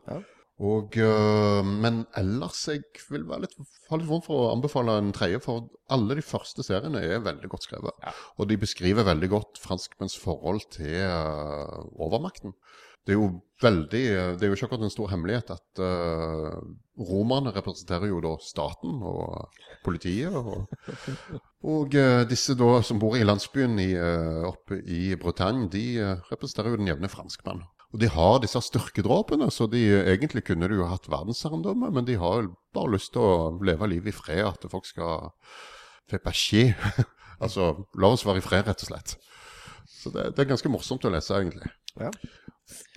Og, 0.64 0.96
uh, 1.04 1.60
men 1.66 2.06
ellers 2.16 2.62
jeg 2.70 2.86
vil 3.12 3.26
være 3.28 3.44
litt, 3.44 3.56
ha 3.90 3.98
litt 4.00 4.08
vondt 4.08 4.28
for 4.30 4.40
å 4.46 4.52
anbefale 4.54 4.94
en 5.02 5.12
tredje, 5.16 5.42
for 5.44 5.66
alle 5.92 6.16
de 6.16 6.24
første 6.24 6.64
seriene 6.64 7.02
er 7.04 7.26
veldig 7.26 7.50
godt 7.52 7.68
skrevet. 7.68 8.06
Og 8.40 8.48
de 8.48 8.60
beskriver 8.62 9.08
veldig 9.08 9.32
godt 9.34 9.60
franskmenns 9.60 10.16
forhold 10.22 10.64
til 10.78 11.02
uh, 11.04 11.84
overmakten. 12.00 12.56
Det 13.06 13.14
er 13.14 13.20
jo 13.20 13.28
veldig 13.62 14.02
Det 14.36 14.44
er 14.44 14.50
jo 14.50 14.56
ikke 14.58 14.68
akkurat 14.68 14.84
en 14.84 14.94
stor 14.94 15.12
hemmelighet 15.14 15.52
at 15.54 15.82
uh, 15.82 16.58
romerne 17.00 17.54
representerer 17.56 18.10
jo 18.10 18.18
da 18.24 18.34
staten 18.44 18.98
og 19.06 19.54
politiet. 19.86 20.34
Og, 20.36 20.66
og 21.64 21.96
uh, 21.96 22.24
disse 22.28 22.58
da 22.58 22.82
som 22.86 23.00
bor 23.00 23.16
i 23.16 23.24
landsbyen 23.24 23.78
i, 23.80 23.92
uh, 23.96 24.50
oppe 24.50 24.82
i 24.82 25.14
Bretagne, 25.22 25.70
de 25.72 25.86
representerer 26.32 26.74
jo 26.74 26.82
den 26.82 26.92
jevne 26.92 27.12
franskmann. 27.12 27.64
Og 27.94 28.02
de 28.02 28.10
har 28.12 28.42
disse 28.44 28.60
styrkedråpene, 28.60 29.48
så 29.54 29.70
de 29.72 29.86
egentlig 30.02 30.44
kunne 30.50 30.68
de 30.68 30.82
jo 30.82 30.90
hatt 30.90 31.08
verdensherredømme, 31.08 31.94
men 31.96 32.08
de 32.10 32.18
har 32.20 32.42
jo 32.42 32.56
bare 32.76 32.98
lyst 32.98 33.14
til 33.16 33.24
å 33.24 33.54
leve 33.64 33.88
livet 33.88 34.12
i 34.12 34.18
fred, 34.18 34.44
at 34.50 34.68
folk 34.68 34.90
skal 34.90 35.30
fait 36.12 36.28
altså 37.44 37.72
la 37.96 38.12
oss 38.12 38.26
være 38.28 38.44
i 38.44 38.46
fred, 38.46 38.68
rett 38.68 38.84
og 38.84 38.90
slett. 38.90 39.16
Så 39.88 40.12
det, 40.12 40.34
det 40.36 40.44
er 40.44 40.52
ganske 40.52 40.70
morsomt 40.74 41.08
å 41.08 41.14
lese, 41.14 41.38
egentlig. 41.40 41.72
Ja. 42.00 42.12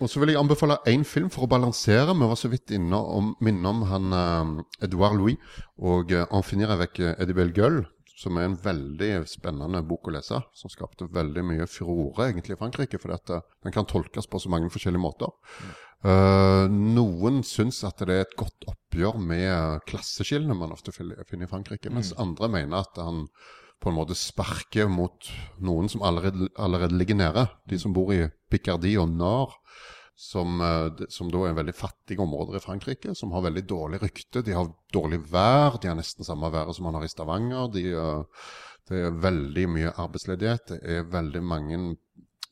Og 0.01 0.09
så 0.09 0.21
vil 0.21 0.33
jeg 0.33 0.41
anbefale 0.41 0.79
én 0.89 1.05
film 1.05 1.29
for 1.31 1.45
å 1.45 1.51
balansere. 1.51 2.15
Vi 2.17 2.31
var 2.31 2.39
så 2.41 2.49
vidt 2.49 2.73
inne 2.73 2.97
og 2.97 3.35
minne 3.45 3.69
om 3.69 3.85
han 3.91 4.17
eh, 4.17 4.87
Edouard 4.89 5.19
Louis 5.21 5.37
og 5.77 6.15
uh, 6.15 6.25
'En 6.25 6.43
finir 6.43 6.73
avec 6.73 6.99
Edibel 6.99 7.53
Gull 7.53 7.85
som 8.19 8.39
er 8.39 8.49
en 8.49 8.57
veldig 8.59 9.11
spennende 9.31 9.83
bok 9.87 10.09
å 10.11 10.15
lese. 10.17 10.41
Som 10.57 10.73
skapte 10.73 11.07
veldig 11.15 11.45
mye 11.53 11.69
furore 11.71 12.29
egentlig 12.29 12.57
i 12.57 12.61
Frankrike, 12.61 12.99
fordi 12.99 13.15
at 13.15 13.35
eh, 13.37 13.45
den 13.67 13.75
kan 13.75 13.87
tolkes 13.89 14.27
på 14.31 14.41
så 14.43 14.51
mange 14.51 14.71
forskjellige 14.75 15.05
måter. 15.05 15.31
Eh, 16.03 16.65
noen 16.73 17.45
syns 17.47 17.81
at 17.87 18.03
det 18.03 18.17
er 18.17 18.27
et 18.27 18.37
godt 18.39 18.67
oppgjør 18.71 19.21
med 19.23 19.87
klasseskillene 19.91 20.59
man 20.59 20.75
ofte 20.75 20.95
finner 20.95 21.47
i 21.47 21.51
Frankrike, 21.51 21.93
mens 21.95 22.15
andre 22.19 22.51
mener 22.59 22.83
at 22.83 22.99
han 23.03 23.27
på 23.79 23.91
en 23.91 23.99
måte 23.99 24.17
sparker 24.19 24.89
mot 24.91 25.31
noen 25.63 25.89
som 25.91 26.03
allerede, 26.03 26.49
allerede 26.59 26.99
ligger 26.99 27.19
nede. 27.19 27.47
De 27.71 27.79
som 27.79 27.95
bor 27.95 28.11
i 28.15 28.25
Picardie 28.51 28.99
og 29.01 29.13
Nord, 29.13 29.55
som, 30.19 30.61
eh, 30.61 31.07
som 31.09 31.31
da 31.31 31.45
er 31.47 31.55
veldig 31.55 31.75
fattige 31.79 32.23
områder 32.25 32.59
i 32.59 32.63
Frankrike, 32.65 33.15
som 33.15 33.31
har 33.33 33.45
veldig 33.47 33.63
dårlig 33.71 34.03
rykte. 34.03 34.43
De 34.43 34.57
har 34.57 34.73
dårlig 34.93 35.21
vær, 35.31 35.79
de 35.79 35.89
har 35.89 35.99
nesten 35.99 36.27
samme 36.27 36.51
været 36.51 36.75
som 36.75 36.89
man 36.89 36.99
har 36.99 37.07
i 37.07 37.13
Stavanger. 37.13 37.71
De, 37.73 37.85
eh, 37.93 38.25
det 38.89 39.05
er 39.05 39.23
veldig 39.23 39.69
mye 39.69 39.95
arbeidsledighet. 39.95 40.67
Det 40.67 40.81
er 40.83 41.11
veldig 41.13 41.43
mange 41.43 41.97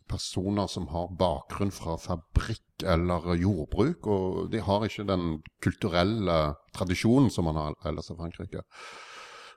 personer 0.07 0.69
som 0.71 0.87
har 0.93 1.11
bakgrunn 1.19 1.73
fra 1.75 1.97
fabrikk 1.99 2.85
eller 2.85 3.35
jordbruk, 3.41 4.07
og 4.07 4.51
de 4.53 4.61
har 4.63 4.85
ikke 4.85 5.09
den 5.09 5.43
kulturelle 5.65 6.55
tradisjonen 6.77 7.33
som 7.33 7.49
man 7.49 7.59
har 7.59 7.75
ellers 7.89 8.13
i 8.13 8.19
Frankrike. 8.19 8.63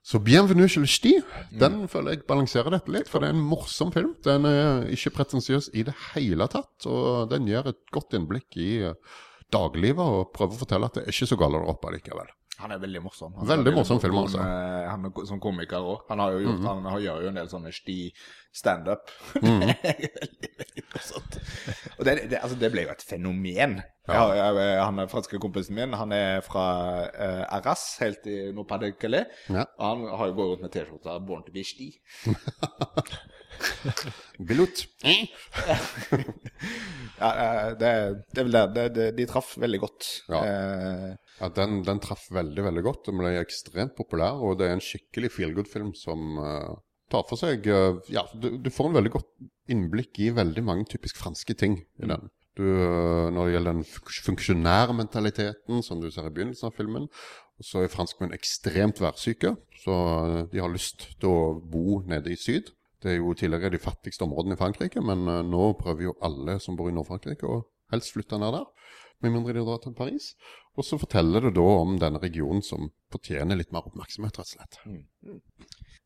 Så 0.03 0.19
'Bienvenue 0.19 0.67
chez 0.67 0.79
le 0.79 0.87
Sti' 0.87 1.21
den 1.59 1.87
føler 1.87 2.15
jeg 2.15 2.25
balanserer 2.27 2.71
dette 2.71 2.91
litt, 2.91 3.09
for 3.11 3.19
det 3.19 3.29
er 3.29 3.35
en 3.35 3.43
morsom 3.43 3.91
film. 3.91 4.15
Den 4.23 4.45
er 4.47 4.87
ikke 4.87 5.11
pretensiøs 5.17 5.71
i 5.73 5.83
det 5.83 5.95
hele 6.13 6.47
tatt, 6.47 6.87
og 6.87 7.29
den 7.29 7.47
gir 7.49 7.67
et 7.67 7.81
godt 7.91 8.15
innblikk 8.15 8.57
i 8.57 8.71
eh, 8.87 8.95
daglivet 9.51 9.99
og 9.99 10.31
prøver 10.33 10.55
å 10.55 10.61
fortelle 10.63 10.87
at 10.87 10.99
det 10.99 11.03
er 11.03 11.13
ikke 11.13 11.29
så 11.33 11.39
galt 11.39 11.57
der 11.57 11.67
oppe 11.73 11.91
likevel. 11.93 12.31
Han 12.59 12.71
er 12.75 12.79
veldig 12.81 12.99
morsom. 13.05 13.33
Han 13.39 13.47
Veldig 13.47 13.71
morsom 13.75 13.99
film, 14.03 14.17
altså. 14.19 14.37
med- 14.43 14.87
Han 14.89 15.05
er 15.05 15.25
som 15.29 15.39
komiker 15.39 15.79
òg. 15.79 16.01
Han 16.09 16.19
har 16.19 16.31
jo 16.33 16.39
gjort, 16.43 16.63
han 16.67 17.01
gjør 17.01 17.21
jo 17.23 17.27
en 17.29 17.35
del 17.39 17.47
sånne 17.47 17.71
sti 17.73 17.97
standup. 18.51 19.09
Mhm. 19.41 19.61
veldig, 19.83 20.09
veldig 20.59 20.83
morsomt. 20.93 21.37
Og 21.99 22.05
det, 22.05 22.15
det, 22.29 22.39
altså, 22.41 22.57
det 22.59 22.71
ble 22.73 22.83
jo 22.83 22.91
et 22.91 23.05
fenomen. 23.07 23.77
Jeg 24.09 24.37
jeg, 24.39 24.81
han 24.81 24.99
er 24.99 25.07
franske 25.11 25.39
kompisen 25.39 25.75
min. 25.77 25.93
Han 25.93 26.11
er 26.11 26.41
fra 26.41 26.65
uh, 27.07 27.55
Arras, 27.59 27.97
helt 28.01 28.25
i 28.27 28.51
Nord-Pas-de-Calais. 28.51 29.27
Ja. 29.49 29.63
Og 29.77 29.85
han 29.85 30.07
har 30.17 30.27
jo 30.31 30.33
gått 30.39 30.49
rundt 30.53 30.61
med 30.65 30.71
T-skjorta 30.73 31.19
'Born 31.21 31.45
to 31.45 31.51
be 31.53 31.63
sti'. 31.63 31.93
Pilot. 34.49 34.85
Ja, 37.19 37.29
eh, 37.29 37.71
det, 37.79 37.89
det 38.31 38.41
er 38.41 38.47
vel 38.47 38.57
det. 38.75 38.85
det, 38.95 39.07
de 39.17 39.25
traff 39.27 39.55
veldig 39.59 39.81
godt. 39.83 40.07
Ja. 40.31 40.43
Eh, 40.45 41.09
Ja, 41.39 41.47
den, 41.55 41.81
den 41.87 42.01
traff 42.03 42.27
veldig, 42.35 42.63
veldig 42.65 42.83
godt. 42.83 43.05
Den 43.07 43.19
ble 43.21 43.33
ekstremt 43.39 43.95
populær, 43.97 44.41
og 44.43 44.57
det 44.59 44.67
er 44.67 44.75
en 44.75 44.83
skikkelig 44.83 45.31
feel 45.31 45.53
good-film 45.55 45.93
som 45.95 46.39
uh, 46.39 46.73
tar 47.11 47.23
for 47.29 47.39
seg 47.39 47.67
uh, 47.71 48.01
Ja, 48.11 48.25
du, 48.35 48.51
du 48.59 48.69
får 48.73 48.89
en 48.89 48.97
veldig 48.99 49.13
godt 49.13 49.29
innblikk 49.71 50.19
i 50.19 50.33
veldig 50.35 50.65
mange 50.67 50.87
typisk 50.91 51.19
franske 51.21 51.55
ting 51.55 51.79
i 52.01 52.09
den. 52.11 52.27
Du, 52.59 52.65
uh, 52.65 53.29
når 53.31 53.39
det 53.39 53.53
gjelder 53.53 53.77
den 53.77 53.85
funksjonære 53.87 54.25
funksjonærmentaliteten 54.27 55.85
som 55.85 56.03
du 56.03 56.09
ser 56.11 56.27
i 56.27 56.33
begynnelsen 56.35 56.71
av 56.71 56.75
filmen, 56.75 57.07
så 57.63 57.83
er 57.83 57.91
franskmenn 57.91 58.35
ekstremt 58.35 58.99
værsyke. 59.03 59.55
Så 59.79 59.95
de 60.51 60.59
har 60.59 60.71
lyst 60.71 61.07
til 61.21 61.31
å 61.31 61.39
bo 61.63 62.01
nede 62.07 62.35
i 62.35 62.39
syd. 62.39 62.73
Det 63.03 63.13
er 63.13 63.19
jo 63.21 63.33
tidligere 63.37 63.71
de 63.71 63.79
fattigste 63.81 64.25
områdene 64.25 64.57
i 64.57 64.59
Frankrike, 64.59 65.01
men 65.05 65.27
eh, 65.31 65.43
nå 65.47 65.73
prøver 65.79 66.09
jo 66.09 66.15
alle 66.25 66.57
som 66.63 66.75
bor 66.79 66.89
i 66.91 66.95
Nord-Frankrike 66.95 67.47
å 67.47 67.61
helst 67.93 68.13
flytte 68.15 68.39
ned 68.41 68.53
der. 68.57 68.67
med 69.21 69.33
mindre 69.33 69.53
de 69.53 69.63
drar 69.67 69.79
til 69.83 69.93
Paris. 69.93 70.33
Og 70.77 70.85
så 70.87 70.99
forteller 70.99 71.43
det 71.43 71.55
da 71.57 71.65
om 71.81 71.97
denne 71.99 72.21
regionen 72.23 72.61
som 72.63 72.89
fortjener 73.11 73.59
litt 73.59 73.73
mer 73.75 73.87
oppmerksomhet, 73.89 74.39
rett 74.39 74.47
og 74.47 74.53
slett. 74.53 74.79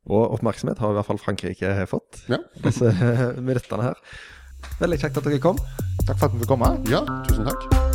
Og 0.10 0.34
oppmerksomhet 0.34 0.82
har 0.82 0.94
i 0.94 0.98
hvert 0.98 1.12
fall 1.12 1.22
Frankrike 1.22 1.74
fått, 1.88 2.24
Ja, 2.30 2.42
disse 2.66 2.90
dette 3.54 3.82
her. 3.86 4.02
Veldig 4.80 5.02
kjekt 5.02 5.20
at 5.20 5.28
dere 5.28 5.44
kom. 5.44 5.60
Takk 6.08 6.18
for 6.18 6.30
at 6.30 6.34
vi 6.34 6.42
fikk 6.42 6.56
komme. 6.56 6.74
ja 6.90 7.06
tusen 7.30 7.46
takk. 7.46 7.93